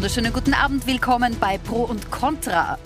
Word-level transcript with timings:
wunderschönen 0.00 0.32
guten 0.32 0.54
Abend. 0.54 0.86
Willkommen 0.86 1.36
bei 1.38 1.58
Pro 1.58 1.82
und 1.82 2.10
Contra. 2.10 2.78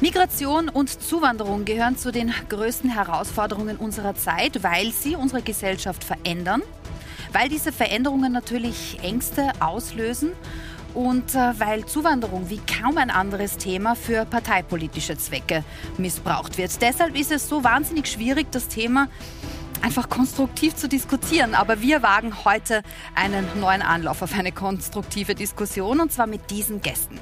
Migration 0.00 0.68
und 0.68 1.00
Zuwanderung 1.00 1.64
gehören 1.64 1.96
zu 1.96 2.10
den 2.10 2.34
größten 2.48 2.90
Herausforderungen 2.90 3.76
unserer 3.76 4.16
Zeit, 4.16 4.64
weil 4.64 4.90
sie 4.90 5.14
unsere 5.14 5.42
Gesellschaft 5.42 6.02
verändern, 6.02 6.62
weil 7.32 7.48
diese 7.48 7.70
Veränderungen 7.70 8.32
natürlich 8.32 8.98
Ängste 9.00 9.52
auslösen 9.60 10.32
und 10.92 11.36
äh, 11.36 11.52
weil 11.60 11.86
Zuwanderung 11.86 12.50
wie 12.50 12.58
kaum 12.58 12.98
ein 12.98 13.10
anderes 13.10 13.58
Thema 13.58 13.94
für 13.94 14.24
parteipolitische 14.24 15.16
Zwecke 15.16 15.62
missbraucht 15.98 16.58
wird. 16.58 16.82
Deshalb 16.82 17.16
ist 17.16 17.30
es 17.30 17.48
so 17.48 17.62
wahnsinnig 17.62 18.08
schwierig, 18.08 18.48
das 18.50 18.66
Thema 18.66 19.06
einfach 19.82 20.08
konstruktiv 20.08 20.74
zu 20.74 20.88
diskutieren. 20.88 21.54
Aber 21.54 21.80
wir 21.80 22.02
wagen 22.02 22.44
heute 22.44 22.82
einen 23.14 23.46
neuen 23.60 23.82
Anlauf 23.82 24.22
auf 24.22 24.34
eine 24.34 24.52
konstruktive 24.52 25.34
Diskussion 25.34 26.00
und 26.00 26.12
zwar 26.12 26.26
mit 26.26 26.50
diesen 26.50 26.80
Gästen. 26.80 27.18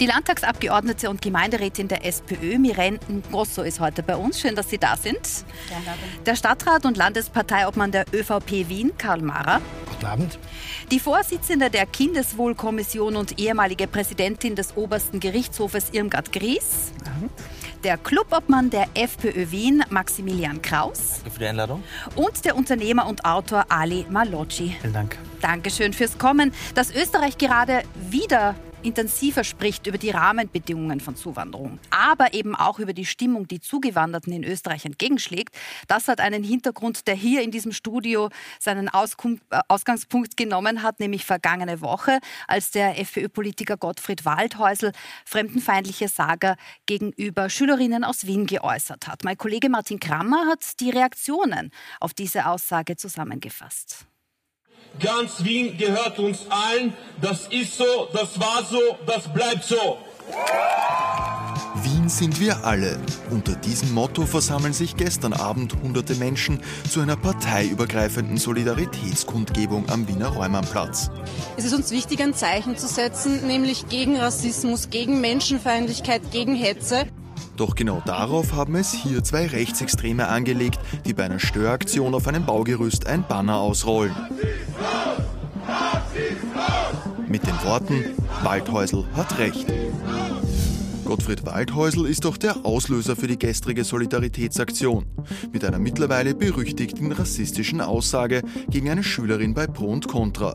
Die 0.00 0.06
Landtagsabgeordnete 0.06 1.10
und 1.10 1.22
Gemeinderätin 1.22 1.88
der 1.88 2.04
SPÖ, 2.04 2.58
Miren 2.58 3.00
Grosso, 3.32 3.62
ist 3.62 3.80
heute 3.80 4.04
bei 4.04 4.16
uns. 4.16 4.38
Schön, 4.38 4.54
dass 4.54 4.70
Sie 4.70 4.78
da 4.78 4.96
sind. 4.96 5.18
Der 6.24 6.36
Stadtrat 6.36 6.86
und 6.86 6.96
Landesparteiobmann 6.96 7.90
der 7.90 8.04
ÖVP 8.12 8.68
Wien, 8.68 8.92
Karl 8.96 9.22
Mara. 9.22 9.60
Guten 9.90 10.06
Abend. 10.06 10.38
Die 10.92 11.00
Vorsitzende 11.00 11.68
der 11.70 11.86
Kindeswohlkommission 11.86 13.16
und 13.16 13.40
ehemalige 13.40 13.88
Präsidentin 13.88 14.54
des 14.54 14.76
obersten 14.76 15.18
Gerichtshofes 15.18 15.88
Irmgard 15.90 16.32
Gries. 16.32 16.92
Der 17.84 17.96
Clubobmann 17.96 18.70
der 18.70 18.88
FPÖ 18.94 19.52
Wien, 19.52 19.84
Maximilian 19.88 20.60
Kraus. 20.60 21.16
Danke 21.18 21.30
für 21.30 21.38
die 21.38 21.46
Einladung. 21.46 21.84
Und 22.16 22.44
der 22.44 22.56
Unternehmer 22.56 23.06
und 23.06 23.24
Autor 23.24 23.66
Ali 23.68 24.04
Malocci. 24.10 24.74
Vielen 24.80 24.92
Dank. 24.92 25.16
Dankeschön 25.40 25.92
fürs 25.92 26.18
Kommen. 26.18 26.52
Dass 26.74 26.92
Österreich 26.92 27.38
gerade 27.38 27.82
wieder 27.94 28.56
intensiver 28.88 29.44
spricht 29.44 29.86
über 29.86 29.98
die 29.98 30.08
Rahmenbedingungen 30.10 31.00
von 31.00 31.14
Zuwanderung, 31.14 31.78
aber 31.90 32.32
eben 32.32 32.56
auch 32.56 32.78
über 32.78 32.94
die 32.94 33.04
Stimmung, 33.04 33.46
die 33.46 33.60
Zugewanderten 33.60 34.32
in 34.32 34.44
Österreich 34.44 34.86
entgegenschlägt. 34.86 35.54
Das 35.88 36.08
hat 36.08 36.20
einen 36.20 36.42
Hintergrund, 36.42 37.06
der 37.06 37.14
hier 37.14 37.42
in 37.42 37.50
diesem 37.50 37.72
Studio 37.72 38.30
seinen 38.58 38.88
Auskunft, 38.88 39.42
äh, 39.50 39.60
Ausgangspunkt 39.68 40.38
genommen 40.38 40.82
hat, 40.82 41.00
nämlich 41.00 41.26
vergangene 41.26 41.82
Woche, 41.82 42.18
als 42.46 42.70
der 42.70 42.98
FPÖ-Politiker 42.98 43.76
Gottfried 43.76 44.24
Waldhäusl 44.24 44.92
fremdenfeindliche 45.26 46.08
Sager 46.08 46.56
gegenüber 46.86 47.50
Schülerinnen 47.50 48.04
aus 48.04 48.26
Wien 48.26 48.46
geäußert 48.46 49.06
hat. 49.06 49.22
Mein 49.22 49.36
Kollege 49.36 49.68
Martin 49.68 50.00
Krammer 50.00 50.46
hat 50.46 50.80
die 50.80 50.90
Reaktionen 50.90 51.70
auf 52.00 52.14
diese 52.14 52.46
Aussage 52.46 52.96
zusammengefasst. 52.96 54.07
Ganz 55.00 55.44
Wien 55.44 55.76
gehört 55.76 56.18
uns 56.18 56.40
allen. 56.50 56.92
Das 57.20 57.46
ist 57.48 57.76
so, 57.78 58.08
das 58.12 58.38
war 58.40 58.64
so, 58.68 58.80
das 59.06 59.32
bleibt 59.32 59.64
so. 59.64 59.98
Wien 61.82 62.08
sind 62.08 62.40
wir 62.40 62.64
alle. 62.64 62.98
Unter 63.30 63.54
diesem 63.54 63.94
Motto 63.94 64.26
versammeln 64.26 64.72
sich 64.72 64.96
gestern 64.96 65.32
Abend 65.32 65.74
hunderte 65.82 66.16
Menschen 66.16 66.60
zu 66.90 67.00
einer 67.00 67.16
parteiübergreifenden 67.16 68.36
Solidaritätskundgebung 68.36 69.88
am 69.88 70.08
Wiener 70.08 70.28
Räumannplatz. 70.28 71.10
Es 71.56 71.64
ist 71.64 71.74
uns 71.74 71.90
wichtig, 71.90 72.20
ein 72.20 72.34
Zeichen 72.34 72.76
zu 72.76 72.88
setzen, 72.88 73.46
nämlich 73.46 73.88
gegen 73.88 74.16
Rassismus, 74.16 74.90
gegen 74.90 75.20
Menschenfeindlichkeit, 75.20 76.32
gegen 76.32 76.54
Hetze. 76.54 77.06
Doch 77.58 77.74
genau 77.74 78.00
darauf 78.06 78.52
haben 78.52 78.76
es 78.76 78.92
hier 78.92 79.24
zwei 79.24 79.44
Rechtsextreme 79.48 80.28
angelegt, 80.28 80.78
die 81.04 81.12
bei 81.12 81.24
einer 81.24 81.40
Störaktion 81.40 82.14
auf 82.14 82.28
einem 82.28 82.46
Baugerüst 82.46 83.08
ein 83.08 83.24
Banner 83.26 83.56
ausrollen. 83.56 84.14
Mit 87.26 87.44
den 87.44 87.60
Worten, 87.64 88.04
Waldhäusl 88.44 89.04
hat 89.14 89.38
recht. 89.38 89.66
Gottfried 91.04 91.44
Waldhäusl 91.46 92.06
ist 92.06 92.24
doch 92.24 92.36
der 92.36 92.64
Auslöser 92.64 93.16
für 93.16 93.26
die 93.26 93.38
gestrige 93.38 93.82
Solidaritätsaktion. 93.82 95.06
Mit 95.52 95.64
einer 95.64 95.80
mittlerweile 95.80 96.36
berüchtigten 96.36 97.10
rassistischen 97.10 97.80
Aussage 97.80 98.42
gegen 98.70 98.88
eine 98.88 99.02
Schülerin 99.02 99.52
bei 99.52 99.66
Pro 99.66 99.86
und 99.86 100.06
Contra. 100.06 100.54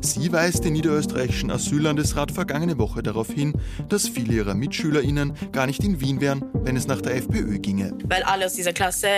Sie 0.00 0.32
weist 0.32 0.64
den 0.64 0.74
niederösterreichischen 0.74 1.50
Asyllandesrat 1.50 2.30
vergangene 2.30 2.78
Woche 2.78 3.02
darauf 3.02 3.30
hin, 3.30 3.52
dass 3.88 4.08
viele 4.08 4.34
ihrer 4.34 4.54
MitschülerInnen 4.54 5.32
gar 5.52 5.66
nicht 5.66 5.82
in 5.84 6.00
Wien 6.00 6.20
wären, 6.20 6.44
wenn 6.52 6.76
es 6.76 6.86
nach 6.86 7.00
der 7.00 7.16
FPÖ 7.16 7.58
ginge. 7.58 7.96
Weil 8.04 8.22
alle 8.22 8.46
aus 8.46 8.54
dieser 8.54 8.72
Klasse, 8.72 9.08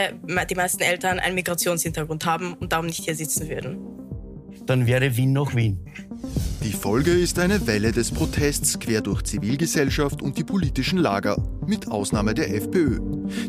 die 0.50 0.54
meisten 0.54 0.82
Eltern, 0.82 1.19
einen 1.19 1.34
Migrationshintergrund 1.34 2.27
haben 2.27 2.54
und 2.54 2.72
darum 2.72 2.87
nicht 2.87 3.04
hier 3.04 3.15
sitzen 3.15 3.49
würden. 3.49 3.78
Dann 4.66 4.87
wäre 4.87 5.16
Wien 5.16 5.32
noch 5.32 5.54
Wien. 5.54 5.78
Die 6.62 6.72
Folge 6.72 7.12
ist 7.12 7.38
eine 7.38 7.66
Welle 7.69 7.93
des 7.93 8.10
Protests 8.10 8.81
quer 8.81 9.00
durch 9.00 9.22
Zivilgesellschaft 9.22 10.22
und 10.22 10.37
die 10.37 10.43
politischen 10.43 10.98
Lager, 10.98 11.41
mit 11.66 11.88
Ausnahme 11.88 12.34
der 12.34 12.53
FPÖ. 12.53 12.98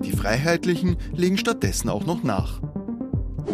Die 0.03 0.11
Freiheitlichen 0.11 0.97
legen 1.13 1.37
stattdessen 1.37 1.89
auch 1.89 2.05
noch 2.05 2.21
nach. 2.23 2.61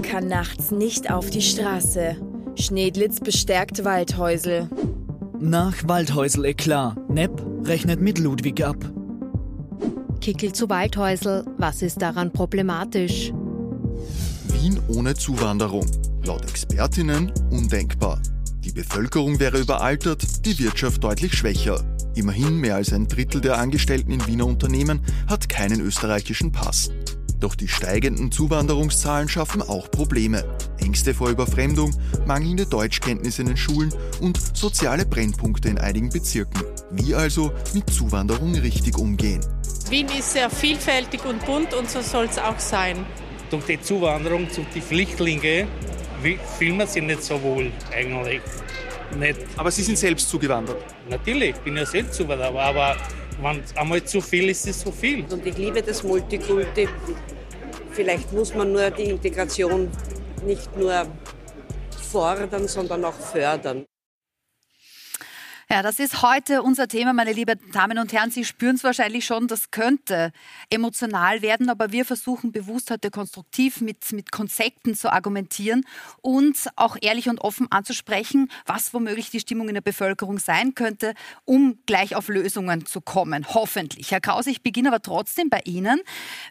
Kann 0.01 0.28
nachts 0.28 0.72
nicht 0.72 1.12
auf 1.12 1.30
die 1.30 1.41
Straße. 1.41 2.18
Schnedlitz 2.55 3.19
bestärkt 3.19 3.83
Waldhäusl. 3.83 4.69
Nach 5.39 5.75
Waldhäusl 5.85 6.45
eklar. 6.45 6.95
Nepp 7.09 7.43
rechnet 7.65 7.99
mit 7.99 8.19
Ludwig 8.19 8.63
ab. 8.63 8.77
Kickel 10.21 10.53
zu 10.53 10.69
Waldhäusl. 10.69 11.43
Was 11.57 11.81
ist 11.81 12.01
daran 12.01 12.31
problematisch? 12.31 13.33
Wien 14.47 14.79
ohne 14.87 15.15
Zuwanderung. 15.15 15.85
Laut 16.25 16.43
Expertinnen 16.43 17.31
undenkbar. 17.49 18.21
Die 18.59 18.71
Bevölkerung 18.71 19.39
wäre 19.39 19.59
überaltert, 19.59 20.45
die 20.45 20.57
Wirtschaft 20.59 21.03
deutlich 21.03 21.33
schwächer. 21.33 21.83
Immerhin 22.15 22.57
mehr 22.57 22.75
als 22.75 22.93
ein 22.93 23.07
Drittel 23.07 23.41
der 23.41 23.57
Angestellten 23.57 24.11
in 24.11 24.25
Wiener 24.27 24.45
Unternehmen 24.45 25.01
hat 25.27 25.49
keinen 25.49 25.81
österreichischen 25.81 26.51
Pass. 26.51 26.91
Doch 27.39 27.55
die 27.55 27.67
steigenden 27.67 28.31
Zuwanderungszahlen 28.31 29.27
schaffen 29.27 29.61
auch 29.61 29.91
Probleme. 29.91 30.45
Ängste 30.83 31.13
vor 31.13 31.29
Überfremdung, 31.29 31.91
mangelnde 32.25 32.66
Deutschkenntnisse 32.66 33.41
in 33.41 33.47
den 33.47 33.57
Schulen 33.57 33.94
und 34.19 34.38
soziale 34.55 35.05
Brennpunkte 35.05 35.69
in 35.69 35.77
einigen 35.77 36.09
Bezirken. 36.09 36.61
Wie 36.91 37.16
also 37.16 37.51
mit 37.73 37.89
Zuwanderung 37.89 38.53
richtig 38.55 38.97
umgehen? 38.97 39.39
Wien 39.89 40.07
ist 40.17 40.33
sehr 40.33 40.49
vielfältig 40.49 41.23
und 41.25 41.45
bunt 41.45 41.73
und 41.73 41.89
so 41.89 42.01
soll 42.01 42.25
es 42.25 42.38
auch 42.38 42.59
sein. 42.59 43.05
Durch 43.49 43.66
die 43.66 43.81
Zuwanderung 43.81 44.49
zu 44.49 44.66
die 44.75 44.81
Flüchtlinge 44.81 45.67
fühlen 46.57 46.77
wir 46.77 46.88
sich 46.88 47.03
nicht 47.03 47.23
so 47.23 47.41
wohl 47.41 47.71
eigentlich. 47.95 48.41
Nicht. 49.17 49.39
Aber 49.57 49.69
Sie 49.69 49.83
sind 49.83 49.97
selbst 49.97 50.29
zugewandert? 50.29 50.77
Natürlich, 51.09 51.51
ich 51.51 51.61
bin 51.61 51.77
ja 51.77 51.85
selbst 51.85 52.15
zugewandert, 52.15 52.55
aber 52.55 52.97
wenn 53.41 53.61
einmal 53.75 54.03
zu 54.03 54.21
viel 54.21 54.50
ist, 54.50 54.65
ist 54.65 54.77
es 54.77 54.83
zu 54.83 54.91
viel. 54.91 55.23
Und 55.29 55.45
ich 55.45 55.57
liebe 55.57 55.81
das 55.81 56.03
Multikulti. 56.03 56.88
Vielleicht 57.91 58.31
muss 58.33 58.55
man 58.55 58.71
nur 58.71 58.89
die 58.89 59.03
Integration 59.03 59.89
nicht 60.45 60.75
nur 60.77 61.07
fordern, 62.11 62.67
sondern 62.67 63.05
auch 63.05 63.13
fördern. 63.13 63.85
Ja, 65.73 65.81
das 65.81 65.97
ist 65.97 66.21
heute 66.21 66.61
unser 66.61 66.87
Thema, 66.87 67.13
meine 67.13 67.33
lieben 67.33 67.59
Damen 67.71 67.97
und 67.97 68.13
Herren. 68.13 68.29
Sie 68.29 68.45
spüren 68.45 68.75
es 68.75 68.83
wahrscheinlich 68.83 69.25
schon, 69.25 69.47
das 69.47 69.71
könnte 69.71 70.31
emotional 70.69 71.41
werden, 71.41 71.67
aber 71.67 71.91
wir 71.91 72.05
versuchen 72.05 72.51
bewusst 72.51 72.91
heute 72.91 73.09
konstruktiv 73.09 73.81
mit, 73.81 74.11
mit 74.11 74.31
Konzepten 74.31 74.93
zu 74.93 75.11
argumentieren 75.11 75.83
und 76.21 76.67
auch 76.75 76.95
ehrlich 77.01 77.27
und 77.27 77.39
offen 77.39 77.71
anzusprechen, 77.71 78.51
was 78.67 78.93
womöglich 78.93 79.31
die 79.31 79.39
Stimmung 79.39 79.67
in 79.67 79.73
der 79.73 79.81
Bevölkerung 79.81 80.37
sein 80.37 80.75
könnte, 80.75 81.15
um 81.43 81.79
gleich 81.87 82.15
auf 82.15 82.27
Lösungen 82.27 82.85
zu 82.85 83.01
kommen. 83.01 83.47
Hoffentlich. 83.55 84.11
Herr 84.11 84.21
Krause, 84.21 84.51
ich 84.51 84.61
beginne 84.61 84.89
aber 84.89 85.01
trotzdem 85.01 85.49
bei 85.49 85.61
Ihnen, 85.65 85.99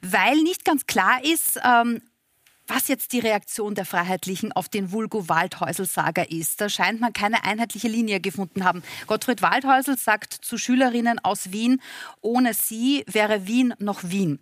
weil 0.02 0.36
nicht 0.42 0.64
ganz 0.64 0.86
klar 0.86 1.22
ist, 1.22 1.60
ähm, 1.64 2.00
was 2.74 2.88
jetzt 2.88 3.12
die 3.12 3.18
Reaktion 3.18 3.74
der 3.74 3.84
Freiheitlichen 3.84 4.52
auf 4.52 4.68
den 4.68 4.92
Vulgo-Waldhäusl-Saga 4.92 6.22
ist. 6.22 6.60
Da 6.60 6.70
scheint 6.70 7.00
man 7.00 7.12
keine 7.12 7.44
einheitliche 7.44 7.88
Linie 7.88 8.20
gefunden 8.20 8.64
haben. 8.64 8.82
Gottfried 9.06 9.42
Waldhäusl 9.42 9.98
sagt 9.98 10.32
zu 10.32 10.56
Schülerinnen 10.56 11.18
aus 11.18 11.52
Wien, 11.52 11.82
ohne 12.22 12.54
sie 12.54 13.04
wäre 13.06 13.46
Wien 13.46 13.74
noch 13.78 14.04
Wien. 14.04 14.38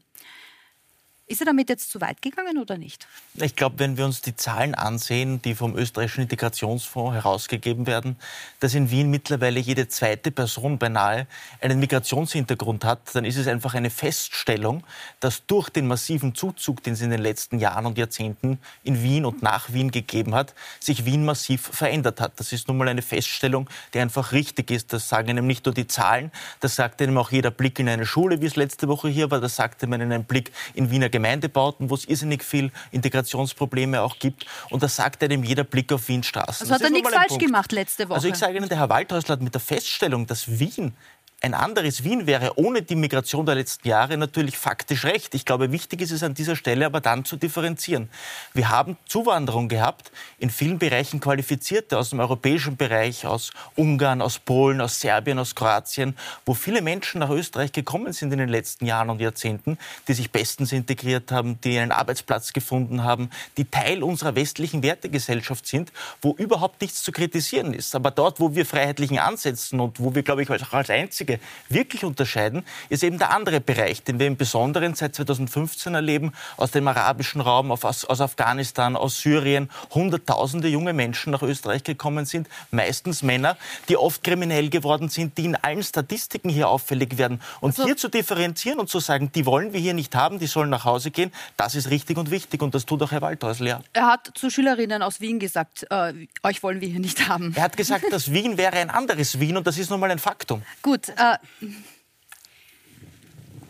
Ist 1.30 1.40
er 1.40 1.44
damit 1.44 1.68
jetzt 1.68 1.92
zu 1.92 2.00
weit 2.00 2.20
gegangen 2.22 2.58
oder 2.58 2.76
nicht? 2.76 3.06
Ich 3.34 3.54
glaube, 3.54 3.78
wenn 3.78 3.96
wir 3.96 4.04
uns 4.04 4.20
die 4.20 4.34
Zahlen 4.34 4.74
ansehen, 4.74 5.40
die 5.40 5.54
vom 5.54 5.76
österreichischen 5.76 6.22
Integrationsfonds 6.22 7.14
herausgegeben 7.14 7.86
werden, 7.86 8.16
dass 8.58 8.74
in 8.74 8.90
Wien 8.90 9.10
mittlerweile 9.10 9.60
jede 9.60 9.86
zweite 9.86 10.32
Person 10.32 10.78
beinahe 10.78 11.28
einen 11.60 11.78
Migrationshintergrund 11.78 12.84
hat, 12.84 13.14
dann 13.14 13.24
ist 13.24 13.36
es 13.36 13.46
einfach 13.46 13.74
eine 13.74 13.90
Feststellung, 13.90 14.82
dass 15.20 15.46
durch 15.46 15.68
den 15.68 15.86
massiven 15.86 16.34
Zuzug, 16.34 16.82
den 16.82 16.94
es 16.94 17.00
in 17.00 17.10
den 17.10 17.20
letzten 17.20 17.60
Jahren 17.60 17.86
und 17.86 17.96
Jahrzehnten 17.96 18.58
in 18.82 19.00
Wien 19.00 19.24
und 19.24 19.40
nach 19.40 19.72
Wien 19.72 19.92
gegeben 19.92 20.34
hat, 20.34 20.56
sich 20.80 21.04
Wien 21.04 21.24
massiv 21.24 21.62
verändert 21.62 22.20
hat. 22.20 22.40
Das 22.40 22.52
ist 22.52 22.66
nun 22.66 22.76
mal 22.76 22.88
eine 22.88 23.02
Feststellung, 23.02 23.70
die 23.94 24.00
einfach 24.00 24.32
richtig 24.32 24.72
ist. 24.72 24.92
Das 24.92 25.08
sagen 25.08 25.30
einem 25.30 25.46
nicht 25.46 25.64
nur 25.64 25.76
die 25.76 25.86
Zahlen, 25.86 26.32
das 26.58 26.74
sagt 26.74 27.00
einem 27.00 27.16
auch 27.18 27.30
jeder 27.30 27.52
Blick 27.52 27.78
in 27.78 27.88
eine 27.88 28.04
Schule, 28.04 28.40
wie 28.40 28.46
es 28.46 28.56
letzte 28.56 28.88
Woche 28.88 29.08
hier 29.08 29.30
war, 29.30 29.40
das 29.40 29.54
sagt 29.54 29.84
einem 29.84 30.10
ein 30.10 30.24
Blick 30.24 30.50
in 30.74 30.90
Wiener 30.90 31.08
Gemeinden 31.08 31.19
Gemeindebauten, 31.20 31.90
wo 31.90 31.94
es 31.94 32.06
irrsinnig 32.06 32.42
viel 32.42 32.72
Integrationsprobleme 32.90 34.00
auch 34.00 34.18
gibt. 34.18 34.46
Und 34.70 34.82
das 34.82 34.96
sagt 34.96 35.22
einem 35.22 35.44
jeder 35.44 35.64
Blick 35.64 35.92
auf 35.92 36.08
Wien 36.08 36.22
Straßen. 36.22 36.64
Also 36.64 36.74
hat 36.74 36.80
er 36.82 36.90
nichts 36.90 37.12
falsch 37.12 37.28
Punkt. 37.28 37.44
gemacht 37.44 37.72
letzte 37.72 38.08
Woche. 38.08 38.16
Also 38.16 38.28
ich 38.28 38.36
sage 38.36 38.56
Ihnen, 38.56 38.68
der 38.68 38.78
Herr 38.78 38.88
Waldhäusler 38.88 39.34
hat 39.34 39.42
mit 39.42 39.54
der 39.54 39.60
Feststellung, 39.60 40.26
dass 40.26 40.58
Wien 40.58 40.94
ein 41.42 41.54
anderes 41.54 42.04
Wien 42.04 42.26
wäre 42.26 42.58
ohne 42.58 42.82
die 42.82 42.96
Migration 42.96 43.46
der 43.46 43.54
letzten 43.54 43.88
Jahre 43.88 44.18
natürlich 44.18 44.58
faktisch 44.58 45.06
recht. 45.06 45.34
Ich 45.34 45.46
glaube, 45.46 45.72
wichtig 45.72 46.02
ist 46.02 46.10
es 46.10 46.22
an 46.22 46.34
dieser 46.34 46.54
Stelle 46.54 46.84
aber 46.84 47.00
dann 47.00 47.24
zu 47.24 47.36
differenzieren. 47.36 48.10
Wir 48.52 48.68
haben 48.68 48.98
Zuwanderung 49.06 49.68
gehabt, 49.68 50.12
in 50.38 50.50
vielen 50.50 50.78
Bereichen 50.78 51.18
qualifizierte 51.18 51.96
aus 51.96 52.10
dem 52.10 52.20
europäischen 52.20 52.76
Bereich, 52.76 53.24
aus 53.24 53.52
Ungarn, 53.74 54.20
aus 54.20 54.38
Polen, 54.38 54.82
aus 54.82 55.00
Serbien, 55.00 55.38
aus 55.38 55.54
Kroatien, 55.54 56.14
wo 56.44 56.52
viele 56.52 56.82
Menschen 56.82 57.20
nach 57.20 57.30
Österreich 57.30 57.72
gekommen 57.72 58.12
sind 58.12 58.32
in 58.32 58.38
den 58.38 58.50
letzten 58.50 58.84
Jahren 58.84 59.08
und 59.08 59.18
Jahrzehnten, 59.22 59.78
die 60.08 60.12
sich 60.12 60.30
bestens 60.30 60.72
integriert 60.72 61.32
haben, 61.32 61.58
die 61.62 61.78
einen 61.78 61.92
Arbeitsplatz 61.92 62.52
gefunden 62.52 63.02
haben, 63.02 63.30
die 63.56 63.64
Teil 63.64 64.02
unserer 64.02 64.34
westlichen 64.34 64.82
Wertegesellschaft 64.82 65.66
sind, 65.66 65.90
wo 66.20 66.34
überhaupt 66.34 66.82
nichts 66.82 67.02
zu 67.02 67.12
kritisieren 67.12 67.72
ist. 67.72 67.94
Aber 67.94 68.10
dort, 68.10 68.40
wo 68.40 68.54
wir 68.54 68.66
freiheitlichen 68.66 69.18
ansetzen 69.18 69.80
und 69.80 70.00
wo 70.00 70.14
wir, 70.14 70.22
glaube 70.22 70.42
ich, 70.42 70.50
auch 70.50 70.72
als 70.74 70.90
einzige 70.90 71.29
Frage 71.30 71.40
wirklich 71.68 72.04
unterscheiden, 72.04 72.64
ist 72.88 73.04
eben 73.04 73.18
der 73.18 73.30
andere 73.30 73.60
Bereich, 73.60 74.02
den 74.02 74.18
wir 74.18 74.26
im 74.26 74.36
Besonderen 74.36 74.94
seit 74.94 75.14
2015 75.14 75.94
erleben, 75.94 76.32
aus 76.56 76.72
dem 76.72 76.88
arabischen 76.88 77.40
Raum, 77.40 77.70
aus, 77.70 78.04
aus 78.04 78.20
Afghanistan, 78.20 78.96
aus 78.96 79.20
Syrien, 79.20 79.70
Hunderttausende 79.94 80.68
junge 80.68 80.92
Menschen 80.92 81.30
nach 81.30 81.42
Österreich 81.42 81.84
gekommen 81.84 82.26
sind, 82.26 82.48
meistens 82.70 83.22
Männer, 83.22 83.56
die 83.88 83.96
oft 83.96 84.24
kriminell 84.24 84.68
geworden 84.68 85.08
sind, 85.08 85.38
die 85.38 85.44
in 85.44 85.56
allen 85.56 85.82
Statistiken 85.82 86.48
hier 86.48 86.68
auffällig 86.68 87.18
werden. 87.18 87.40
Und 87.60 87.70
also, 87.70 87.84
hier 87.84 87.96
zu 87.96 88.08
differenzieren 88.08 88.80
und 88.80 88.88
zu 88.88 88.98
sagen, 88.98 89.30
die 89.32 89.46
wollen 89.46 89.72
wir 89.72 89.80
hier 89.80 89.94
nicht 89.94 90.14
haben, 90.16 90.38
die 90.38 90.46
sollen 90.46 90.70
nach 90.70 90.84
Hause 90.84 91.10
gehen, 91.10 91.30
das 91.56 91.74
ist 91.74 91.90
richtig 91.90 92.16
und 92.18 92.30
wichtig 92.30 92.62
und 92.62 92.74
das 92.74 92.84
tut 92.86 93.02
auch 93.02 93.12
Herr 93.12 93.22
Waldhäusl, 93.22 93.66
ja. 93.66 93.80
Er 93.92 94.06
hat 94.06 94.30
zu 94.34 94.50
Schülerinnen 94.50 95.02
aus 95.02 95.20
Wien 95.20 95.38
gesagt, 95.38 95.86
äh, 95.90 96.12
euch 96.42 96.62
wollen 96.62 96.80
wir 96.80 96.88
hier 96.88 97.00
nicht 97.00 97.28
haben. 97.28 97.52
Er 97.54 97.62
hat 97.62 97.76
gesagt, 97.76 98.04
dass 98.10 98.32
Wien 98.32 98.58
wäre 98.58 98.74
ein 98.74 98.90
anderes 98.90 99.38
Wien 99.38 99.56
und 99.56 99.66
das 99.66 99.78
ist 99.78 99.90
nun 99.90 100.00
mal 100.00 100.10
ein 100.10 100.18
Faktum. 100.18 100.62
Gut, 100.82 101.08
äh, 101.10 101.19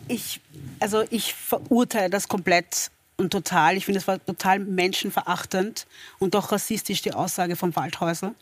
ich, 0.07 0.41
also 0.79 1.03
ich 1.09 1.33
verurteile 1.33 2.09
das 2.09 2.27
komplett 2.27 2.91
und 3.17 3.31
total. 3.31 3.77
Ich 3.77 3.85
finde, 3.85 3.99
es 3.99 4.07
war 4.07 4.23
total 4.23 4.59
menschenverachtend 4.59 5.87
und 6.19 6.35
auch 6.35 6.51
rassistisch, 6.51 7.01
die 7.01 7.13
Aussage 7.13 7.55
von 7.55 7.75
Waldhäusl. 7.75 8.33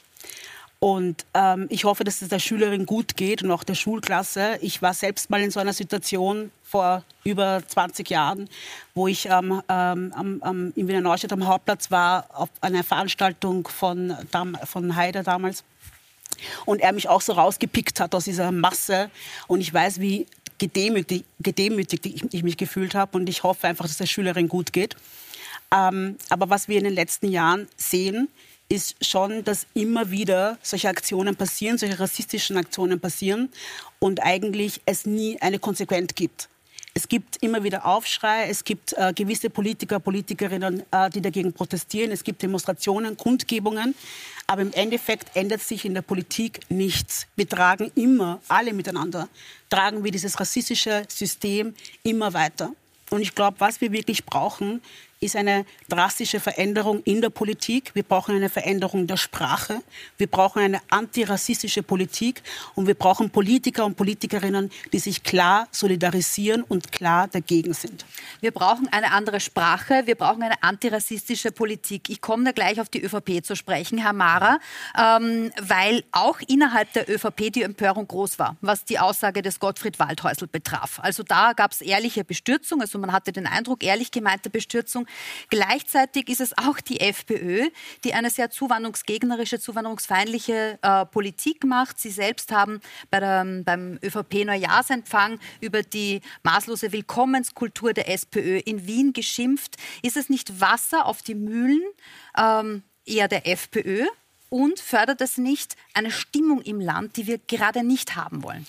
Und 0.80 1.26
ähm, 1.34 1.68
ich 1.70 1.84
hoffe, 1.84 2.06
dass 2.06 2.22
es 2.22 2.30
der 2.30 2.40
Schülerin 2.40 2.86
gut 2.86 3.18
geht 3.18 3.44
und 3.44 3.52
auch 3.52 3.66
der 3.66 3.76
Schulklasse. 3.76 4.58
Ich 4.62 4.82
war 4.82 4.94
selbst 4.94 5.30
mal 5.30 5.42
in 5.42 5.52
so 5.52 5.60
einer 5.60 5.74
Situation 5.74 6.52
vor 6.64 7.04
über 7.26 7.62
20 7.68 8.10
Jahren, 8.10 8.48
wo 8.96 9.08
ich 9.08 9.26
ähm, 9.26 9.62
ähm, 9.68 10.14
am, 10.42 10.72
in 10.78 10.88
Wiener 10.88 11.02
Neustadt 11.02 11.34
am 11.34 11.46
Hauptplatz 11.46 11.92
war, 11.92 12.28
auf 12.34 12.50
einer 12.62 12.86
Veranstaltung 12.86 13.68
von, 13.68 14.16
von 14.64 14.96
Haider 14.96 15.24
damals 15.24 15.66
und 16.66 16.80
er 16.80 16.94
mich 16.94 17.10
auch 17.10 17.22
so 17.22 17.34
rausgepickt 17.34 18.00
hat 18.00 18.16
aus 18.16 18.26
dieser 18.26 18.52
Masse. 18.52 19.10
Und 19.48 19.62
ich 19.62 19.74
weiß, 19.74 20.00
wie 20.00 20.28
gedemütigt, 20.60 21.26
gedemütigt 21.40 22.06
ich, 22.06 22.34
ich 22.34 22.44
mich 22.44 22.58
gefühlt 22.58 22.96
habe. 22.96 23.18
Und 23.18 23.30
ich 23.30 23.44
hoffe 23.44 23.68
einfach, 23.68 23.86
dass 23.86 23.98
der 23.98 24.06
Schülerin 24.06 24.48
gut 24.48 24.74
geht. 24.74 24.96
Ähm, 25.74 26.18
aber 26.30 26.50
was 26.50 26.68
wir 26.68 26.78
in 26.78 26.84
den 26.84 26.94
letzten 26.94 27.30
Jahren 27.30 27.68
sehen, 27.78 28.30
ist 28.70 29.04
schon, 29.04 29.44
dass 29.44 29.66
immer 29.74 30.12
wieder 30.12 30.60
solche 30.62 30.90
Aktionen 30.90 31.36
passieren, 31.36 31.78
solche 31.80 32.00
rassistischen 32.00 32.56
Aktionen 32.58 33.00
passieren 33.00 33.50
und 33.98 34.22
eigentlich 34.22 34.82
es 34.86 35.08
nie 35.08 35.42
eine 35.42 35.58
Konsequenz 35.58 36.14
gibt. 36.14 36.50
Es 37.00 37.08
gibt 37.08 37.38
immer 37.42 37.64
wieder 37.64 37.86
Aufschrei, 37.86 38.50
es 38.50 38.66
gibt 38.66 38.92
äh, 38.98 39.14
gewisse 39.14 39.50
Politiker, 39.50 40.02
Politikerinnen, 40.02 40.84
äh, 40.92 41.10
die 41.10 41.22
dagegen 41.22 41.54
protestieren, 41.54 42.12
es 42.12 42.26
gibt 42.26 42.42
Demonstrationen, 42.42 43.16
Kundgebungen, 43.16 43.96
aber 44.48 44.64
im 44.64 44.74
Endeffekt 44.74 45.34
ändert 45.34 45.62
sich 45.62 45.86
in 45.86 45.94
der 45.94 46.02
Politik 46.02 46.60
nichts. 46.68 47.26
Wir 47.38 47.48
tragen 47.48 47.90
immer, 47.96 48.42
alle 48.50 48.74
miteinander, 48.74 49.30
tragen 49.70 50.04
wir 50.04 50.12
dieses 50.12 50.38
rassistische 50.42 51.04
System 51.08 51.74
immer 52.04 52.34
weiter. 52.34 52.74
Und 53.12 53.22
ich 53.22 53.34
glaube, 53.34 53.62
was 53.62 53.80
wir 53.80 53.94
wirklich 53.94 54.26
brauchen, 54.26 54.82
ist 55.22 55.36
eine 55.36 55.66
drastische 55.90 56.40
Veränderung 56.40 57.04
in 57.04 57.20
der 57.20 57.30
Politik. 57.30 57.92
Wir 57.94 58.04
brauchen 58.04 58.36
eine 58.36 58.48
Veränderung 58.48 59.06
der 59.06 59.18
Sprache. 59.18 59.82
Wir 60.18 60.28
brauchen 60.28 60.62
eine 60.62 60.80
antirassistische 60.90 61.84
Politik. 61.84 62.42
Und 62.76 62.88
wir 62.88 62.94
brauchen 62.94 63.30
Politiker 63.30 63.86
und 63.86 63.98
Politikerinnen, 63.98 64.72
die 64.94 65.00
sich 65.00 65.24
klar 65.24 65.68
solidarisieren 65.72 66.64
und 66.64 66.94
klar 66.94 67.28
dagegen 67.28 67.74
sind. 67.74 68.06
Wir 68.40 68.52
brauchen 68.52 68.88
eine 68.88 69.12
andere 69.12 69.42
Sprache. 69.42 70.04
Wir 70.06 70.16
brauchen 70.16 70.42
eine 70.42 70.64
antirassistische 70.64 71.52
Politik. 71.52 72.10
Ich 72.10 72.22
komme 72.22 72.46
da 72.46 72.52
gleich 72.54 72.80
auf 72.80 72.88
die 72.88 73.04
ÖVP 73.04 73.44
zu 73.44 73.58
sprechen, 73.58 73.98
Herr 73.98 74.14
Mara, 74.14 74.60
ähm, 74.98 75.52
weil 75.62 76.06
auch 76.14 76.40
innerhalb 76.48 76.94
der 76.94 77.10
ÖVP 77.10 77.52
die 77.52 77.64
Empörung 77.64 78.08
groß 78.08 78.40
war, 78.40 78.56
was 78.62 78.86
die 78.86 79.00
Aussage 79.00 79.42
des 79.42 79.60
Gottfried 79.60 80.00
Waldhäusl 80.00 80.48
betraf. 80.48 81.00
Also 81.02 81.24
da 81.24 81.52
gab 81.52 81.74
es 81.74 81.82
ehrliche 81.82 82.24
Bestürzung. 82.24 82.80
Also 82.80 83.00
man 83.00 83.12
hatte 83.12 83.34
den 83.34 83.48
Eindruck, 83.48 83.84
ehrlich 83.84 84.12
gemeinte 84.12 84.50
Bestürzung. 84.50 85.08
Gleichzeitig 85.50 86.30
ist 86.30 86.42
es 86.42 86.58
auch 86.58 86.80
die 86.80 87.00
FPÖ, 87.00 87.70
die 88.04 88.14
eine 88.14 88.30
sehr 88.30 88.50
zuwanderungsgegnerische, 88.50 89.60
zuwanderungsfeindliche 89.60 90.80
äh, 90.82 91.06
Politik 91.06 91.64
macht. 91.64 92.00
Sie 92.00 92.12
selbst 92.12 92.52
haben 92.52 92.82
bei 93.10 93.20
der, 93.20 93.46
beim 93.64 94.00
ÖVP-Neujahrsempfang 94.04 95.40
über 95.62 95.84
die 95.84 96.22
maßlose 96.44 96.92
Willkommenskultur 96.92 97.94
der 97.94 98.10
SPÖ 98.10 98.60
in 98.60 98.88
Wien 98.88 99.14
geschimpft. 99.14 99.76
Ist 100.02 100.18
es 100.18 100.30
nicht 100.30 100.62
Wasser 100.62 101.06
auf 101.06 101.22
die 101.22 101.36
Mühlen 101.36 101.82
ähm, 102.38 102.84
eher 103.06 103.28
der 103.28 103.48
FPÖ? 103.48 104.06
Und 104.50 104.80
fördert 104.80 105.22
es 105.22 105.38
nicht 105.38 105.76
eine 105.94 106.10
Stimmung 106.10 106.62
im 106.62 106.80
Land, 106.80 107.18
die 107.18 107.28
wir 107.28 107.38
gerade 107.38 107.84
nicht 107.84 108.16
haben 108.16 108.42
wollen? 108.42 108.66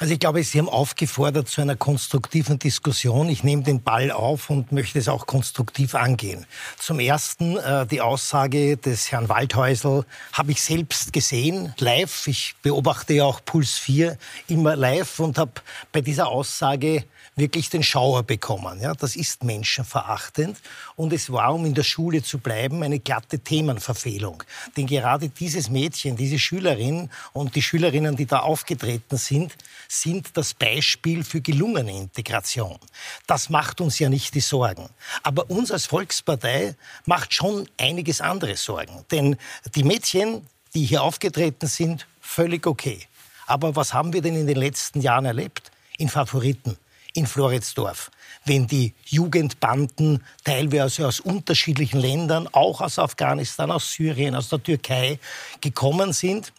Also 0.00 0.12
ich 0.12 0.20
glaube, 0.20 0.44
Sie 0.44 0.60
haben 0.60 0.68
aufgefordert 0.68 1.48
zu 1.48 1.60
einer 1.60 1.74
konstruktiven 1.74 2.60
Diskussion. 2.60 3.28
Ich 3.28 3.42
nehme 3.42 3.64
den 3.64 3.82
Ball 3.82 4.12
auf 4.12 4.48
und 4.48 4.70
möchte 4.70 4.96
es 5.00 5.08
auch 5.08 5.26
konstruktiv 5.26 5.96
angehen. 5.96 6.46
Zum 6.78 7.00
Ersten 7.00 7.56
äh, 7.56 7.84
die 7.84 8.00
Aussage 8.00 8.76
des 8.76 9.10
Herrn 9.10 9.28
Waldhäusl 9.28 10.04
habe 10.32 10.52
ich 10.52 10.62
selbst 10.62 11.12
gesehen, 11.12 11.74
live. 11.78 12.28
Ich 12.28 12.54
beobachte 12.62 13.12
ja 13.14 13.24
auch 13.24 13.44
Puls 13.44 13.72
4 13.72 14.16
immer 14.46 14.76
live 14.76 15.18
und 15.18 15.36
habe 15.36 15.50
bei 15.90 16.00
dieser 16.00 16.28
Aussage 16.28 17.02
wirklich 17.38 17.70
den 17.70 17.82
Schauer 17.82 18.22
bekommen. 18.22 18.80
Ja, 18.80 18.94
das 18.94 19.16
ist 19.16 19.44
menschenverachtend 19.44 20.60
und 20.96 21.12
es 21.12 21.32
war, 21.32 21.54
um 21.54 21.64
in 21.64 21.74
der 21.74 21.84
Schule 21.84 22.22
zu 22.22 22.38
bleiben, 22.38 22.82
eine 22.82 22.98
glatte 22.98 23.38
Themenverfehlung. 23.38 24.42
Denn 24.76 24.86
gerade 24.86 25.28
dieses 25.28 25.70
Mädchen, 25.70 26.16
diese 26.16 26.38
Schülerin 26.38 27.10
und 27.32 27.54
die 27.54 27.62
Schülerinnen, 27.62 28.16
die 28.16 28.26
da 28.26 28.40
aufgetreten 28.40 29.16
sind, 29.16 29.56
sind 29.88 30.36
das 30.36 30.52
Beispiel 30.52 31.24
für 31.24 31.40
gelungene 31.40 31.96
Integration. 31.96 32.78
Das 33.26 33.48
macht 33.48 33.80
uns 33.80 33.98
ja 33.98 34.08
nicht 34.08 34.34
die 34.34 34.40
Sorgen. 34.40 34.88
Aber 35.22 35.50
uns 35.50 35.72
als 35.72 35.86
Volkspartei 35.86 36.76
macht 37.06 37.32
schon 37.32 37.68
einiges 37.78 38.20
andere 38.20 38.56
Sorgen. 38.56 39.04
Denn 39.10 39.36
die 39.74 39.84
Mädchen, 39.84 40.46
die 40.74 40.84
hier 40.84 41.02
aufgetreten 41.02 41.66
sind, 41.66 42.06
völlig 42.20 42.66
okay. 42.66 43.00
Aber 43.46 43.74
was 43.74 43.94
haben 43.94 44.12
wir 44.12 44.20
denn 44.20 44.36
in 44.36 44.46
den 44.46 44.58
letzten 44.58 45.00
Jahren 45.00 45.24
erlebt? 45.24 45.70
In 45.96 46.10
Favoriten 46.10 46.76
in 47.14 47.26
Floridsdorf. 47.26 48.10
Wenn 48.44 48.66
die 48.66 48.94
Jugendbanden 49.04 50.22
teilweise 50.44 51.06
aus 51.06 51.20
unterschiedlichen 51.20 52.00
Ländern, 52.00 52.48
auch 52.52 52.80
aus 52.80 52.98
Afghanistan, 52.98 53.70
aus 53.70 53.92
Syrien, 53.92 54.34
aus 54.34 54.48
der 54.48 54.62
Türkei 54.62 55.18
gekommen 55.60 56.12
sind, 56.12 56.52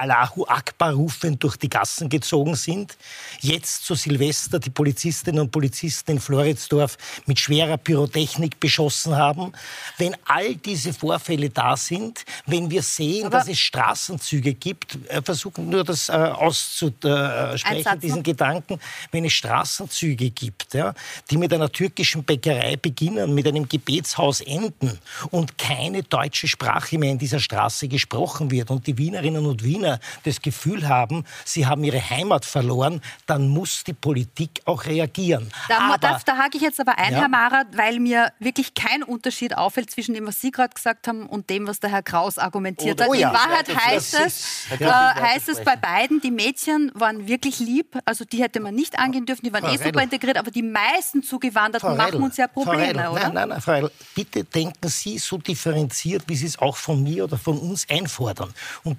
Allahu 0.00 0.46
Akbar 0.46 0.94
rufend 0.94 1.42
durch 1.42 1.56
die 1.58 1.68
Gassen 1.68 2.08
gezogen 2.08 2.54
sind. 2.54 2.96
Jetzt 3.40 3.84
zu 3.84 3.94
Silvester 3.94 4.58
die 4.58 4.70
Polizistinnen 4.70 5.42
und 5.42 5.50
Polizisten 5.50 6.12
in 6.12 6.20
Floridsdorf 6.20 6.96
mit 7.26 7.38
schwerer 7.38 7.76
Pyrotechnik 7.76 8.58
beschossen 8.58 9.14
haben. 9.16 9.52
Wenn 9.98 10.16
all 10.24 10.54
diese 10.54 10.94
Vorfälle 10.94 11.50
da 11.50 11.76
sind, 11.76 12.24
wenn 12.46 12.70
wir 12.70 12.82
sehen, 12.82 13.26
Aber 13.26 13.38
dass 13.38 13.48
es 13.48 13.58
Straßenzüge 13.58 14.54
gibt, 14.54 14.98
äh, 15.08 15.20
versuchen 15.20 15.68
nur 15.68 15.84
das 15.84 16.08
äh, 16.08 16.12
auszusprechen, 16.12 18.00
diesen 18.00 18.22
Gedanken, 18.22 18.80
wenn 19.10 19.26
es 19.26 19.34
Straßenzüge 19.34 20.30
gibt, 20.30 20.72
ja, 20.72 20.94
die 21.30 21.36
mit 21.36 21.52
einer 21.52 21.70
türkischen 21.70 22.24
Bäckerei 22.24 22.76
beginnen, 22.76 23.34
mit 23.34 23.46
einem 23.46 23.68
Gebetshaus 23.68 24.40
enden 24.40 24.98
und 25.30 25.58
keine 25.58 26.02
deutsche 26.02 26.48
Sprache 26.48 26.96
mehr 26.96 27.10
in 27.10 27.18
dieser 27.18 27.40
Straße 27.40 27.88
gesprochen 27.88 28.50
wird 28.50 28.70
und 28.70 28.86
die 28.86 28.96
Wienerinnen 28.96 29.44
und 29.44 29.62
Wiener 29.62 29.89
Wiener 29.90 30.00
das 30.24 30.40
Gefühl 30.42 30.88
haben, 30.88 31.24
sie 31.44 31.66
haben 31.66 31.82
ihre 31.84 31.98
Heimat 32.10 32.44
verloren, 32.44 33.00
dann 33.26 33.48
muss 33.48 33.84
die 33.84 33.92
Politik 33.92 34.60
auch 34.64 34.84
reagieren. 34.86 35.50
Da, 35.68 35.78
aber, 35.78 35.98
da, 35.98 36.20
da 36.24 36.36
hake 36.38 36.56
ich 36.56 36.62
jetzt 36.62 36.80
aber 36.80 36.98
ein, 36.98 37.12
Ja. 37.12 37.20
Herr 37.20 37.28
Mara, 37.28 37.64
weil 37.74 37.98
mir 38.00 38.32
wirklich 38.38 38.74
kein 38.74 39.02
Unterschied 39.02 39.56
auffällt 39.56 39.90
zwischen 39.90 40.14
dem, 40.14 40.26
was 40.26 40.40
Sie 40.40 40.50
gerade 40.50 40.74
gesagt 40.74 41.08
haben 41.08 41.26
und 41.26 41.50
dem, 41.50 41.66
was 41.66 41.80
der 41.80 41.90
Herr 41.90 42.02
Kraus 42.02 42.38
argumentiert 42.38 43.00
Oh, 43.00 43.04
hat. 43.04 43.10
oh 43.10 43.14
ja. 43.14 43.28
In 43.30 43.34
Wahrheit 43.34 43.68
Das 43.68 43.76
heißt 43.76 44.14
ist- 44.14 44.26
es, 44.70 44.78
das 44.78 44.80
äh, 44.80 45.20
heißt 45.20 45.48
es 45.48 45.64
bei 45.64 45.76
beiden, 45.76 46.20
die 46.20 46.30
Mädchen 46.30 46.90
waren 46.94 47.26
wirklich 47.26 47.58
lieb, 47.58 47.98
also 48.04 48.24
die 48.24 48.42
hätte 48.42 48.60
man 48.60 48.74
nicht 48.74 48.98
angehen 48.98 49.26
dürfen, 49.26 49.44
die 49.44 49.52
waren 49.52 49.64
Frau 49.64 49.72
eh 49.72 49.78
super 49.78 50.02
integriert, 50.02 50.36
aber 50.36 50.50
die 50.50 50.62
meisten 50.62 51.22
Zugewanderten 51.22 51.88
Frau 51.88 51.96
machen 51.96 52.22
uns 52.22 52.36
ja 52.36 52.46
Probleme, 52.48 52.80
Reidl, 52.98 53.08
oder? 53.12 53.20
Nein, 53.24 53.34
nein, 53.34 53.48
nein, 53.50 53.60
Frau 53.60 53.72
Reidl, 53.72 53.90
bitte 54.14 54.44
denken 54.44 54.88
Sie 54.88 55.18
so 55.18 55.38
differenziert, 55.38 56.24
wie 56.26 56.36
Sie 56.36 56.46
es 56.46 56.58
auch 56.58 56.76
von 56.76 57.02
mir 57.02 57.24
oder 57.24 57.38
von 57.38 57.58
uns 57.58 57.86
einfordern. 57.88 58.52
Und 58.84 58.98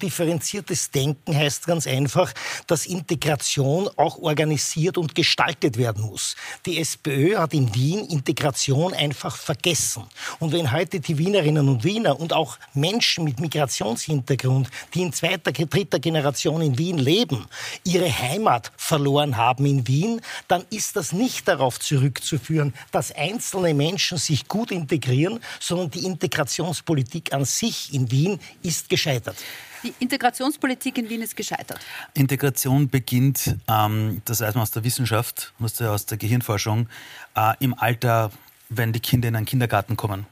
differenziertes 0.71 0.91
Denken 0.91 1.35
heißt 1.35 1.67
ganz 1.67 1.87
einfach, 1.87 2.33
dass 2.67 2.85
Integration 2.85 3.89
auch 3.97 4.17
organisiert 4.19 4.97
und 4.97 5.15
gestaltet 5.15 5.77
werden 5.77 6.03
muss. 6.03 6.35
Die 6.65 6.79
SPÖ 6.79 7.37
hat 7.37 7.53
in 7.53 7.73
Wien 7.75 8.05
Integration 8.07 8.93
einfach 8.93 9.35
vergessen. 9.35 10.03
Und 10.39 10.53
wenn 10.53 10.71
heute 10.71 10.99
die 10.99 11.17
Wienerinnen 11.17 11.67
und 11.67 11.83
Wiener 11.83 12.19
und 12.19 12.33
auch 12.33 12.57
Menschen 12.73 13.25
mit 13.25 13.39
Migrationshintergrund, 13.39 14.69
die 14.93 15.01
in 15.01 15.13
zweiter, 15.13 15.51
dritter 15.51 15.99
Generation 15.99 16.61
in 16.61 16.77
Wien 16.77 16.97
leben, 16.97 17.45
ihre 17.83 18.11
Heimat 18.11 18.71
verloren 18.77 19.37
haben 19.37 19.65
in 19.65 19.87
Wien, 19.87 20.21
dann 20.47 20.63
ist 20.69 20.95
das 20.95 21.11
nicht 21.11 21.47
darauf 21.47 21.79
zurückzuführen, 21.79 22.73
dass 22.91 23.11
einzelne 23.11 23.73
Menschen 23.73 24.17
sich 24.17 24.47
gut 24.47 24.71
integrieren, 24.71 25.39
sondern 25.59 25.91
die 25.91 26.05
Integrationspolitik 26.05 27.33
an 27.33 27.45
sich 27.45 27.93
in 27.93 28.11
Wien 28.11 28.39
ist 28.63 28.89
gescheitert. 28.89 29.35
Die 29.83 29.93
Integrationspolitik 29.99 30.97
in 30.97 31.09
Wien 31.09 31.21
ist 31.21 31.35
gescheitert. 31.35 31.79
Integration 32.13 32.89
beginnt, 32.89 33.55
ähm, 33.67 34.21
das 34.25 34.41
weiß 34.41 34.53
man 34.53 34.63
aus 34.63 34.71
der 34.71 34.83
Wissenschaft, 34.83 35.53
aus 35.59 36.05
der, 36.05 36.17
Gehirnforschung, 36.17 36.87
äh, 37.35 37.53
im 37.59 37.73
Alter, 37.73 38.31
wenn 38.69 38.93
die 38.93 38.99
Kinder 38.99 39.27
in 39.27 39.35
einen 39.35 39.45
Kindergarten 39.45 39.97
kommen. 39.97 40.25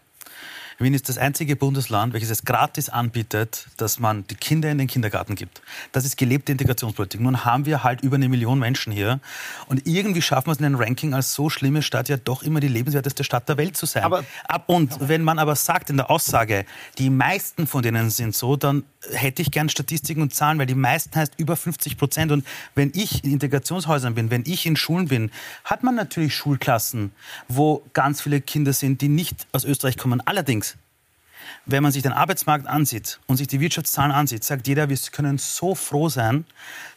Wien 0.81 0.93
ist 0.93 1.09
das 1.09 1.17
einzige 1.17 1.57
Bundesland, 1.57 2.13
welches 2.13 2.29
es 2.29 2.45
gratis 2.45 2.87
anbietet, 2.87 3.67
dass 3.75 3.99
man 3.99 4.25
die 4.27 4.35
Kinder 4.35 4.71
in 4.71 4.77
den 4.77 4.87
Kindergarten 4.87 5.35
gibt. 5.35 5.61
Das 5.91 6.05
ist 6.05 6.15
gelebte 6.15 6.53
Integrationspolitik. 6.53 7.19
Nun 7.19 7.43
haben 7.43 7.65
wir 7.65 7.83
halt 7.83 7.99
über 8.01 8.15
eine 8.15 8.29
Million 8.29 8.59
Menschen 8.59 8.93
hier 8.93 9.19
und 9.67 9.85
irgendwie 9.85 10.21
schaffen 10.21 10.47
wir 10.47 10.53
es 10.53 10.59
in 10.59 10.65
einem 10.65 10.75
Ranking 10.75 11.13
als 11.13 11.33
so 11.33 11.49
schlimme 11.49 11.81
Stadt 11.81 12.07
ja 12.07 12.15
doch 12.15 12.43
immer 12.43 12.61
die 12.61 12.69
lebenswerteste 12.69 13.25
Stadt 13.25 13.49
der 13.49 13.57
Welt 13.57 13.75
zu 13.75 13.85
sein. 13.85 14.03
Aber- 14.03 14.23
Ab 14.47 14.63
und 14.67 14.95
wenn 15.01 15.21
man 15.21 15.37
aber 15.37 15.55
sagt 15.57 15.89
in 15.89 15.97
der 15.97 16.09
Aussage, 16.09 16.65
die 16.97 17.09
meisten 17.09 17.67
von 17.67 17.81
denen 17.81 18.09
sind 18.09 18.33
so, 18.33 18.55
dann 18.55 18.83
hätte 19.11 19.41
ich 19.41 19.51
gern 19.51 19.67
Statistiken 19.69 20.21
und 20.21 20.33
Zahlen, 20.33 20.59
weil 20.59 20.65
die 20.65 20.75
meisten 20.75 21.15
heißt 21.15 21.33
über 21.37 21.55
50 21.57 21.97
Prozent. 21.97 22.31
Und 22.31 22.45
wenn 22.75 22.91
ich 22.95 23.23
in 23.23 23.31
Integrationshäusern 23.33 24.15
bin, 24.15 24.31
wenn 24.31 24.43
ich 24.45 24.65
in 24.65 24.75
Schulen 24.77 25.07
bin, 25.09 25.31
hat 25.65 25.83
man 25.83 25.95
natürlich 25.95 26.35
Schulklassen, 26.35 27.11
wo 27.47 27.83
ganz 27.93 28.21
viele 28.21 28.39
Kinder 28.41 28.71
sind, 28.73 29.01
die 29.01 29.09
nicht 29.09 29.47
aus 29.51 29.65
Österreich 29.65 29.97
kommen. 29.97 30.21
Allerdings, 30.25 30.68
wenn 31.65 31.83
man 31.83 31.91
sich 31.91 32.03
den 32.03 32.11
Arbeitsmarkt 32.11 32.67
ansieht 32.67 33.19
und 33.27 33.37
sich 33.37 33.47
die 33.47 33.59
Wirtschaftszahlen 33.59 34.11
ansieht, 34.11 34.43
sagt 34.43 34.67
jeder, 34.67 34.89
wir 34.89 34.97
können 35.11 35.37
so 35.37 35.75
froh 35.75 36.09
sein, 36.09 36.45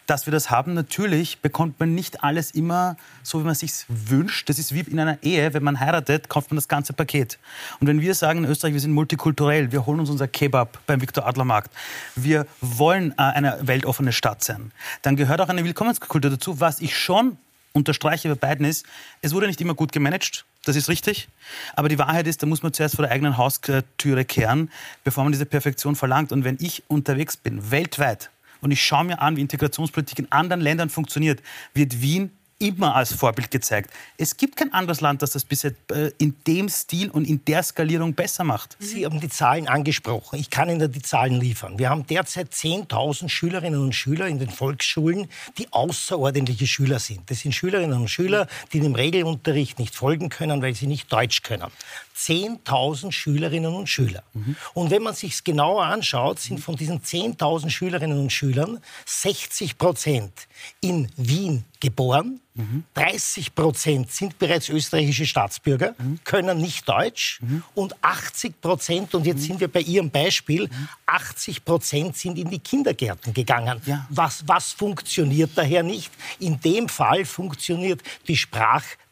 dass 0.06 0.26
wir 0.26 0.32
das 0.32 0.50
haben. 0.50 0.74
Natürlich 0.74 1.38
bekommt 1.40 1.78
man 1.80 1.94
nicht 1.94 2.24
alles 2.24 2.50
immer 2.50 2.96
so, 3.22 3.40
wie 3.40 3.44
man 3.44 3.54
sich 3.54 3.72
wünscht. 3.88 4.48
Das 4.48 4.58
ist 4.58 4.74
wie 4.74 4.80
in 4.80 4.98
einer 4.98 5.22
Ehe. 5.22 5.54
Wenn 5.54 5.62
man 5.62 5.80
heiratet, 5.80 6.28
kauft 6.28 6.50
man 6.50 6.56
das 6.56 6.68
ganze 6.68 6.92
Paket. 6.92 7.38
Und 7.80 7.86
wenn 7.86 8.00
wir 8.00 8.14
sagen 8.14 8.44
in 8.44 8.50
Österreich, 8.50 8.74
wir 8.74 8.80
sind 8.80 8.92
multikulturell, 8.92 9.72
wir 9.72 9.86
holen 9.86 10.00
uns 10.00 10.10
unser 10.10 10.28
Kebab 10.28 10.78
beim 10.86 11.00
Viktor 11.00 11.26
Adler 11.26 11.44
Markt, 11.44 11.72
wir 12.16 12.46
wollen 12.60 13.12
äh, 13.12 13.22
eine 13.22 13.58
weltoffene 13.62 14.12
Stadt 14.12 14.42
sein, 14.42 14.72
dann 15.02 15.16
gehört 15.16 15.40
auch 15.40 15.48
eine 15.48 15.64
Willkommenskultur 15.64 16.30
dazu. 16.30 16.60
Was 16.60 16.80
ich 16.80 16.96
schon 16.96 17.38
unterstreiche 17.72 18.28
bei 18.28 18.34
beiden 18.34 18.66
ist, 18.66 18.84
es 19.20 19.32
wurde 19.32 19.46
nicht 19.46 19.60
immer 19.60 19.74
gut 19.74 19.92
gemanagt. 19.92 20.44
Das 20.64 20.76
ist 20.76 20.88
richtig. 20.88 21.28
Aber 21.74 21.88
die 21.88 21.98
Wahrheit 21.98 22.26
ist, 22.26 22.42
da 22.42 22.46
muss 22.46 22.62
man 22.62 22.72
zuerst 22.72 22.96
vor 22.96 23.04
der 23.04 23.12
eigenen 23.12 23.36
Haustüre 23.36 24.24
kehren, 24.24 24.70
bevor 25.02 25.24
man 25.24 25.32
diese 25.32 25.46
Perfektion 25.46 25.96
verlangt. 25.96 26.30
Und 26.30 26.44
wenn 26.44 26.56
ich 26.60 26.84
unterwegs 26.88 27.36
bin, 27.36 27.70
weltweit, 27.70 28.30
und 28.60 28.70
ich 28.70 28.82
schaue 28.82 29.04
mir 29.04 29.20
an, 29.20 29.36
wie 29.36 29.40
Integrationspolitik 29.40 30.20
in 30.20 30.30
anderen 30.30 30.60
Ländern 30.60 30.88
funktioniert, 30.88 31.42
wird 31.74 32.00
Wien 32.00 32.30
immer 32.62 32.94
als 32.94 33.12
Vorbild 33.12 33.50
gezeigt. 33.50 33.90
Es 34.16 34.36
gibt 34.36 34.56
kein 34.56 34.72
anderes 34.72 35.00
Land, 35.00 35.20
das 35.22 35.30
das 35.30 35.44
bisher 35.44 35.72
äh, 35.90 36.10
in 36.18 36.34
dem 36.46 36.68
Stil 36.68 37.10
und 37.10 37.26
in 37.26 37.44
der 37.44 37.62
Skalierung 37.62 38.14
besser 38.14 38.44
macht. 38.44 38.76
Sie 38.78 39.04
haben 39.04 39.20
die 39.20 39.28
Zahlen 39.28 39.68
angesprochen. 39.68 40.38
Ich 40.38 40.48
kann 40.48 40.70
Ihnen 40.70 40.90
die 40.90 41.02
Zahlen 41.02 41.40
liefern. 41.40 41.78
Wir 41.78 41.90
haben 41.90 42.06
derzeit 42.06 42.52
10.000 42.52 43.28
Schülerinnen 43.28 43.80
und 43.80 43.94
Schüler 43.94 44.28
in 44.28 44.38
den 44.38 44.50
Volksschulen, 44.50 45.28
die 45.58 45.72
außerordentliche 45.72 46.66
Schüler 46.66 46.98
sind. 46.98 47.30
Das 47.30 47.40
sind 47.40 47.52
Schülerinnen 47.52 47.98
und 47.98 48.08
Schüler, 48.08 48.46
die 48.72 48.80
dem 48.80 48.94
Regelunterricht 48.94 49.78
nicht 49.78 49.94
folgen 49.94 50.28
können, 50.28 50.62
weil 50.62 50.74
sie 50.74 50.86
nicht 50.86 51.12
Deutsch 51.12 51.42
können. 51.42 51.70
10.000 52.16 53.12
Schülerinnen 53.12 53.74
und 53.74 53.88
Schüler. 53.88 54.22
Und 54.74 54.90
wenn 54.90 55.02
man 55.02 55.14
sich 55.14 55.42
genauer 55.44 55.84
anschaut, 55.84 56.38
sind 56.38 56.60
von 56.60 56.76
diesen 56.76 57.00
10.000 57.00 57.70
Schülerinnen 57.70 58.18
und 58.18 58.32
Schülern 58.32 58.80
60 59.06 59.78
Prozent 59.78 60.32
in 60.80 61.08
Wien 61.16 61.64
geboren, 61.80 62.40
30 62.94 63.54
Prozent 63.54 64.12
sind 64.12 64.38
bereits 64.38 64.68
österreichische 64.68 65.24
Staatsbürger, 65.24 65.94
können 66.24 66.58
nicht 66.58 66.86
Deutsch 66.86 67.40
und 67.74 67.94
80 68.02 68.60
Prozent, 68.60 69.14
und 69.14 69.26
jetzt 69.26 69.42
sind 69.42 69.58
wir 69.58 69.68
bei 69.68 69.80
Ihrem 69.80 70.10
Beispiel, 70.10 70.68
80 71.06 71.64
Prozent 71.64 72.16
sind 72.16 72.38
in 72.38 72.50
die 72.50 72.58
Kindergärten 72.58 73.32
gegangen. 73.32 73.80
Was, 74.10 74.44
was 74.46 74.72
funktioniert 74.72 75.52
daher 75.54 75.82
nicht? 75.82 76.12
In 76.40 76.60
dem 76.60 76.90
Fall 76.90 77.24
funktioniert 77.24 78.02
die 78.28 78.36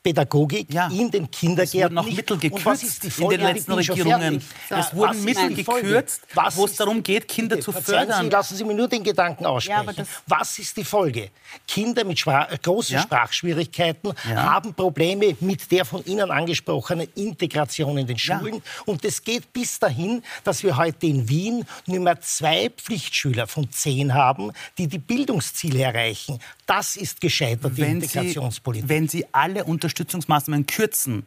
Sprachpädagogik 0.01 0.69
in 0.93 1.11
den 1.11 1.31
Kindergärten 1.31 1.97
wurden 1.97 1.99
auch. 1.99 2.17
Mittel 2.17 2.39
gekürzt 2.39 3.05
in 3.19 3.29
den 3.29 3.41
letzten 3.41 3.73
Regierungen. 3.73 4.43
Es 4.71 4.95
wurden 4.95 5.25
Mittel 5.25 5.55
gekürzt, 5.55 6.23
wo 6.55 6.65
es 6.65 6.77
darum 6.77 7.03
geht, 7.03 7.29
Kinder 7.29 7.57
Bitte, 7.57 7.65
zu 7.67 7.73
fördern. 7.73 8.25
Sie, 8.25 8.31
lassen 8.31 8.57
Sie 8.57 8.65
mir 8.65 8.75
nur 8.75 8.89
den 8.89 9.03
Gedanken 9.05 9.45
aussprechen. 9.47 10.07
Was 10.27 10.59
ist 10.59 10.77
die 10.77 10.85
Folge? 10.85 11.31
Kinder 11.67 12.05
mit 12.05 12.19
Sprach, 12.19 12.51
äh, 12.51 12.59
großen 12.63 12.95
Ja. 12.95 13.03
Sprachschwierigkeiten 13.03 14.13
Ja. 14.29 14.43
haben 14.55 14.73
Probleme 14.75 15.37
mit 15.41 15.71
der 15.71 15.85
von 15.85 16.05
Ihnen 16.05 16.31
angesprochenen 16.31 17.09
Integration 17.15 17.99
in 17.99 18.07
den 18.07 18.19
Schulen. 18.19 18.63
Und 18.87 19.05
es 19.05 19.23
geht 19.23 19.53
bis 19.53 19.79
dahin, 19.79 20.23
dass 20.45 20.63
wir 20.63 20.77
heute 20.77 21.07
in 21.07 21.29
Wien 21.29 21.65
nur 21.87 22.01
mehr 22.01 22.21
zwei 22.21 22.71
Pflichtschüler 22.71 23.47
von 23.47 23.71
zehn 23.71 24.15
haben, 24.15 24.53
die 24.79 24.87
die 24.87 24.99
Bildungsziele 24.99 25.83
erreichen. 25.83 26.39
Das 26.67 26.97
ist 26.97 27.21
gescheitert, 27.21 27.77
die 27.77 27.83
wenn 27.83 28.01
Sie, 28.01 28.07
Integrationspolitik. 28.07 28.89
wenn 28.89 29.09
Sie 29.09 29.27
alle 29.33 29.65
Unterstützungsmaßnahmen 29.91 30.67
kürzen, 30.67 31.27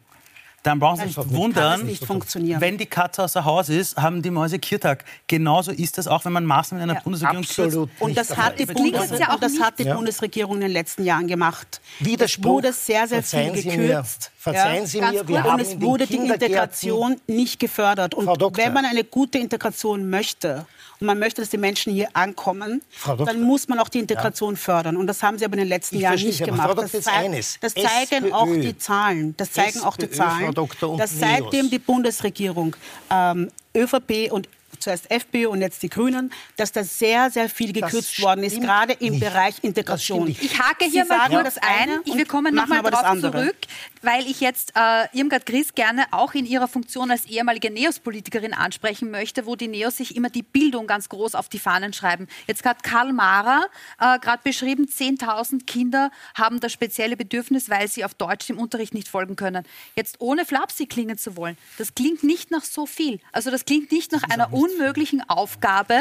dann 0.64 0.80
brauchen 0.80 0.96
Sie 1.00 1.06
sich 1.06 1.16
nicht 1.16 1.30
wundern, 1.32 1.70
Kann 1.70 1.80
es 1.82 1.86
nicht 1.86 2.04
funktionieren. 2.04 2.60
wenn 2.60 2.76
die 2.76 2.86
Katze 2.86 3.22
außer 3.22 3.44
Haus 3.44 3.68
ist, 3.68 3.96
haben 3.96 4.20
die 4.22 4.30
Mäuse 4.30 4.58
Kirtag. 4.58 5.04
Genauso 5.28 5.70
ist 5.70 5.96
das 5.98 6.08
auch, 6.08 6.24
wenn 6.24 6.32
man 6.32 6.44
Maßnahmen 6.44 6.82
in 6.82 6.90
einer 6.90 7.00
Bundesregierung 7.00 7.44
absolut 7.44 7.88
kürzt. 7.90 8.02
Und 8.02 8.16
das 8.16 8.36
hat 8.36 8.58
die, 8.58 8.66
Bundes 8.66 9.10
ja 9.18 9.28
auch 9.28 9.34
und 9.34 9.42
das 9.44 9.60
hat 9.60 9.78
die 9.78 9.84
Ja. 9.84 9.94
Bundesregierung 9.94 10.56
in 10.56 10.60
den 10.62 10.72
letzten 10.72 11.04
Jahren 11.04 11.28
gemacht. 11.28 11.80
Widerspruch. 12.00 12.44
Es 12.44 12.64
wurde 12.64 12.72
sehr, 12.72 13.06
sehr 13.06 13.22
Verzeihen 13.22 13.54
viel 13.54 13.62
Sie 13.72 13.76
mir. 13.78 13.86
gekürzt. 13.88 14.30
Verzeihen 14.38 14.86
Sie 14.86 15.00
mir, 15.00 15.26
wir 15.28 15.42
haben 15.42 15.54
Und 15.54 15.60
es 15.60 15.80
wurde 15.80 16.06
die 16.06 16.16
Integration 16.16 17.16
nicht 17.26 17.60
gefördert. 17.60 18.14
Und 18.14 18.26
wenn 18.56 18.72
man 18.72 18.84
eine 18.84 19.04
gute 19.04 19.38
Integration 19.38 20.10
möchte 20.10 20.66
und 21.00 21.06
man 21.06 21.18
möchte, 21.18 21.40
dass 21.42 21.48
die 21.50 21.56
Menschen 21.58 21.92
hier 21.92 22.08
ankommen, 22.12 22.82
dann 23.24 23.40
muss 23.42 23.68
man 23.68 23.78
auch 23.78 23.88
die 23.88 23.98
Integration 24.00 24.56
fördern. 24.56 24.96
Und 24.96 25.06
das 25.06 25.22
haben 25.22 25.38
sie 25.38 25.44
aber 25.44 25.54
in 25.54 25.60
den 25.60 25.68
letzten 25.68 25.96
Ich 25.96 26.02
Jahren 26.02 26.12
verstehe 26.18 26.30
nicht 26.30 26.44
gemacht. 26.44 26.70
Frau 26.72 26.74
Das, 26.82 26.92
zeigt- 26.92 27.08
eines. 27.08 27.58
das 27.60 27.74
zeigen 27.74 28.24
SPÖ. 28.26 28.32
auch 28.32 28.46
die 28.46 28.78
Zahlen. 28.78 29.34
Das 29.36 29.52
zeigen 29.52 29.80
auch 29.82 29.96
die 29.96 30.10
Zahlen, 30.10 30.53
Und 30.58 30.98
dass 30.98 31.18
seitdem 31.18 31.70
die 31.70 31.78
Bundesregierung. 31.78 32.76
Ähm, 33.10 33.50
ÖVP 33.76 34.30
und 34.30 34.48
zuerst 34.84 35.10
FPÖ 35.10 35.48
und 35.48 35.60
jetzt 35.60 35.82
die 35.82 35.88
Grünen, 35.88 36.32
dass 36.56 36.72
da 36.72 36.84
sehr, 36.84 37.30
sehr 37.30 37.48
viel 37.48 37.72
gekürzt 37.72 38.20
worden 38.22 38.44
ist, 38.44 38.60
gerade 38.60 38.92
im 38.94 39.14
nicht. 39.14 39.24
Bereich 39.24 39.56
Integration. 39.62 40.28
Ich 40.28 40.58
hake 40.58 40.84
hier 40.84 41.04
Sie 41.04 41.08
mal 41.08 41.28
kurz 41.28 41.54
das 41.54 41.58
eine 41.58 41.94
ein. 41.94 42.00
und 42.00 42.18
Wir 42.18 42.26
kommen 42.26 42.54
nochmal 42.54 42.82
drauf 42.82 43.18
zurück, 43.20 43.56
weil 44.02 44.26
ich 44.26 44.40
jetzt 44.40 44.72
äh, 44.76 45.06
Irmgard 45.12 45.46
Gries 45.46 45.74
gerne 45.74 46.04
auch 46.10 46.34
in 46.34 46.46
ihrer 46.46 46.68
Funktion 46.68 47.10
als 47.10 47.26
ehemalige 47.26 47.70
NEOS-Politikerin 47.70 48.52
ansprechen 48.52 49.10
möchte, 49.10 49.46
wo 49.46 49.56
die 49.56 49.68
NEOS 49.68 49.96
sich 49.96 50.16
immer 50.16 50.30
die 50.30 50.42
Bildung 50.42 50.86
ganz 50.86 51.08
groß 51.08 51.34
auf 51.34 51.48
die 51.48 51.58
Fahnen 51.58 51.92
schreiben. 51.92 52.28
Jetzt 52.46 52.64
hat 52.64 52.82
Karl 52.82 53.12
Mara 53.12 53.64
äh, 53.98 54.18
gerade 54.18 54.42
beschrieben, 54.44 54.86
10.000 54.86 55.64
Kinder 55.66 56.10
haben 56.34 56.60
das 56.60 56.72
spezielle 56.72 57.16
Bedürfnis, 57.16 57.70
weil 57.70 57.88
sie 57.88 58.04
auf 58.04 58.14
Deutsch 58.14 58.50
im 58.50 58.58
Unterricht 58.58 58.94
nicht 58.94 59.08
folgen 59.08 59.36
können. 59.36 59.64
Jetzt 59.96 60.16
ohne 60.20 60.44
flapsig 60.44 60.90
klingen 60.90 61.18
zu 61.18 61.36
wollen, 61.36 61.56
das 61.78 61.94
klingt 61.94 62.22
nicht 62.22 62.50
nach 62.50 62.64
so 62.64 62.86
viel. 62.86 63.20
Also 63.32 63.50
das 63.50 63.64
klingt 63.64 63.90
nicht 63.90 64.12
nach 64.12 64.22
einer 64.24 64.52
unmöglichen 64.74 65.28
Aufgabe, 65.28 66.00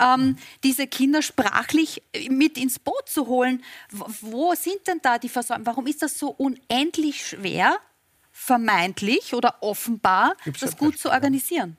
ähm, 0.00 0.36
diese 0.62 0.86
Kinder 0.86 1.22
sprachlich 1.22 2.02
mit 2.28 2.58
ins 2.58 2.78
Boot 2.78 3.08
zu 3.08 3.26
holen. 3.26 3.62
Wo 3.90 4.54
sind 4.54 4.86
denn 4.86 5.00
da 5.02 5.18
die 5.18 5.28
Versäumnisse? 5.28 5.66
Warum 5.66 5.86
ist 5.86 6.02
das 6.02 6.18
so 6.18 6.28
unendlich 6.30 7.26
schwer, 7.26 7.78
vermeintlich 8.32 9.34
oder 9.34 9.56
offenbar, 9.60 10.36
Gibt's 10.44 10.60
das 10.60 10.76
gut 10.76 10.98
zu 10.98 11.10
organisieren? 11.10 11.76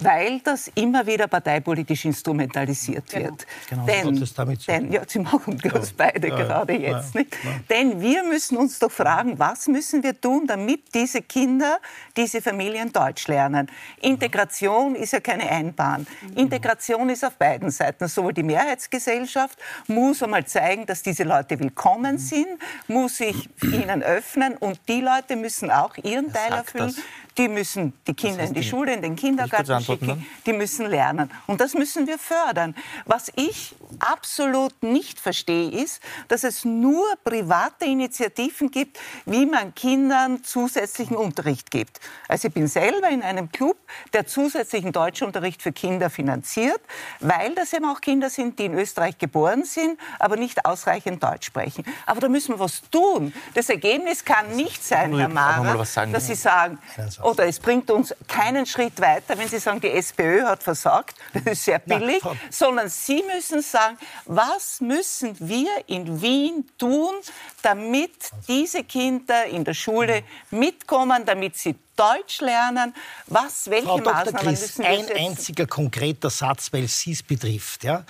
Weil 0.00 0.40
das 0.40 0.68
immer 0.74 1.06
wieder 1.06 1.26
parteipolitisch 1.26 2.04
instrumentalisiert 2.04 3.08
Genau. 3.10 3.24
wird. 3.30 3.46
Genau. 3.68 3.86
Denn, 3.86 4.20
das 4.20 4.34
damit 4.34 4.60
zu 4.60 4.66
denn, 4.70 4.92
ja, 4.92 5.02
Sie 5.06 5.18
machen 5.18 5.58
das 5.62 5.92
beide 5.92 6.28
Ja, 6.28 6.36
gerade 6.36 6.74
ja, 6.74 6.98
jetzt. 6.98 7.14
Nicht? 7.14 7.34
ja. 7.44 7.50
Denn 7.70 8.00
wir 8.00 8.24
müssen 8.24 8.56
uns 8.56 8.78
doch 8.78 8.90
fragen, 8.90 9.38
was 9.38 9.68
müssen 9.68 10.02
wir 10.02 10.20
tun, 10.20 10.46
damit 10.46 10.94
diese 10.94 11.22
Kinder, 11.22 11.78
diese 12.16 12.42
Familien 12.42 12.92
Deutsch 12.92 13.26
lernen? 13.28 13.70
Integration 14.00 14.94
ist 14.94 15.12
ja 15.12 15.20
keine 15.20 15.48
Einbahn. 15.50 16.06
Integration 16.34 17.08
ist 17.10 17.24
auf 17.24 17.34
beiden 17.36 17.70
Seiten. 17.70 18.08
Sowohl 18.08 18.32
die 18.32 18.42
Mehrheitsgesellschaft 18.42 19.58
muss 19.88 20.22
einmal 20.22 20.44
zeigen, 20.46 20.86
dass 20.86 21.02
diese 21.02 21.24
Leute 21.24 21.58
willkommen 21.58 22.18
sind, 22.18 22.46
muss 22.88 23.18
sich 23.18 23.48
ihnen 23.62 24.02
öffnen 24.02 24.56
und 24.58 24.78
die 24.88 25.00
Leute 25.00 25.36
müssen 25.36 25.70
auch 25.70 25.96
ihren 25.98 26.32
Teil 26.32 26.52
erfüllen. 26.52 26.86
das? 26.94 27.04
Die 27.38 27.48
müssen 27.48 27.92
die 28.06 28.14
Kinder 28.14 28.44
in 28.44 28.54
die 28.54 28.62
Schule, 28.62 28.94
in 28.94 29.02
den 29.02 29.14
Kindergarten 29.14 29.84
antworten 29.88 30.06
schicken, 30.06 30.26
die 30.46 30.52
müssen 30.52 30.86
lernen. 30.86 31.30
Und 31.46 31.60
das 31.60 31.74
müssen 31.74 32.06
wir 32.06 32.18
fördern. 32.18 32.74
Was 33.04 33.30
ich 33.36 33.74
absolut 33.98 34.82
nicht 34.82 35.20
verstehe, 35.20 35.70
ist, 35.70 36.02
dass 36.28 36.44
es 36.44 36.64
nur 36.64 37.04
private 37.24 37.84
Initiativen 37.84 38.70
gibt, 38.70 38.98
wie 39.24 39.46
man 39.46 39.74
Kindern 39.74 40.42
zusätzlichen 40.44 41.16
Unterricht 41.16 41.70
gibt. 41.70 42.00
Also 42.28 42.48
ich 42.48 42.54
bin 42.54 42.66
selber 42.66 43.08
in 43.08 43.22
einem 43.22 43.50
Club, 43.50 43.76
der 44.12 44.26
zusätzlichen 44.26 44.92
Deutschunterricht 44.92 45.62
für 45.62 45.72
Kinder 45.72 46.10
finanziert, 46.10 46.80
weil 47.20 47.54
das 47.54 47.72
eben 47.72 47.84
auch 47.86 48.00
Kinder 48.00 48.30
sind, 48.30 48.58
die 48.58 48.66
in 48.66 48.74
Österreich 48.74 49.18
geboren 49.18 49.64
sind, 49.64 49.98
aber 50.18 50.36
nicht 50.36 50.64
ausreichend 50.64 51.22
Deutsch 51.22 51.46
sprechen. 51.46 51.84
Aber 52.06 52.20
da 52.20 52.28
müssen 52.28 52.54
wir 52.54 52.58
was 52.58 52.82
tun. 52.90 53.32
Das 53.54 53.68
Ergebnis 53.68 54.24
kann 54.24 54.54
nicht 54.56 54.84
sein, 54.84 55.16
Herr 55.16 55.28
Mara, 55.28 55.84
dass 56.12 56.26
Sie 56.26 56.34
sagen, 56.34 56.78
oder 57.22 57.46
es 57.46 57.58
bringt 57.58 57.90
uns 57.90 58.14
keinen 58.28 58.66
Schritt 58.66 59.00
weiter, 59.00 59.38
wenn 59.38 59.48
Sie 59.48 59.58
sagen, 59.58 59.75
die 59.80 59.90
SPÖ 59.90 60.42
hat 60.42 60.62
versagt, 60.62 61.16
das 61.32 61.44
ist 61.44 61.64
sehr 61.64 61.78
billig, 61.78 62.22
sondern 62.50 62.88
Sie 62.88 63.22
müssen 63.34 63.62
sagen, 63.62 63.98
was 64.24 64.80
müssen 64.80 65.36
wir 65.38 65.70
in 65.86 66.20
Wien 66.20 66.64
tun, 66.78 67.14
damit 67.62 68.30
diese 68.48 68.84
Kinder 68.84 69.46
in 69.46 69.64
der 69.64 69.74
Schule 69.74 70.22
mitkommen, 70.50 71.24
damit 71.24 71.56
sie 71.56 71.76
Deutsch 71.96 72.40
lernen? 72.40 72.94
Was, 73.26 73.68
welche 73.70 73.86
Frau 73.86 73.98
Dr. 73.98 74.12
Maßnahmen 74.12 74.40
Chris, 74.42 74.60
müssen 74.60 74.82
wir 74.82 74.88
ein 74.90 75.06
setzen? 75.06 75.16
einziger 75.16 75.66
konkreter 75.66 76.30
Satz, 76.30 76.72
weil 76.72 76.84
es 76.84 77.00
Sie 77.00 77.16
betrifft. 77.26 77.84
Ja? 77.84 78.04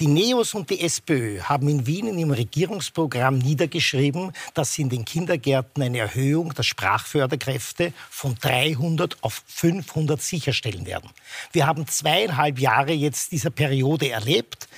Die 0.00 0.06
Neos 0.06 0.54
und 0.54 0.70
die 0.70 0.80
SPÖ 0.80 1.40
haben 1.42 1.68
in 1.68 1.86
Wien 1.86 2.06
in 2.06 2.18
ihrem 2.18 2.30
Regierungsprogramm 2.30 3.36
niedergeschrieben, 3.36 4.32
dass 4.54 4.72
sie 4.72 4.80
in 4.80 4.88
den 4.88 5.04
Kindergärten 5.04 5.82
eine 5.82 5.98
Erhöhung 5.98 6.54
der 6.54 6.62
Sprachförderkräfte 6.62 7.92
von 8.08 8.34
300 8.40 9.22
auf 9.22 9.42
500 9.46 10.22
sicherstellen 10.22 10.86
werden. 10.86 11.10
Wir 11.52 11.66
haben 11.66 11.86
zweieinhalb 11.86 12.58
Jahre 12.58 12.92
jetzt 12.92 13.30
dieser 13.32 13.50
Periode 13.50 14.08
erlebt 14.08 14.68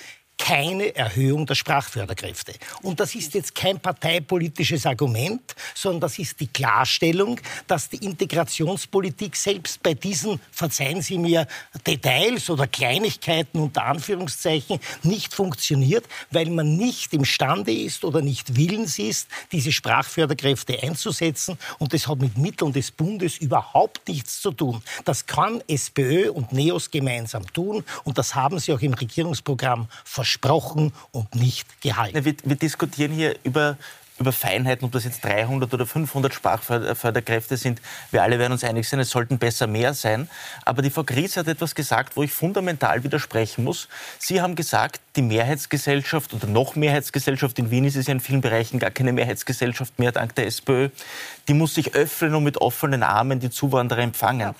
keine 0.43 0.93
Erhöhung 0.97 1.47
der 1.47 1.55
Sprachförderkräfte. 1.55 2.55
Und 2.83 2.99
das 2.99 3.15
ist 3.15 3.33
jetzt 3.35 3.55
kein 3.55 3.79
parteipolitisches 3.79 4.87
Argument, 4.87 5.55
sondern 5.73 6.01
das 6.01 6.19
ist 6.19 6.41
die 6.41 6.49
Klarstellung, 6.49 7.39
dass 7.69 7.89
die 7.89 8.05
Integrationspolitik 8.05 9.37
selbst 9.37 9.81
bei 9.85 9.95
diesen, 9.95 10.41
verzeihen 10.51 11.01
Sie 11.01 11.17
mir, 11.17 11.47
Details 11.87 12.51
oder 12.51 12.67
Kleinigkeiten 12.67 13.61
unter 13.61 13.85
Anführungszeichen 13.85 14.81
nicht 15.05 15.33
funktioniert, 15.33 16.07
weil 16.33 16.51
man 16.51 16.77
nicht 16.77 17.15
imstande 17.15 17.73
ist 17.73 18.05
oder 18.05 18.21
nicht 18.21 18.57
willens 18.57 18.99
ist, 18.99 19.29
diese 19.53 19.71
Sprachförderkräfte 19.71 20.83
einzusetzen. 20.83 21.57
Und 21.79 21.95
das 21.95 22.09
hat 22.09 22.19
mit 22.19 22.37
Mitteln 22.37 22.73
des 22.73 22.91
Bundes 22.91 23.37
überhaupt 23.37 24.09
nichts 24.09 24.43
zu 24.43 24.51
tun. 24.51 24.83
Das 25.05 25.25
kann 25.25 25.63
SPÖ 25.69 26.33
und 26.33 26.53
NEOS 26.53 26.91
gemeinsam 26.91 27.47
tun. 27.53 27.85
Und 28.03 28.19
das 28.19 28.35
haben 28.35 28.59
sie 28.59 28.73
auch 28.73 28.81
im 28.81 28.95
Regierungsprogramm 28.95 29.87
versprochen 30.33 30.93
und 31.11 31.35
nicht 31.35 31.83
gehalten. 31.83 32.25
Wir, 32.25 32.35
wir 32.45 32.57
diskutieren 32.57 33.12
hier 33.12 33.37
über, 33.45 33.77
über 34.19 34.33
Feinheiten, 34.33 34.87
ob 34.87 34.93
das 34.93 35.05
jetzt 35.05 35.23
300 35.25 35.73
oder 35.75 35.87
500 35.87 36.33
Sprachförderkräfte 36.33 37.59
sind. 37.59 37.83
Wir 38.11 38.23
alle 38.23 38.39
werden 38.39 38.53
uns 38.53 38.65
einig 38.65 38.89
sein, 38.89 39.01
es 39.01 39.11
sollten 39.11 39.39
besser 39.39 39.67
mehr 39.67 39.93
sein. 39.93 40.31
Aber 40.65 40.81
die 40.81 40.89
Frau 40.89 41.05
Gries 41.05 41.37
hat 41.37 41.49
etwas 41.49 41.75
gesagt, 41.75 42.17
wo 42.17 42.23
ich 42.23 42.33
fundamental 42.33 43.05
widersprechen 43.05 43.65
muss. 43.65 43.89
Sie 44.19 44.41
haben 44.41 44.55
gesagt, 44.55 45.01
die 45.17 45.23
Mehrheitsgesellschaft 45.23 46.33
oder 46.33 46.47
noch 46.47 46.77
Mehrheitsgesellschaft, 46.77 47.59
in 47.59 47.71
Wien 47.71 47.85
ist 47.85 47.97
es 47.97 48.07
ja 48.07 48.12
in 48.12 48.21
vielen 48.21 48.41
Bereichen 48.41 48.79
gar 48.79 48.91
keine 48.91 49.12
Mehrheitsgesellschaft 49.12 49.99
mehr, 49.99 50.12
dank 50.12 50.35
der 50.35 50.47
SPÖ, 50.47 50.89
die 51.49 51.55
muss 51.55 51.75
sich 51.75 51.95
öffnen 51.95 52.35
und 52.35 52.45
mit 52.45 52.57
offenen 52.59 53.03
Armen 53.03 53.39
die 53.39 53.51
Zuwanderer 53.51 54.01
empfangen. 54.01 54.55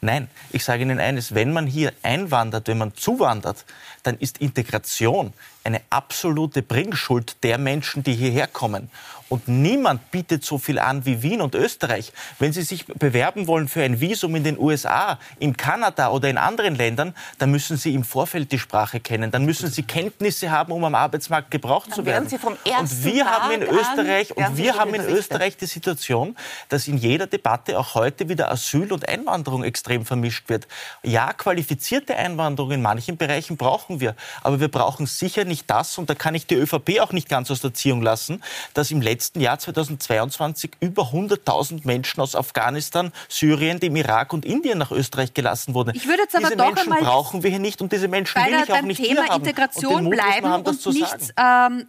Nein, 0.00 0.28
ich 0.52 0.62
sage 0.62 0.82
Ihnen 0.82 1.00
eines, 1.00 1.34
wenn 1.34 1.52
man 1.52 1.66
hier 1.66 1.92
einwandert, 2.02 2.68
wenn 2.68 2.78
man 2.78 2.94
zuwandert, 2.94 3.64
dann 4.08 4.16
ist 4.18 4.38
Integration 4.38 5.34
eine 5.64 5.82
absolute 5.90 6.62
Bringschuld 6.62 7.36
der 7.42 7.58
Menschen, 7.58 8.02
die 8.02 8.14
hierher 8.14 8.46
kommen. 8.46 8.90
Und 9.28 9.46
niemand 9.46 10.10
bietet 10.10 10.42
so 10.42 10.56
viel 10.56 10.78
an 10.78 11.04
wie 11.04 11.22
Wien 11.22 11.42
und 11.42 11.54
Österreich. 11.54 12.12
Wenn 12.38 12.54
Sie 12.54 12.62
sich 12.62 12.86
bewerben 12.86 13.46
wollen 13.46 13.68
für 13.68 13.82
ein 13.82 14.00
Visum 14.00 14.34
in 14.36 14.44
den 14.44 14.58
USA, 14.58 15.18
in 15.38 15.54
Kanada 15.54 16.10
oder 16.10 16.30
in 16.30 16.38
anderen 16.38 16.74
Ländern, 16.74 17.14
dann 17.38 17.50
müssen 17.50 17.76
Sie 17.76 17.92
im 17.92 18.04
Vorfeld 18.04 18.50
die 18.50 18.58
Sprache 18.58 19.00
kennen. 19.00 19.30
Dann 19.30 19.44
müssen 19.44 19.70
Sie 19.70 19.82
Kenntnisse 19.82 20.50
haben, 20.50 20.72
um 20.72 20.82
am 20.84 20.94
Arbeitsmarkt 20.94 21.50
gebraucht 21.50 21.90
Dann 21.90 21.96
zu 21.96 22.06
werden. 22.06 22.28
Sie 22.28 22.38
vom 22.38 22.54
und 22.54 22.66
ersten 22.66 23.04
wir 23.04 23.26
haben 23.26 23.52
in 23.52 23.60
Tag 23.60 23.72
Österreich 23.72 24.34
und 24.34 24.56
wir 24.56 24.76
haben 24.76 24.94
in. 24.94 25.02
Österreich 25.02 25.58
die 25.58 25.66
Situation, 25.66 26.34
dass 26.70 26.88
in 26.88 26.96
jeder 26.96 27.26
Debatte 27.26 27.78
auch 27.78 27.94
heute 27.94 28.30
wieder 28.30 28.50
Asyl 28.50 28.90
und 28.92 29.06
Einwanderung 29.06 29.62
extrem 29.62 30.06
vermischt 30.06 30.48
wird. 30.48 30.66
Ja, 31.02 31.34
qualifizierte 31.34 32.16
Einwanderung 32.16 32.70
in 32.70 32.80
manchen 32.80 33.18
Bereichen 33.18 33.58
brauchen 33.58 33.97
wir, 34.00 34.14
aber 34.42 34.60
wir 34.60 34.68
brauchen 34.68 35.06
sicher 35.06 35.44
nicht 35.44 35.68
das 35.68 35.98
und 35.98 36.10
da 36.10 36.14
kann 36.14 36.34
ich 36.34 36.46
die 36.46 36.54
ÖVP 36.54 37.00
auch 37.00 37.12
nicht 37.12 37.28
ganz 37.28 37.50
aus 37.50 37.60
der 37.60 37.74
Ziehung 37.74 38.02
lassen, 38.02 38.42
dass 38.74 38.90
im 38.90 39.00
letzten 39.00 39.40
Jahr 39.40 39.58
2022 39.58 40.72
über 40.80 41.04
100.000 41.12 41.80
Menschen 41.84 42.20
aus 42.20 42.34
Afghanistan, 42.34 43.12
Syrien, 43.28 43.80
dem 43.80 43.96
Irak 43.96 44.32
und 44.32 44.44
Indien 44.44 44.78
nach 44.78 44.90
Österreich 44.90 45.34
gelassen 45.34 45.74
wurden. 45.74 45.94
Ich 45.94 46.06
würde 46.06 46.22
jetzt 46.22 46.34
aber 46.34 46.46
diese 46.46 46.56
doch 46.56 46.66
Menschen 46.66 46.92
einmal 46.92 47.02
brauchen 47.02 47.42
wir 47.42 47.50
hier 47.50 47.58
nicht 47.58 47.80
und 47.80 47.92
diese 47.92 48.08
Menschen 48.08 48.40
will 48.44 48.62
ich 48.64 48.72
auch 48.72 48.82
nicht 48.82 49.02
Thema 49.02 49.22
hier 49.22 49.32
haben. 49.32 49.42
Integration 49.42 49.94
und 49.94 50.04
Mut 50.04 50.14
bleiben 50.14 50.48
haben, 50.48 50.64
und 50.64 50.86
nicht 50.86 51.34
ähm, 51.36 51.86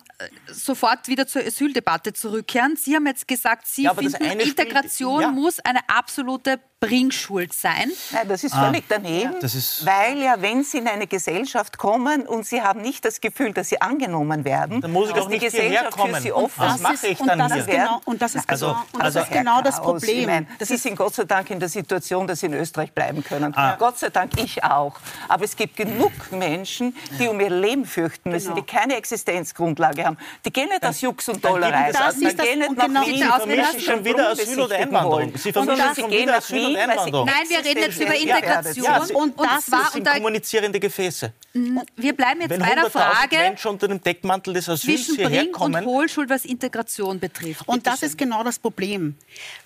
sofort 0.47 1.07
wieder 1.07 1.27
zur 1.27 1.43
Asyldebatte 1.43 2.13
zurückkehren. 2.13 2.75
Sie 2.75 2.95
haben 2.95 3.07
jetzt 3.07 3.27
gesagt, 3.27 3.67
Sie 3.67 3.83
Ja, 3.83 3.93
finden, 3.93 4.39
Integration 4.39 5.21
ja. 5.21 5.31
muss 5.31 5.59
eine 5.59 5.79
absolute 5.87 6.59
Bringschuld 6.81 7.51
sein. 7.51 7.91
Nein, 8.11 8.29
das 8.29 8.45
ist 8.45 8.53
Ah. 8.55 8.65
völlig 8.67 8.85
daneben, 8.87 9.35
Das 9.41 9.53
ist- 9.53 9.85
weil 9.85 10.17
ja, 10.21 10.35
wenn 10.41 10.63
Sie 10.63 10.77
in 10.77 10.87
eine 10.87 11.07
Gesellschaft 11.07 11.77
kommen 11.77 12.21
und 12.25 12.45
Sie 12.45 12.61
haben 12.61 12.79
nicht 12.81 13.03
das 13.03 13.19
Gefühl, 13.19 13.51
dass 13.51 13.67
Sie 13.67 13.81
angenommen 13.81 14.45
werden, 14.45 14.79
Dann 14.79 14.93
muss 14.93 15.09
ich 15.09 15.13
dass 15.13 15.25
auch 15.25 15.27
die 15.27 15.33
nicht 15.33 15.43
Gesellschaft 15.43 15.71
hierher 15.73 15.89
kommen. 15.91 16.15
für 16.15 16.21
Sie 16.21 16.31
Und 16.31 16.43
offen 16.45 16.63
was 16.63 16.79
mache 16.79 17.07
ich 17.07 17.19
und 17.19 17.27
dann 17.27 17.37
das 17.39 17.51
hier? 17.51 17.59
Ist 17.59 17.67
genau, 17.69 18.01
und 18.05 18.21
das 18.21 18.35
ist 18.35 18.49
also, 18.49 18.67
genau- 18.67 18.79
und 18.79 18.87
das 18.93 19.01
also 19.03 19.19
ist 19.19 19.31
genau 19.31 19.61
das 19.61 19.81
Problem. 19.81 20.19
Ich 20.21 20.25
meine, 20.25 20.47
Das 20.57 20.69
Sie 20.69 20.75
ist- 20.75 20.83
sind 20.83 20.95
Gott 20.95 21.15
sei 21.15 21.25
Dank 21.25 21.49
in 21.49 21.59
der 21.59 21.67
Situation, 21.67 22.25
dass 22.27 22.39
Sie 22.39 22.45
in 22.45 22.53
Österreich 22.53 22.93
bleiben 22.93 23.25
können. 23.25 23.53
Ah. 23.57 23.75
Gott 23.77 23.99
sei 23.99 24.09
Dank 24.09 24.41
ich 24.41 24.63
auch. 24.63 24.95
Aber 25.27 25.43
es 25.43 25.57
gibt 25.57 25.75
genug 25.75 26.13
Menschen, 26.31 26.95
die 27.19 27.27
um 27.27 27.41
ihr 27.41 27.49
Leben 27.49 27.83
fürchten 27.83 28.31
müssen, 28.31 28.53
Genau. 28.53 28.61
die 28.61 28.65
keine 28.65 28.95
Existenzgrundlage 28.95 30.05
haben. 30.05 30.17
Die 30.45 30.53
gehen 30.53 30.69
nicht 30.69 30.85
aus 30.85 31.01
Jux 31.01 31.27
und 31.27 31.43
Dollerei. 31.43 31.89
es- 31.89 31.97
Das 31.97 32.15
Die 32.15 32.23
ist 32.25 32.39
das- 32.39 32.45
gehen 32.45 32.59
nicht 32.59 32.69
und 32.69 32.79
genau 32.79 33.01
um 33.01 33.05
vermischen 33.05 33.79
schon 33.81 34.05
wieder 34.05 34.29
Asyl 34.29 34.61
und 34.61 34.71
Einwanderung. 34.71 35.33
Sie 35.37 35.51
vermischen 35.51 35.83
schon 35.83 35.95
sie 35.95 36.01
gehen 36.03 36.21
wieder 36.21 36.37
Asyl 36.37 36.68
und 36.69 36.77
Einwanderung. 36.77 37.25
Nein, 37.25 37.49
wir 37.49 37.65
reden 37.65 37.81
jetzt 37.81 37.99
über 37.99 38.15
Integration. 38.15 38.85
Ja, 38.85 38.99
gefährdet 38.99 39.15
und, 39.15 39.39
das 39.39 39.65
zwar 39.65 39.91
sind 39.91 40.01
unter, 40.01 40.13
kommunizierende 40.13 40.79
Gefäße. 40.79 41.33
wir 41.53 42.13
bleiben 42.13 42.41
jetzt 42.41 42.49
Wenn 42.51 42.59
bei 42.59 42.75
der 42.75 42.85
100.000 42.85 42.89
Frage 42.89 43.37
Menschen 43.37 43.67
unter 43.71 43.87
dem 43.87 44.01
Deckmantel 44.01 44.53
des 44.53 44.69
Asyls 44.69 45.05
zwischen 45.05 45.23
Bring- 45.23 45.55
und 45.55 45.85
Hohlschuld, 45.85 46.29
was 46.29 46.45
Integration 46.45 47.19
betrifft. 47.19 47.67
Und 47.67 47.87
das 47.87 48.03
ist 48.03 48.17
genau 48.17 48.43
das 48.43 48.59
Problem. 48.59 49.15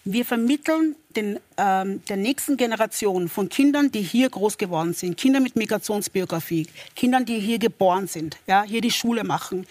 Wir 0.05 0.25
vermitteln 0.25 0.95
den, 1.15 1.39
ähm, 1.57 2.03
der 2.05 2.17
nächsten 2.17 2.57
Generation 2.57 3.29
von 3.29 3.49
Kindern, 3.49 3.91
die 3.91 4.01
hier 4.01 4.29
groß 4.29 4.57
geworden 4.57 4.93
sind, 4.93 5.17
Kinder 5.17 5.39
mit 5.39 5.55
Migrationsbiografie, 5.55 6.67
Kindern, 6.95 7.25
die 7.25 7.39
hier 7.39 7.59
geboren 7.59 8.07
sind, 8.07 8.37
ja, 8.47 8.63
hier 8.63 8.81
die 8.81 8.91
Schule 8.91 9.23
machen. 9.23 9.67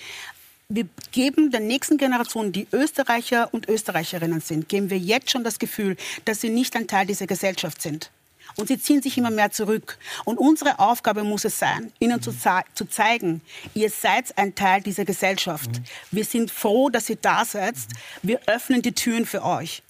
Wir 0.74 0.88
geben 1.10 1.50
der 1.50 1.60
nächsten 1.60 1.98
Generation, 1.98 2.50
die 2.50 2.66
Österreicher 2.72 3.52
und 3.52 3.68
Österreicherinnen 3.68 4.40
sind, 4.40 4.70
geben 4.70 4.88
wir 4.88 4.98
jetzt 4.98 5.30
schon 5.30 5.44
das 5.44 5.58
Gefühl, 5.58 5.96
dass 6.24 6.40
sie 6.40 6.48
nicht 6.48 6.74
ein 6.76 6.86
Teil 6.86 7.04
dieser 7.04 7.26
Gesellschaft 7.26 7.82
sind. 7.82 8.10
Und 8.56 8.68
sie 8.68 8.78
ziehen 8.78 9.02
sich 9.02 9.16
immer 9.18 9.30
mehr 9.30 9.50
zurück. 9.50 9.98
Und 10.24 10.38
unsere 10.38 10.78
Aufgabe 10.78 11.24
muss 11.24 11.44
es 11.44 11.58
sein, 11.58 11.92
ihnen 11.98 12.22
zu, 12.22 12.32
zei- 12.32 12.64
zu 12.74 12.86
zeigen, 12.86 13.42
ihr 13.74 13.90
seid 13.90 14.36
ein 14.38 14.54
Teil 14.54 14.80
dieser 14.80 15.04
Gesellschaft. 15.04 15.70
Wir 16.10 16.24
sind 16.24 16.50
froh, 16.50 16.88
dass 16.88 17.08
ihr 17.10 17.16
da 17.16 17.44
seid. 17.44 17.74
Wir 18.22 18.40
öffnen 18.46 18.80
die 18.82 18.92
Türen 18.92 19.26
für 19.26 19.42
euch. 19.44 19.82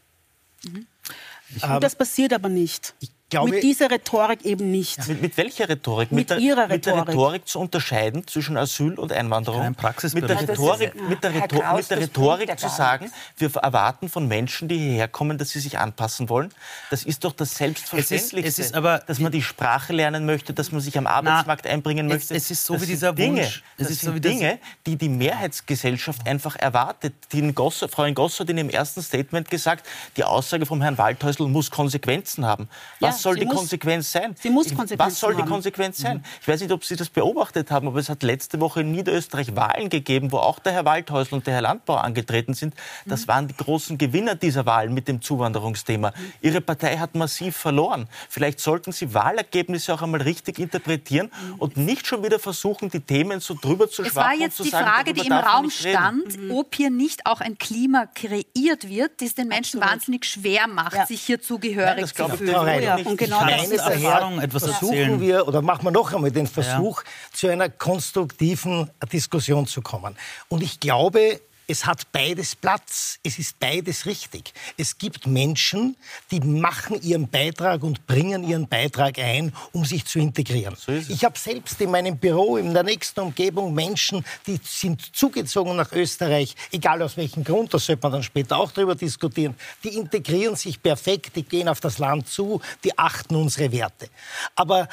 Und 0.65 1.83
das 1.83 1.95
passiert 1.95 2.33
aber 2.33 2.49
nicht. 2.49 2.95
Glaube, 3.33 3.51
mit 3.51 3.63
dieser 3.63 3.91
Rhetorik 3.91 4.45
eben 4.45 4.71
nicht. 4.71 5.07
Mit, 5.09 5.21
mit 5.21 5.37
welcher 5.37 5.69
Rhetorik? 5.69 6.13
Mit 6.13 6.31
der, 6.31 6.39
ihrer 6.39 6.69
Mit 6.69 6.87
der 6.87 6.95
Rhetorik. 6.95 7.09
Rhetorik 7.09 7.49
zu 7.49 7.59
unterscheiden 7.61 8.27
zwischen 8.27 8.57
Asyl 8.57 8.95
und 8.99 9.13
Einwanderung. 9.13 9.61
Kein 9.61 9.71
Mit 9.73 9.79
der 9.79 9.83
Praxisbericht. 9.83 10.29
Ja, 10.31 10.35
das 10.47 10.49
Rhetorik, 10.59 10.95
ist- 10.95 11.09
mit 11.09 11.25
der, 11.25 11.35
Rhetor 11.35 11.61
Kraus, 11.63 11.77
mit 11.79 11.91
der 11.91 11.97
das 11.99 12.07
Rhetorik 12.09 12.59
zu 12.61 12.69
sagen, 12.69 13.13
wir 13.37 13.55
erwarten 13.57 14.09
von 14.09 14.29
Menschen, 14.29 14.69
die 14.69 14.79
hierher 14.79 15.09
kommen, 15.09 15.37
dass 15.39 15.51
sie 15.51 15.61
sich 15.61 15.79
anpassen 15.79 16.29
wollen. 16.29 16.51
Das 16.91 17.03
ist 17.05 17.25
doch 17.25 17.33
das 17.33 17.57
Selbstverständlichste. 17.57 18.39
Es 18.39 18.45
ist- 18.47 18.59
es 18.61 18.67
ist 18.67 18.75
aber- 18.75 18.99
dass 19.01 19.19
man 19.19 19.33
die 19.33 19.43
Sprache 19.43 19.93
lernen 19.93 20.25
möchte, 20.27 20.53
dass 20.55 20.71
man 20.73 20.81
sich 20.81 20.97
am 20.97 21.07
Arbeitsmarkt 21.07 21.67
einbringen 21.67 22.07
es- 22.07 22.13
möchte. 22.15 22.35
es 22.37 22.51
ist 22.51 22.65
so 22.65 22.75
Das 22.75 22.83
wie 22.83 22.87
sind 22.87 22.95
dieser 22.95 23.13
Dinge, 23.13 23.43
Wunsch. 23.43 23.63
Es 23.77 23.85
Das 23.85 23.91
ist 23.91 24.01
sind 24.03 24.09
so 24.11 24.15
wie 24.15 24.21
das- 24.21 24.33
Dinge, 24.33 24.59
die 24.87 24.97
die 24.97 25.09
Mehrheitsgesellschaft 25.09 26.27
einfach 26.27 26.57
erwartet. 26.57 27.15
Die 27.33 27.39
in 27.41 27.55
Gosso, 27.55 27.89
Frau 27.89 28.11
Goss 28.13 28.41
hat 28.41 28.49
in 28.51 28.59
ihrem 28.59 28.71
ersten 28.71 29.03
Statement 29.03 29.49
gesagt, 29.51 29.87
die 30.17 30.25
Aussage 30.25 30.67
vom 30.67 30.83
Herrn 30.83 30.99
Waldhäusl 30.99 31.49
muss 31.49 31.71
Konsequenzen 31.71 32.45
haben. 32.47 32.69
Was 33.01 33.22
Ja, 33.23 33.31
soll 33.31 33.35
sie 33.35 33.41
die 33.41 33.47
muss- 33.47 33.57
Konsequenz 33.57 34.13
sein? 34.13 34.35
sie 34.41 34.51
muss 34.51 34.69
Konsequenzen 34.75 34.99
Was 35.13 35.21
soll 35.21 35.35
die 35.35 35.43
haben. 35.43 35.49
Konsequenz 35.49 35.99
sein? 35.99 36.25
Ich 36.41 36.49
weiß 36.49 36.61
nicht, 36.61 36.73
ob 36.73 36.85
Sie 36.85 36.97
das 36.97 37.09
beobachtet 37.09 37.71
haben, 37.71 37.87
aber 37.89 37.99
es 38.01 38.09
hat 38.09 38.23
letzte 38.23 38.61
Woche 38.61 38.81
in 38.81 38.93
Niederösterreich 38.93 39.55
Wahlen 39.57 39.89
gegeben, 39.89 40.33
wo 40.33 40.39
auch 40.39 40.59
der 40.59 40.73
Herr 40.73 40.85
Waldhäusl 40.85 41.35
und 41.35 41.47
der 41.47 41.55
Herr 41.55 41.63
Landbau 41.63 41.97
angetreten 41.97 42.55
sind. 42.55 42.75
Das 43.07 43.29
waren 43.29 43.49
die 43.49 43.57
großen 43.57 43.99
Gewinner 43.99 44.35
dieser 44.35 44.67
Wahlen 44.67 44.93
mit 44.95 45.09
dem 45.09 45.21
Zuwanderungsthema. 45.23 46.13
Ihre 46.41 46.61
Partei 46.61 46.97
hat 46.99 47.15
massiv 47.15 47.57
verloren. 47.57 48.09
Vielleicht 48.29 48.61
sollten 48.61 48.93
Sie 48.93 49.15
Wahlergebnisse 49.15 49.95
auch 49.95 50.03
einmal 50.03 50.23
richtig 50.23 50.59
interpretieren 50.59 51.31
und 51.59 51.77
nicht 51.77 52.07
schon 52.07 52.23
wieder 52.25 52.39
versuchen, 52.39 52.89
die 52.91 53.01
Themen 53.01 53.41
so 53.41 53.55
drüber 53.61 53.89
zu 53.89 54.03
Es 54.03 54.15
war 54.15 54.25
schwappen 54.25 54.37
und 54.39 54.41
jetzt 54.43 54.57
zu 54.57 54.63
die 54.65 54.71
sagen, 54.71 54.87
Frage, 54.87 55.13
die 55.13 55.27
im 55.27 55.33
Raum 55.33 55.71
stand, 55.71 56.39
ob 56.51 56.75
hier 56.75 56.91
nicht 56.91 57.27
auch 57.27 57.41
ein 57.41 57.59
Klima 57.59 58.07
kreiert 58.07 58.89
wird, 58.89 59.21
das 59.21 59.35
den 59.35 59.49
Menschen 59.49 59.81
wahnsinnig 59.81 60.25
schwer 60.25 60.67
macht, 60.67 60.95
Ja. 60.95 61.07
sich 61.07 61.23
hier 61.23 61.41
zugehörig 61.41 62.01
das 62.01 62.11
zu 62.11 62.15
glaube 62.17 62.33
ich 62.35 62.39
fühlen. 62.39 62.53
Frau 62.53 62.67
ja, 62.67 62.95
Reidel, 62.95 63.05
und 63.13 63.17
genau 63.19 63.45
das 63.47 63.69
ist. 63.69 63.81
Erfahrung 63.81 64.41
etwas 64.41 64.65
versuchen 64.65 64.97
erzählen. 64.97 65.21
wir, 65.21 65.49
oder 65.49 65.63
machen 65.63 65.85
wir 65.85 65.91
noch 65.91 66.13
einmal 66.13 66.31
den 66.31 66.47
Versuch, 66.47 67.03
zu 67.33 67.49
einer 67.49 67.69
konstruktiven 67.69 68.91
Diskussion 69.13 69.67
zu 69.67 69.83
kommen. 69.83 70.17
Und 70.49 70.63
ich 70.63 70.81
glaube, 70.81 71.41
es 71.67 71.87
hat 71.87 72.11
beides 72.13 72.55
Platz. 72.57 73.19
Es 73.23 73.39
ist 73.39 73.59
beides 73.59 74.07
richtig. 74.07 74.53
Es 74.77 74.99
gibt 74.99 75.27
Menschen, 75.27 75.97
die 76.31 76.41
machen 76.41 77.01
ihren 77.03 77.29
Beitrag 77.29 77.83
und 77.83 78.07
bringen 78.07 78.45
ihren 78.45 78.69
Beitrag 78.69 79.19
ein, 79.19 79.53
um 79.73 79.85
sich 79.85 80.05
zu 80.05 80.19
integrieren. 80.19 80.77
ich 80.87 81.25
habe 81.25 81.39
selbst 81.39 81.81
in 81.81 81.91
meinem 81.91 82.19
Büro 82.19 82.57
in 82.57 82.75
der 82.75 82.83
nächsten 82.83 83.21
Umgebung 83.21 83.75
Menschen, 83.75 84.25
die 84.47 84.59
sind 84.63 85.15
zugezogen 85.15 85.77
nach 85.77 85.93
Österreich, 85.93 86.55
egal 86.71 87.03
aus 87.03 87.17
welchem 87.17 87.45
Grund, 87.45 87.73
da 87.73 87.79
sollte 87.79 88.03
man 88.03 88.13
dann 88.13 88.23
später 88.23 88.57
auch 88.57 88.73
darüber 88.73 88.95
diskutieren. 88.95 89.55
Die 89.85 89.97
integrieren 89.97 90.57
sich 90.57 90.83
perfekt, 90.83 91.37
die 91.37 91.43
gehen 91.43 91.69
auf 91.69 91.81
das 91.81 91.99
Land 91.99 92.29
zu, 92.29 92.61
die 92.85 92.99
achten 92.99 93.37
unsere 93.37 93.73
Werte. 93.73 94.09
Aber 94.55 94.89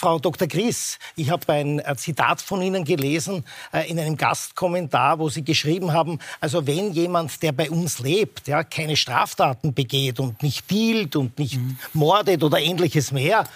Frau 0.00 0.20
Dr. 0.20 0.46
Gries, 0.46 1.00
ich 1.16 1.30
habe 1.30 1.52
ein 1.52 1.80
äh, 1.80 1.96
Zitat 1.96 2.40
von 2.40 2.62
Ihnen 2.62 2.84
gelesen 2.84 3.44
äh, 3.72 3.90
in 3.90 3.98
einem 3.98 4.16
Gastkommentar, 4.16 5.18
wo 5.18 5.28
Sie 5.28 5.42
geschrieben 5.42 5.92
haben, 5.92 6.20
also 6.40 6.68
wenn 6.68 6.92
jemand, 6.92 7.42
der 7.42 7.50
bei 7.50 7.68
uns 7.68 7.98
lebt, 7.98 8.46
ja, 8.46 8.62
keine 8.62 8.94
Straftaten 8.94 9.74
begeht 9.74 10.20
und 10.20 10.40
nicht 10.40 10.70
dealt 10.70 11.16
und 11.16 11.36
nicht 11.40 11.58
mordet 11.94 12.44
oder 12.44 12.60
ähnliches 12.60 13.10
mehr, 13.10 13.48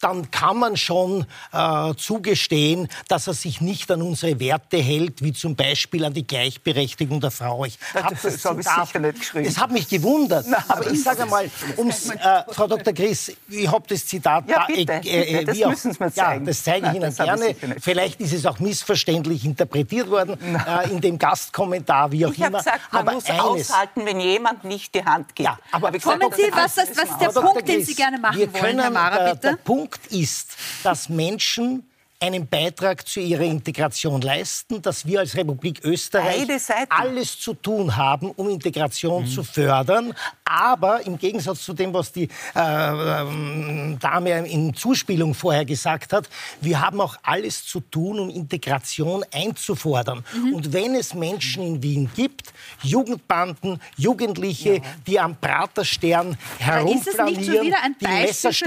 dann 0.00 0.30
kann 0.30 0.58
man 0.58 0.76
schon 0.76 1.26
äh, 1.52 1.94
zugestehen, 1.96 2.88
dass 3.08 3.26
er 3.26 3.34
sich 3.34 3.60
nicht 3.60 3.90
an 3.90 4.02
unsere 4.02 4.38
Werte 4.40 4.76
hält, 4.78 5.22
wie 5.22 5.32
zum 5.32 5.56
Beispiel 5.56 6.04
an 6.04 6.12
die 6.12 6.26
Gleichberechtigung 6.26 7.20
der 7.20 7.30
Frau. 7.30 7.64
Ich 7.64 7.78
Das- 7.94 8.02
hab 8.04 8.22
das 8.22 8.44
habe 8.44 8.60
ich 8.60 8.68
sicher 8.68 8.98
nicht 8.98 9.18
geschrieben. 9.20 9.44
Das 9.46 9.58
hat 9.58 9.70
mich 9.70 9.88
gewundert. 9.88 10.46
Na, 10.48 10.58
aber 10.68 10.84
das 10.84 10.92
ich 10.92 11.02
sage 11.02 11.26
mal, 11.26 11.50
ums, 11.76 12.10
äh, 12.10 12.18
Frau 12.50 12.66
Dr. 12.66 12.92
Gries, 12.92 13.32
ich 13.48 13.70
habe 13.70 13.84
das 13.88 14.06
Zitat 14.06 14.48
Ja, 14.48 14.60
da. 14.60 14.66
bitte, 14.66 14.92
äh, 14.92 15.00
bitte, 15.32 15.44
das 15.46 15.56
wie 15.56 15.64
auch- 15.64 15.70
müssen 15.70 15.92
Sie 15.92 15.98
mir 15.98 16.06
Ja, 16.08 16.12
zeigen. 16.14 16.46
das 16.46 16.62
zeige 16.62 16.78
ich 16.78 16.82
Nein, 16.84 16.96
Ihnen 16.96 17.04
das 17.16 17.18
habe 17.28 17.46
ich 17.50 17.60
gerne. 17.60 17.76
Vielleicht 17.80 18.20
ist 18.20 18.32
es 18.32 18.46
auch 18.46 18.58
missverständlich 18.58 19.44
interpretiert 19.44 20.10
worden 20.10 20.36
äh, 20.40 20.90
in 20.90 21.00
dem 21.00 21.18
Gastkommentar, 21.18 22.12
wie 22.12 22.26
auch 22.26 22.30
Ich 22.32 22.38
habe 22.40 22.48
immer. 22.48 22.58
gesagt, 22.58 22.80
man 22.92 23.02
aber 23.02 23.12
muss 23.12 23.24
eines, 23.26 23.42
aushalten, 23.70 24.04
wenn 24.04 24.20
jemand 24.20 24.64
nicht 24.64 24.94
die 24.94 25.04
Hand 25.04 25.34
gibt. 25.34 25.46
Ja, 25.48 25.58
aber 25.72 25.88
Habe 25.88 25.96
ich 25.96 26.02
gesagt, 26.02 26.20
Kommen 26.20 26.34
Sie, 26.36 26.50
das 26.50 26.76
was, 26.76 26.76
was, 26.76 26.96
was 26.96 27.04
ist 27.10 27.20
der. 27.20 27.40
Punkt, 27.40 27.68
den 27.68 27.84
Sie 27.84 27.94
gerne 27.94 28.18
machen 28.18 28.38
wollen, 28.38 28.52
können, 28.52 28.80
Herr 28.80 28.90
Mara, 28.90 29.24
der, 29.24 29.34
bitte? 29.34 29.58
Punkt 29.86 30.08
ist, 30.08 30.56
dass 30.82 31.08
Menschen 31.08 31.84
einen 32.26 32.46
Beitrag 32.46 33.06
zu 33.06 33.20
ihrer 33.20 33.42
Integration 33.42 34.20
leisten, 34.20 34.82
dass 34.82 35.06
wir 35.06 35.20
als 35.20 35.36
Republik 35.36 35.80
Österreich 35.84 36.46
alles 36.88 37.38
zu 37.38 37.54
tun 37.54 37.96
haben, 37.96 38.30
um 38.32 38.48
Integration 38.50 39.26
zu 39.26 39.42
fördern. 39.42 40.14
Aber 40.44 41.04
im 41.06 41.18
Gegensatz 41.18 41.62
zu 41.62 41.72
dem, 41.72 41.92
was 41.92 42.12
die 42.12 42.28
äh, 42.54 42.60
ähm, 42.60 43.98
Dame 44.00 44.46
in 44.48 44.74
Zuspielung 44.74 45.34
vorher 45.34 45.64
gesagt 45.64 46.12
hat, 46.12 46.28
wir 46.60 46.80
haben 46.80 47.00
auch 47.00 47.16
alles 47.22 47.64
zu 47.64 47.80
tun, 47.80 48.18
um 48.18 48.30
Integration 48.30 49.24
einzufordern. 49.32 50.24
Und 50.52 50.72
wenn 50.72 50.94
es 50.94 51.14
Menschen 51.14 51.62
in 51.62 51.82
Wien 51.82 52.10
gibt, 52.14 52.52
Jugendbanden, 52.82 53.80
Jugendliche, 53.96 54.82
die 55.06 55.18
am 55.18 55.36
Praterstern 55.36 56.36
Aber 56.64 56.90
ist 56.90 57.06
es 57.06 57.16
herumflanieren, 57.16 57.36
nicht 57.36 57.56
schon 57.56 57.66
wieder 57.66 57.82
ein 57.82 57.96
die 57.98 58.04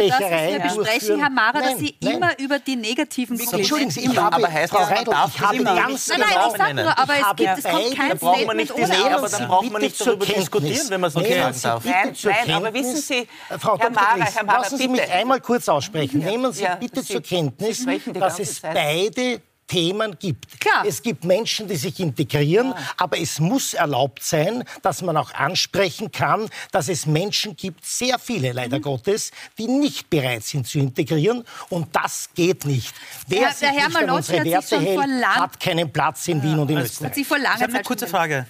das, 0.09 0.19
wir 0.29 0.59
besprechen, 0.59 0.75
durchführen? 0.75 1.19
Herr 1.19 1.29
Mara, 1.29 1.59
dass 1.59 1.71
Nein, 1.71 1.77
Sie 1.77 1.95
nein. 2.01 2.15
immer 2.15 2.39
über 2.39 2.59
die 2.59 2.75
negativen 2.75 3.37
Entschuldigen 3.53 3.91
Sie, 3.91 4.01
ich 4.01 4.17
habe, 4.17 4.35
Aber 4.35 4.51
heißt 4.51 4.73
Frau 4.73 5.03
darf 5.03 5.35
ich 5.35 5.41
habe 5.41 5.63
ganz 5.63 6.07
nicht 6.07 6.19
Nein, 6.19 6.19
nein, 6.19 6.29
genau 6.29 6.51
ich 6.51 6.57
sag 6.57 6.73
nur, 6.73 6.97
aber 6.97 7.13
ich 7.13 7.19
es 7.19 7.25
habe 7.25 7.43
gibt, 7.43 7.57
es 7.57 7.63
kommt 7.63 7.95
kein 7.95 8.09
Da 8.09 8.15
braucht 8.15 8.45
man 8.45 8.57
Statement 8.57 8.57
nicht 8.57 8.71
ohne 8.73 9.15
aber 9.15 9.29
dann 9.29 9.47
braucht 9.47 9.71
man 9.71 9.81
nicht 9.81 10.01
darüber 10.01 10.25
diskutieren, 10.25 10.89
wenn 10.89 11.01
man 11.01 11.07
es 11.09 11.15
nicht 11.15 11.29
Nehmen 11.29 11.53
sagen 11.53 11.53
Sie 11.53 11.61
darf. 11.63 11.85
Nein, 11.85 12.15
zur 12.15 12.31
nein, 12.31 12.51
aber 12.51 12.71
Kenntnis. 12.71 12.93
wissen 12.93 13.01
Sie, 13.01 13.27
Frau 13.59 13.77
Herr 13.77 13.89
Dr. 13.89 13.91
Mara, 13.91 14.15
Gries, 14.15 14.35
Herr 14.35 14.43
Mara, 14.43 14.57
lassen 14.59 14.77
Sie 14.77 14.87
mich 14.87 15.11
einmal 15.11 15.41
kurz 15.41 15.69
aussprechen. 15.69 16.19
Nehmen 16.19 16.51
Sie 16.53 16.67
bitte 16.79 17.03
zur 17.03 17.21
Kenntnis, 17.21 17.85
dass 18.13 18.39
es 18.39 18.59
beide 18.59 19.41
Themen 19.69 20.17
gibt. 20.19 20.59
Klar. 20.59 20.83
Es 20.85 21.01
gibt 21.01 21.23
Menschen, 21.23 21.67
die 21.69 21.77
sich 21.77 21.97
integrieren, 22.01 22.73
aber 22.97 23.17
es 23.19 23.39
muss 23.39 23.73
erlaubt 23.73 24.21
sein, 24.23 24.63
dass 24.81 25.01
man 25.01 25.15
auch 25.15 25.31
ansprechen 25.33 26.11
kann, 26.11 26.49
dass 26.71 26.89
es 26.89 27.05
Menschen 27.05 27.55
gibt, 27.55 27.85
sehr 27.85 28.19
viele 28.19 28.51
leider 28.51 28.79
Mhm. 28.79 28.81
Gottes, 28.81 29.31
die 29.57 29.67
nicht 29.67 30.09
bereit 30.09 30.43
sind 30.43 30.67
zu 30.67 30.79
integrieren 30.79 31.45
und 31.69 31.95
das 31.95 32.29
geht 32.35 32.65
nicht. 32.65 32.93
Wer 33.27 33.41
Herr- 33.43 33.49
sich 33.51 33.59
der 33.59 33.69
Herr 33.69 33.87
nicht 33.87 33.97
an 33.97 34.09
unsere 34.09 34.43
Werte 34.43 34.79
hält, 34.81 35.25
hat 35.25 35.59
keinen 35.59 35.93
Platz 35.93 36.27
in 36.27 36.43
Wien 36.43 36.59
und 36.59 36.69
in 36.71 36.77
Alles 36.77 36.91
Österreich. 36.93 37.13
Sie 37.15 37.23
vor 37.23 37.37
langer 37.37 37.55
Ich 37.57 37.61
habe 37.63 37.73
eine 37.73 37.83
kurze 37.83 38.07
Frage. 38.07 38.47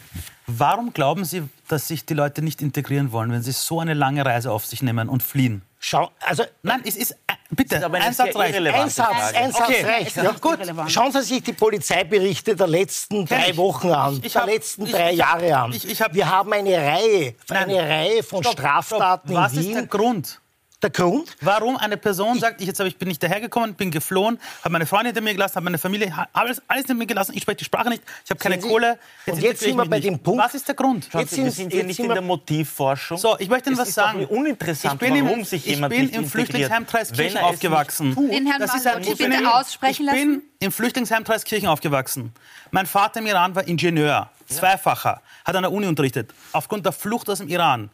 Warum 0.48 0.94
glauben 0.94 1.26
Sie, 1.26 1.44
dass 1.68 1.88
sich 1.90 2.06
die 2.06 2.16
Leute 2.16 2.42
nicht 2.42 2.62
integrieren 2.64 3.12
wollen, 3.12 3.32
wenn 3.32 3.44
sie 3.44 3.52
so 3.52 3.82
eine 3.82 3.94
lange 3.94 4.26
Reise 4.26 4.52
auf 4.52 4.66
sich 4.66 4.82
nehmen 4.82 5.08
und 5.08 5.22
fliehen? 5.22 5.62
Schau, 5.80 6.10
also 6.22 6.44
Nein, 6.64 6.82
es 6.86 6.96
ist 6.96 7.16
bitte 7.50 7.76
ist 7.76 7.84
aber 7.84 7.98
eine 7.98 8.06
ein 8.08 8.14
Satz 8.14 8.36
reicht. 8.36 8.56
Ein 8.56 8.90
Satz, 8.90 9.34
ein 9.34 9.52
Satz 9.52 9.62
Okay. 9.70 9.84
reicht. 9.86 10.16
Ja, 10.18 10.32
gut. 10.40 10.60
Schauen 10.88 11.12
Sie 11.12 11.22
sich 11.22 11.44
die 11.44 11.54
Polizeiberichte 11.54 12.56
der 12.56 12.68
letzten 12.68 13.26
drei 13.26 13.50
ich. 13.52 13.58
Wochen 13.58 13.92
an, 13.92 14.18
Ich- 14.18 14.26
ich 14.26 14.34
der 14.34 14.42
hab- 14.44 14.50
letzten 14.50 14.86
ich- 14.86 14.92
drei 14.92 15.12
ich 15.12 15.18
Jahre 15.18 15.58
an. 15.58 15.74
ich- 15.74 15.90
ich 15.90 16.02
hab- 16.02 16.14
Wir 16.14 16.30
haben 16.30 16.52
eine 16.54 16.76
Reihe, 16.78 17.36
Nein. 17.50 17.64
eine 17.70 17.80
Reihe 17.90 18.24
von 18.24 18.44
Stopp, 18.44 18.54
Straftaten 18.54 19.30
stopp. 19.30 19.42
Was 19.44 19.54
in 19.54 19.60
ist 19.60 19.68
der 19.70 19.76
Wien. 19.82 19.90
Grund? 19.90 20.42
Der 20.82 20.89
Grund? 20.92 21.36
Warum 21.42 21.76
eine 21.76 21.98
Person 21.98 22.39
sagt, 22.39 22.62
ich, 22.62 22.68
jetzt 22.68 22.80
ich, 22.80 22.96
bin 22.98 23.10
ich 23.10 23.20
dahergekommen, 23.20 23.74
bin 23.76 23.92
geflohen, 23.92 24.39
habe 24.62 24.72
meine 24.72 24.86
Freundin 24.86 25.08
hinter 25.08 25.20
mir 25.22 25.34
gelassen, 25.34 25.56
habe 25.56 25.65
meine 25.65 25.78
Familie, 25.78 26.13
alles, 26.32 26.62
alles 26.70 26.84
hinter 26.86 26.94
mir 26.94 27.06
gelassen, 27.06 27.34
ich 27.36 27.42
spreche 27.42 27.58
die 27.58 27.65
Sprache 27.65 27.89
nicht, 27.89 28.02
ich 28.24 28.30
habe 28.32 28.39
keine 28.39 28.62
Sie? 28.62 28.68
Kohle. 28.70 28.98
Und 29.26 29.42
jetzt 29.42 29.60
sind 29.60 29.72
ich 29.72 29.76
wir 29.76 29.86
bei 29.86 29.98
nicht. 29.98 30.08
dem 30.08 30.20
Punkt- 30.20 30.42
Was 30.42 30.54
ist 30.56 30.65
der 30.70 30.76
Grund? 30.76 31.10
Schauen 31.12 31.20
Jetzt 31.22 31.32
Sie, 31.32 31.44
wir 31.44 31.52
sind- 31.52 31.56
sind 31.56 31.70
hier 31.72 31.80
jetzt 31.80 31.88
nicht 31.88 31.98
sind 31.98 32.06
in 32.06 32.13
der 32.13 32.22
Motivforschung. 32.22 33.18
So, 33.18 33.38
ich 33.39 33.50
möchte 33.50 33.70
Ihnen 33.70 33.74
es 33.74 33.82
was 33.82 33.89
ist 33.89 33.96
sagen. 33.96 34.22
Doch 34.22 34.30
uninteressant, 34.30 34.94
ich 34.94 35.00
bin 35.00 35.15
im, 35.18 35.26
warum 35.26 35.44
sich 35.44 35.65
ich 35.68 35.76
jemand 35.76 35.92
bin 35.94 36.04
nicht 36.04 36.15
im 36.15 36.26
Flüchtlingsheim 36.26 36.86
es 36.89 37.36
aufgewachsen. 37.36 38.10
nicht. 38.12 38.18
Den 38.32 38.46
Herrn 38.48 38.62
Das 38.62 38.74
ist 38.74 38.88
ein- 38.88 39.02
ich 39.02 39.18
bin 39.18 39.32
bitte 39.32 39.42
im- 39.44 39.48
aussprechen 39.50 40.06
Ich 40.08 40.13
bin 40.13 40.30
lassen. 40.36 40.44
im 40.62 40.72
Flüchtlingsheim 40.72 41.26
Traiskirchen 41.26 41.68
aufgewachsen. 41.68 42.32
Mein 42.72 42.86
Vater 42.86 43.20
im 43.20 43.26
Iran 43.28 43.54
war 43.54 43.68
Ingenieur, 43.68 44.30
zweifacher, 44.48 45.22
hat 45.44 45.56
an 45.58 45.63
der 45.63 45.74
Uni 45.74 45.88
unterrichtet. 45.88 46.34
Aufgrund 46.54 46.86
der 46.86 46.94
Flucht 46.94 47.30
aus 47.30 47.39
dem 47.39 47.50
Iran, 47.50 47.89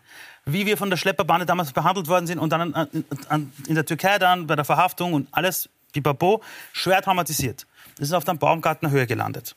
wie 0.46 0.66
wir 0.66 0.78
von 0.78 0.90
der 0.90 0.98
Schlepperbande 0.98 1.46
damals 1.46 1.72
behandelt 1.74 2.08
worden 2.08 2.28
sind 2.28 2.40
und 2.40 2.52
dann 2.52 2.74
an, 2.74 3.06
an, 3.30 3.54
in 3.68 3.76
der 3.76 3.86
Türkei 3.86 4.20
dann 4.20 4.48
bei 4.48 4.56
der 4.56 4.66
Verhaftung 4.66 5.14
und 5.14 5.28
alles, 5.32 5.70
pipapo, 5.92 6.42
schwer 6.72 7.02
traumatisiert. 7.02 7.66
Das 7.98 8.10
ist 8.10 8.14
auf 8.14 8.26
der 8.26 8.34
Baumgartner 8.34 8.92
Höhe 8.92 9.08
gelandet. 9.08 9.56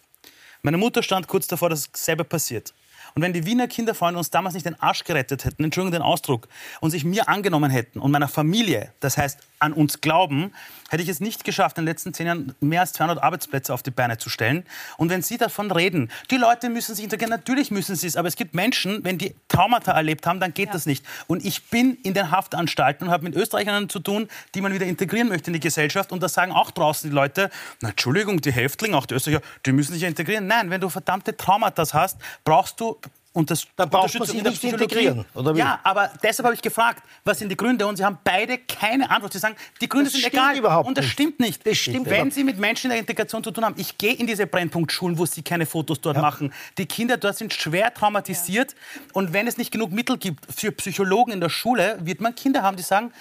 Meine 0.63 0.79
Mutter 0.79 1.03
stand 1.03 1.29
kurz 1.29 1.47
davor, 1.47 1.71
dass 1.71 1.91
dasselbe 1.93 2.25
passiert. 2.25 2.73
Und 3.15 3.23
wenn 3.23 3.33
die 3.33 3.47
Wiener 3.47 3.69
Kinderfreunde 3.69 4.19
uns 4.19 4.31
damals 4.31 4.55
nicht 4.55 4.67
den 4.67 4.81
Arsch 4.81 5.05
gerettet 5.05 5.45
hätten, 5.45 5.65
Entschuldigung 5.65 5.93
den 5.93 6.03
Ausdruck, 6.03 6.49
und 6.81 6.91
sich 6.91 7.05
mir 7.05 7.29
angenommen 7.29 7.71
hätten 7.71 7.99
und 7.99 8.11
meiner 8.11 8.29
Familie, 8.29 8.93
das 9.01 9.17
heißt 9.17 9.39
an 9.59 9.73
uns 9.73 10.01
glauben, 10.01 10.53
hätte 10.91 11.03
ich 11.03 11.09
es 11.09 11.21
nicht 11.21 11.45
geschafft, 11.45 11.79
in 11.79 11.85
den 11.85 11.91
letzten 11.91 12.15
zehn 12.15 12.27
Jahren 12.27 12.55
mehr 12.61 12.81
als 12.81 12.93
200 12.95 13.23
Arbeitsplätze 13.23 13.75
auf 13.75 13.83
die 13.83 13.91
Beine 13.91 14.19
zu 14.19 14.31
stellen. 14.31 14.65
Und 14.97 15.11
wenn 15.11 15.23
Sie 15.23 15.37
davon 15.37 15.71
reden, 15.71 16.11
die 16.31 16.37
Leute 16.37 16.69
müssen 16.69 16.95
sich 16.95 17.05
integrieren, 17.05 17.31
natürlich 17.31 17.71
müssen 17.71 17.97
sie 17.97 18.07
es, 18.07 18.17
aber 18.17 18.29
es 18.29 18.37
gibt 18.37 18.55
Menschen, 18.55 19.05
wenn 19.05 19.19
die 19.19 19.35
Traumata 19.49 19.93
erlebt 19.93 20.27
haben, 20.27 20.41
dann 20.41 20.55
geht 20.55 20.73
das 20.73 20.87
nicht. 20.87 21.05
Und 21.27 21.45
ich 21.45 21.65
bin 21.65 21.97
in 22.03 22.15
den 22.15 22.31
Haftanstalten 22.31 23.07
und 23.07 23.11
habe 23.11 23.25
mit 23.25 23.35
Österreichern 23.35 23.89
zu 23.89 24.01
tun, 24.01 24.29
die 24.55 24.61
man 24.61 24.73
wieder 24.73 24.87
integrieren 24.87 25.29
möchte 25.29 25.49
in 25.49 25.55
die 25.55 25.61
Gesellschaft. 25.61 26.13
Und 26.13 26.23
da 26.23 26.29
sagen 26.29 26.53
auch 26.53 26.71
draußen 26.71 27.11
die 27.11 27.15
Leute, 27.15 27.51
na 27.81 27.91
Entschuldigung, 27.91 28.41
die 28.41 28.53
Häftlinge, 28.53 28.97
auch 28.97 29.07
die 29.07 29.15
Österreicher, 29.15 29.43
die 29.67 29.73
müssen 29.73 29.93
sich 29.93 30.03
ja 30.03 30.09
integrieren. 30.09 30.47
Nein, 30.47 30.71
wenn 30.71 30.81
du 30.81 30.89
verdammte 30.89 31.37
Traumata 31.37 31.85
hast, 31.93 32.19
brauchst 32.45 32.81
du 32.81 32.99
und 33.39 33.53
das 33.53 33.67
Dann 33.77 33.89
braucht 33.89 34.19
man 34.19 34.27
sich 34.27 34.43
nicht 34.43 34.65
integrieren, 34.65 35.25
oder 35.33 35.55
wie? 35.55 35.61
Ja, 35.61 35.79
aber 35.85 36.11
deshalb 36.25 36.45
habe 36.45 36.55
ich 36.57 36.61
gefragt, 36.61 37.05
was 37.25 37.39
sind 37.39 37.49
die 37.51 37.57
Gründe? 37.57 37.87
Und 37.87 37.97
Sie 37.97 38.05
haben 38.05 38.19
beide 38.25 38.59
keine 38.59 39.09
Antwort. 39.09 39.33
Sie 39.33 39.39
sagen, 39.39 39.55
die 39.81 39.89
Gründe 39.89 40.11
Das 40.11 40.21
sind 40.21 40.27
egal. 40.27 40.57
überhaupt 40.57 40.89
und 40.89 40.99
das 40.99 41.05
nicht. 41.05 41.13
stimmt 41.13 41.39
nicht. 41.39 41.65
Das 41.65 41.79
stimmt 41.79 42.07
Wenn 42.07 42.15
überhaupt 42.15 42.33
Sie 42.33 42.43
mit 42.43 42.59
Menschen 42.59 42.87
in 42.87 42.91
der 42.91 42.99
Integration 42.99 43.45
zu 43.45 43.53
tun 43.53 43.65
haben, 43.65 43.77
ich 43.79 43.97
gehe 43.97 44.15
in 44.15 44.27
diese 44.27 44.49
Brennpunktschulen, 44.49 45.17
wo 45.19 45.25
Sie 45.25 45.43
keine 45.43 45.67
Fotos 45.67 46.01
dort 46.01 46.17
machen. 46.17 46.53
Die 46.79 46.87
Kinder 46.87 47.17
dort 47.17 47.37
sind 47.37 47.55
schwer 47.55 47.95
traumatisiert. 47.95 48.75
Und 49.13 49.33
wenn 49.33 49.47
es 49.47 49.57
nicht 49.57 49.71
genug 49.71 49.93
Mittel 49.93 50.19
gibt 50.19 50.45
für 50.53 50.73
Psychologen 50.73 51.31
in 51.33 51.41
der 51.41 51.49
Schule, 51.49 51.97
wird 52.03 52.21
man 52.21 52.35
Kinder 52.35 52.63
haben, 52.63 52.77
die 52.77 52.83
sagen, 52.83 53.13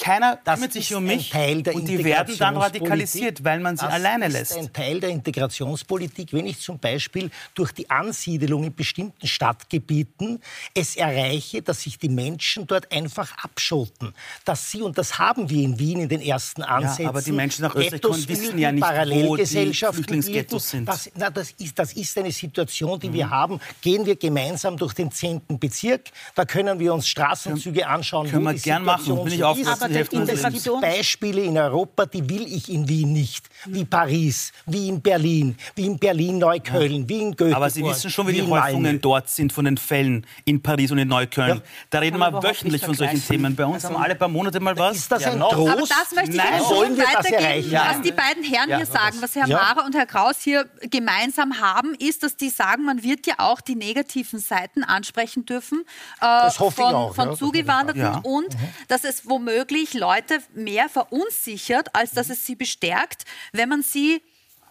keiner 0.00 0.36
kümmert 0.38 0.72
sich 0.72 0.90
ist 0.90 0.96
um 0.96 1.04
ein 1.08 1.16
mich. 1.18 1.30
Teil 1.30 1.62
der 1.62 1.74
und 1.74 1.86
die 1.86 2.02
werden 2.02 2.36
dann 2.38 2.54
Integrationspolitik. 2.54 2.82
radikalisiert, 2.82 3.44
weil 3.44 3.60
man 3.60 3.76
sie 3.76 3.84
das 3.84 3.94
alleine 3.94 4.26
ist 4.26 4.32
lässt. 4.32 4.56
ein 4.56 4.72
Teil 4.72 5.00
der 5.00 5.10
Integrationspolitik, 5.10 6.32
wenn 6.32 6.46
ich 6.46 6.58
zum 6.60 6.78
Beispiel 6.78 7.30
durch 7.54 7.72
die 7.72 7.88
Ansiedelung 7.90 8.64
in 8.64 8.74
bestimmten 8.74 9.26
Stadtgebieten 9.26 10.40
es 10.74 10.96
erreiche, 10.96 11.62
dass 11.62 11.82
sich 11.82 11.98
die 11.98 12.08
Menschen 12.08 12.66
dort 12.66 12.90
einfach 12.92 13.36
abschotten. 13.44 14.14
Dass 14.44 14.70
sie, 14.70 14.82
und 14.82 14.96
das 14.98 15.18
haben 15.18 15.48
wir 15.50 15.62
in 15.62 15.78
Wien 15.78 16.00
in 16.00 16.08
den 16.08 16.22
ersten 16.22 16.62
Ansätzen, 16.62 17.06
aber 17.06 17.22
die 17.22 17.32
Menschen 17.32 17.62
nach 17.62 17.74
Österreich 17.74 18.00
Ghettos 18.00 18.28
wissen 18.28 18.58
ja 18.58 18.72
nicht, 18.72 18.82
wo 18.82 18.86
die 18.86 18.92
Parallelgesellschaften 18.92 20.04
Flüchtlingsghettos 20.04 20.70
bilden. 20.70 20.86
sind. 20.86 20.88
Das, 20.88 21.10
na, 21.16 21.30
das, 21.30 21.50
ist, 21.52 21.78
das 21.78 21.92
ist 21.92 22.16
eine 22.18 22.32
Situation, 22.32 22.98
die 22.98 23.08
Mhm. 23.08 23.14
wir 23.14 23.30
haben. 23.30 23.60
Gehen 23.82 24.06
wir 24.06 24.16
gemeinsam 24.16 24.76
durch 24.76 24.94
den 24.94 25.10
10. 25.10 25.42
Bezirk, 25.58 26.10
da 26.34 26.44
können 26.44 26.78
wir 26.78 26.94
uns 26.94 27.08
Straßenzüge 27.08 27.86
anschauen, 27.86 28.30
können 28.30 28.44
wo 28.44 28.48
wir 28.48 28.54
die 28.54 28.62
gern 28.62 28.84
machen. 28.84 29.14
Bin 29.24 29.32
ich 29.32 29.40
so 29.40 29.89
es 29.96 30.08
gibt 30.08 30.80
Beispiele 30.80 31.42
in 31.42 31.58
Europa, 31.58 32.06
die 32.06 32.28
will 32.28 32.46
ich 32.46 32.68
in 32.70 32.88
Wien 32.88 33.12
nicht. 33.12 33.49
Wie 33.66 33.84
Paris, 33.84 34.52
wie 34.66 34.88
in 34.88 35.00
Berlin, 35.00 35.56
wie 35.74 35.86
in 35.86 35.98
Berlin-Neukölln, 35.98 37.08
wie 37.08 37.20
in 37.20 37.30
Göteborg. 37.36 37.56
Aber 37.56 37.70
Sie 37.70 37.84
wissen 37.84 38.10
schon, 38.10 38.26
wie 38.28 38.32
die 38.32 38.38
in 38.40 38.48
Malmö. 38.48 38.66
Häufungen 38.68 39.00
dort 39.00 39.28
sind 39.30 39.52
von 39.52 39.64
den 39.64 39.76
Fällen 39.76 40.26
in 40.44 40.62
Paris 40.62 40.90
und 40.90 40.98
in 40.98 41.08
Neukölln. 41.08 41.56
Ja. 41.58 41.62
Da 41.90 41.98
reden 41.98 42.18
wir 42.18 42.32
wöchentlich 42.42 42.84
von 42.84 42.94
solchen. 42.94 43.20
Themen. 43.26 43.54
Bei 43.54 43.64
uns 43.66 43.84
Also- 43.84 43.94
haben 43.96 44.02
alle 44.02 44.14
paar 44.14 44.28
Monate 44.28 44.60
mal 44.60 44.76
was. 44.78 44.96
Ist 44.96 45.12
das 45.12 45.22
Ja, 45.22 45.32
ein 45.32 45.38
noch. 45.38 45.52
Trost? 45.52 45.72
Aber 45.72 45.80
das 45.82 46.12
möchte 46.14 46.30
ich 46.30 46.36
Nein, 46.36 46.62
Ihnen 46.86 46.96
das 46.96 47.06
weitergeben. 47.06 47.34
erreichen? 47.72 47.72
Was 47.96 48.02
die 48.02 48.12
beiden 48.12 48.42
Herren 48.44 48.70
Ja, 48.70 48.76
hier 48.78 48.86
sagen, 48.86 49.16
was 49.20 49.34
Herr 49.34 49.46
Ja. 49.46 49.56
Mara 49.58 49.84
und 49.84 49.94
Herr 49.94 50.06
Kraus 50.06 50.36
hier 50.40 50.68
gemeinsam 50.90 51.60
haben, 51.60 51.94
ist, 51.94 52.22
dass 52.22 52.36
die 52.36 52.48
sagen, 52.50 52.84
man 52.84 53.02
wird 53.02 53.26
ja 53.26 53.34
auch 53.38 53.60
die 53.60 53.74
negativen 53.76 54.38
Seiten 54.38 54.84
ansprechen 54.84 55.44
dürfen 55.44 55.80
äh, 55.80 56.20
Das 56.20 56.58
hoffe 56.60 56.80
ich 56.80 56.86
von, 56.86 56.94
auch, 56.94 57.14
von 57.14 57.24
ja, 57.24 57.30
das 57.30 57.38
Zugewanderten 57.38 58.20
und 58.24 58.48
dass 58.88 59.04
es 59.04 59.28
womöglich 59.28 59.94
Leute 59.94 60.38
mehr 60.54 60.88
verunsichert, 60.88 61.94
als 61.94 62.12
dass 62.12 62.30
es 62.30 62.46
sie 62.46 62.54
bestärkt, 62.54 63.24
wenn 63.52 63.68
man 63.68 63.82
sie 63.82 64.22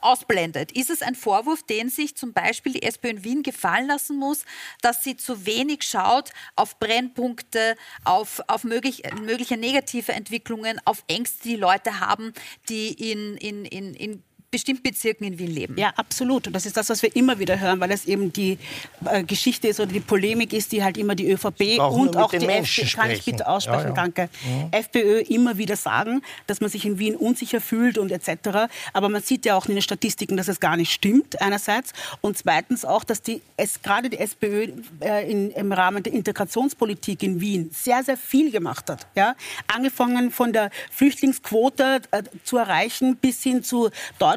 ausblendet. 0.02 0.72
Ist 0.72 0.90
es 0.90 1.02
ein 1.02 1.16
Vorwurf, 1.16 1.64
den 1.64 1.90
sich 1.90 2.16
zum 2.16 2.34
Beispiel 2.34 2.74
die 2.74 2.84
SPÖ 2.84 3.10
in 3.10 3.24
Wien 3.24 3.44
gefallen 3.44 3.88
lassen 3.88 4.18
muss, 4.18 4.46
dass 4.82 5.04
sie 5.04 5.18
zu 5.18 5.46
wenig 5.46 5.84
schaut 5.84 6.32
auf 6.56 6.80
Brennpunkte, 6.80 7.76
auf, 8.06 8.42
auf 8.48 8.64
möglich, 8.64 9.04
mögliche 9.22 9.58
negative 9.58 10.14
Entwicklungen, 10.14 10.80
auf 10.86 11.04
Ängste, 11.08 11.44
die 11.44 11.56
Leute 11.56 12.00
haben, 12.00 12.34
die 12.70 13.12
in, 13.12 13.38
in, 13.38 13.66
in, 13.66 13.94
in 13.94 14.24
bestimmten 14.52 14.84
Bezirken 14.84 15.26
in 15.26 15.38
Wien 15.40 15.52
leben? 15.52 15.76
Ja, 15.78 15.94
absolut. 15.96 16.48
Und 16.48 16.54
das 16.54 16.66
ist 16.66 16.76
das, 16.78 16.90
was 16.90 17.02
wir 17.04 17.16
immer 17.16 17.40
wieder 17.40 17.60
hören, 17.60 17.80
weil 17.80 17.92
es 17.92 18.06
eben 18.06 18.34
die 18.34 18.58
äh, 19.06 19.24
Geschichte 19.24 19.68
ist 19.68 19.80
oder 19.80 19.92
die 19.92 20.00
Polemik 20.00 20.54
ist, 20.54 20.72
die 20.72 20.84
halt 20.84 20.98
immer 20.98 21.16
die 21.16 21.30
ÖVP 21.32 21.80
und 21.80 22.18
auch 22.18 22.32
die 22.32 22.46
Menschen 22.46 22.86
FPÖ, 22.86 22.98
kann 23.02 23.12
ich 23.12 23.24
bitte 23.26 23.48
aussprechen, 23.48 23.82
Ja, 23.82 23.88
ja. 23.90 23.94
danke, 23.94 24.30
Mhm. 24.46 24.70
FPÖ 24.72 25.20
immer 25.22 25.58
wieder 25.58 25.76
sagen, 25.76 26.22
dass 26.48 26.62
man 26.62 26.70
sich 26.70 26.86
in 26.86 26.98
Wien 27.00 27.16
unsicher 27.16 27.62
fühlt 27.62 27.98
und 27.98 28.12
etc. 28.12 28.70
Aber 28.94 29.10
man 29.10 29.22
sieht 29.22 29.46
ja 29.46 29.56
auch 29.56 29.66
in 29.68 29.76
den 29.76 29.82
Statistiken, 29.82 30.38
dass 30.38 30.48
es 30.48 30.60
gar 30.60 30.78
nicht 30.78 30.92
stimmt, 30.92 31.42
einerseits. 31.42 31.94
Und 32.22 32.38
zweitens 32.38 32.86
auch, 32.86 33.04
dass 33.04 33.22
die, 33.22 33.42
es, 33.58 33.82
gerade 33.82 34.10
die 34.10 34.18
SPÖ 34.18 34.70
äh, 35.02 35.30
in, 35.30 35.52
im 35.52 35.72
Rahmen 35.72 36.04
der 36.04 36.14
Integrationspolitik 36.14 37.24
in 37.24 37.42
Wien 37.42 37.70
sehr, 37.74 38.04
sehr 38.04 38.18
viel 38.18 38.52
gemacht 38.52 38.90
hat. 38.90 39.08
Ja? 39.16 39.36
Angefangen 39.68 40.32
von 40.32 40.54
der 40.54 40.70
Flüchtlingsquote 40.92 42.02
äh, 42.12 42.24
zu 42.44 42.58
erreichen 42.58 43.18
bis 43.18 43.44
hin 43.44 43.64
zu 43.64 43.90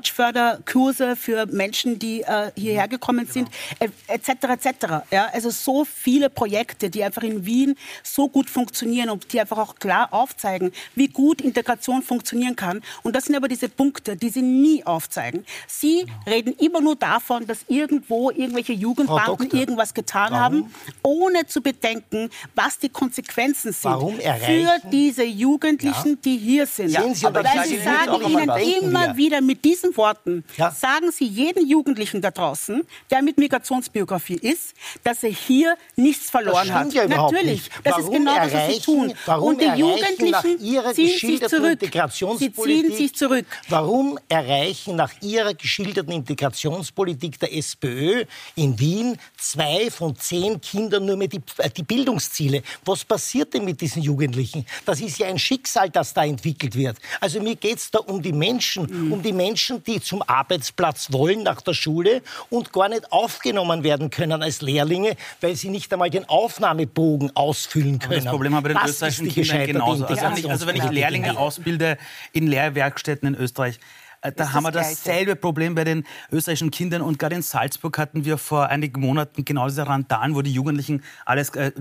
Deutschförderkurse 0.03 1.17
für 1.17 1.47
Menschen, 1.47 1.99
die 1.99 2.23
äh, 2.23 2.51
hierher 2.57 2.89
gekommen 2.89 3.27
sind, 3.27 3.49
etc. 3.79 4.29
etc. 4.51 4.87
Ja? 5.11 5.29
Also 5.33 5.51
so 5.51 5.85
viele 5.85 6.29
Projekte, 6.31 6.91
die 6.91 7.03
einfach 7.05 7.23
in 7.23 7.45
Wien 7.47 7.77
so 8.03 8.29
gut 8.29 8.51
funktionieren 8.51 9.11
und 9.11 9.33
die 9.33 9.41
einfach 9.41 9.59
auch 9.59 9.77
klar 9.77 10.09
aufzeigen, 10.13 10.73
wie 10.95 11.09
gut 11.09 11.41
Integration 11.41 12.03
funktionieren 12.03 12.57
kann. 12.57 12.83
Und 13.03 13.15
das 13.17 13.25
sind 13.25 13.37
aber 13.37 13.49
diese 13.49 13.69
Punkte, 13.69 14.17
die 14.17 14.29
sie 14.31 14.43
nie 14.43 14.85
aufzeigen. 14.85 15.45
Sie 15.69 16.07
reden 16.27 16.55
immer 16.59 16.81
nur 16.81 16.97
davon, 16.97 17.47
dass 17.47 17.61
irgendwo 17.69 18.31
irgendwelche 18.31 18.73
Jugendbanden 18.73 19.37
Doktor, 19.39 19.59
irgendwas 19.59 19.95
getan 19.95 20.33
warum? 20.33 20.43
haben, 20.43 20.75
ohne 21.03 21.47
zu 21.47 21.61
bedenken, 21.63 22.31
was 22.55 22.79
die 22.79 22.89
Konsequenzen 22.89 23.73
sind 23.73 23.93
für 24.45 24.89
diese 24.91 25.25
Jugendlichen, 25.25 26.11
Ja. 26.11 26.17
die 26.25 26.37
hier 26.37 26.67
sind. 26.67 26.91
Sie, 26.91 27.27
aber 27.27 27.45
Weil 27.45 27.67
sie 27.67 27.79
sagen 27.79 28.23
ihnen 28.23 28.49
immer 28.83 29.07
Ja. 29.07 29.17
wieder 29.17 29.41
mit 29.41 29.65
diesen 29.93 29.97
Worten, 29.97 30.45
Ja. 30.57 30.71
sagen 30.71 31.11
sie 31.13 31.27
jedem 31.27 31.67
Jugendlichen 31.67 32.21
da 32.21 32.31
draußen, 32.31 32.83
der 33.11 33.23
mit 33.23 33.39
Migrationsbiografie 33.39 34.37
ist, 34.41 34.75
dass 35.05 35.23
er 35.23 35.31
hier 35.31 35.77
nichts 35.97 36.31
verloren 36.31 36.65
stimmt 36.67 36.79
hat. 36.79 36.95
ja 36.95 37.09
Natürlich, 37.09 37.45
nicht. 37.65 37.71
das 37.85 37.99
ist 37.99 38.05
Warum 38.05 38.13
genau 38.15 38.35
das, 38.35 38.45
was 38.45 38.51
sie 38.51 38.57
erreichen- 38.57 38.83
tun. 38.85 39.15
Und 39.41 39.61
die 39.61 39.67
Jugendlichen 39.67 40.59
ziehen 40.95 41.19
sich 41.19 41.49
zurück. 41.49 41.79
Sie 42.39 42.53
ziehen 42.53 42.93
sich 42.97 43.15
zurück. 43.15 43.47
Warum 43.69 44.19
erreichen 44.29 44.97
nach 44.97 45.13
ihrer 45.21 45.55
geschilderten 45.55 46.13
Integrationspolitik 46.13 47.39
der 47.39 47.55
SPÖ 47.57 48.25
in 48.57 48.79
Wien 48.79 49.17
zwei 49.37 49.91
von 49.91 50.17
zehn 50.17 50.61
Kindern 50.61 51.07
nur 51.07 51.17
mehr 51.17 51.29
die, 51.29 51.41
äh, 51.59 51.71
die 51.71 51.83
Bildungsziele? 51.83 52.63
Was 52.85 53.05
passiert 53.05 53.55
denn 53.55 53.65
mit 53.65 53.81
diesen 53.81 54.03
Jugendlichen? 54.03 54.65
Das 54.85 55.01
ist 55.01 55.19
ja 55.19 55.27
ein 55.29 55.39
Schicksal, 55.39 55.91
das 55.91 56.15
da 56.15 56.25
entwickelt 56.25 56.75
wird. 56.77 56.97
Also 57.21 57.41
mir 57.41 57.57
geht 57.57 57.79
es 57.79 57.91
da 57.91 57.99
um 58.01 58.23
die 58.23 58.33
Menschen, 58.33 59.13
um 59.13 59.23
die 59.23 59.33
Menschen, 59.33 59.82
die 59.87 60.01
zum 60.01 60.23
Arbeitsplatz 60.23 61.13
wollen 61.13 61.43
nach 61.43 61.61
der 61.61 61.75
Schule 61.75 62.23
und 62.51 62.73
gar 62.73 62.89
nicht 62.89 63.11
aufgenommen 63.13 63.83
werden 63.83 64.11
können 64.11 64.43
als 64.43 64.63
Lehrlinge, 64.63 65.17
weil 65.41 65.57
sie 65.57 65.69
nicht 65.71 65.93
einmal 65.93 66.11
den 66.11 66.29
Aufnahmebogen 66.29 67.35
ausfüllen 67.37 67.97
Aber 67.97 68.09
können. 68.09 68.25
das 68.25 68.33
Problem 68.33 68.55
haben 68.55 68.65
wir 68.65 68.71
den 68.71 68.79
Das 68.79 68.91
österreichischen 68.91 69.29
Kindern 69.29 69.67
genauso. 69.67 70.05
Also 70.07 70.23
wenn, 70.23 70.37
ich, 70.37 70.51
also 70.51 70.67
wenn 70.67 70.77
ich. 70.77 70.91
Lehrlinge 70.91 71.39
ausbilde 71.39 71.99
in 72.33 72.47
Lehrwerkstätten 72.47 73.35
in 73.35 73.41
Österreich, 73.41 73.79
da 74.31 74.53
haben 74.53 74.63
wir 74.63 74.71
das 74.71 74.91
dasselbe 75.03 75.35
Problem 75.37 75.75
bei 75.75 75.85
den 75.85 76.05
österreichischen 76.31 76.71
Kindern. 76.71 77.03
Und 77.03 77.19
gerade 77.19 77.35
in 77.35 77.43
Salzburg 77.43 77.99
hatten 77.99 78.25
wir 78.25 78.39
vor 78.39 78.69
einigen 78.69 79.01
Monaten 79.01 79.45
genau 79.45 79.67
diese 79.69 79.87
Randalen, 79.87 80.35
wo 80.35 80.43
die 80.43 80.53
Jugendlichen 80.53 81.03
alles 81.27 81.51
äh, 81.51 81.73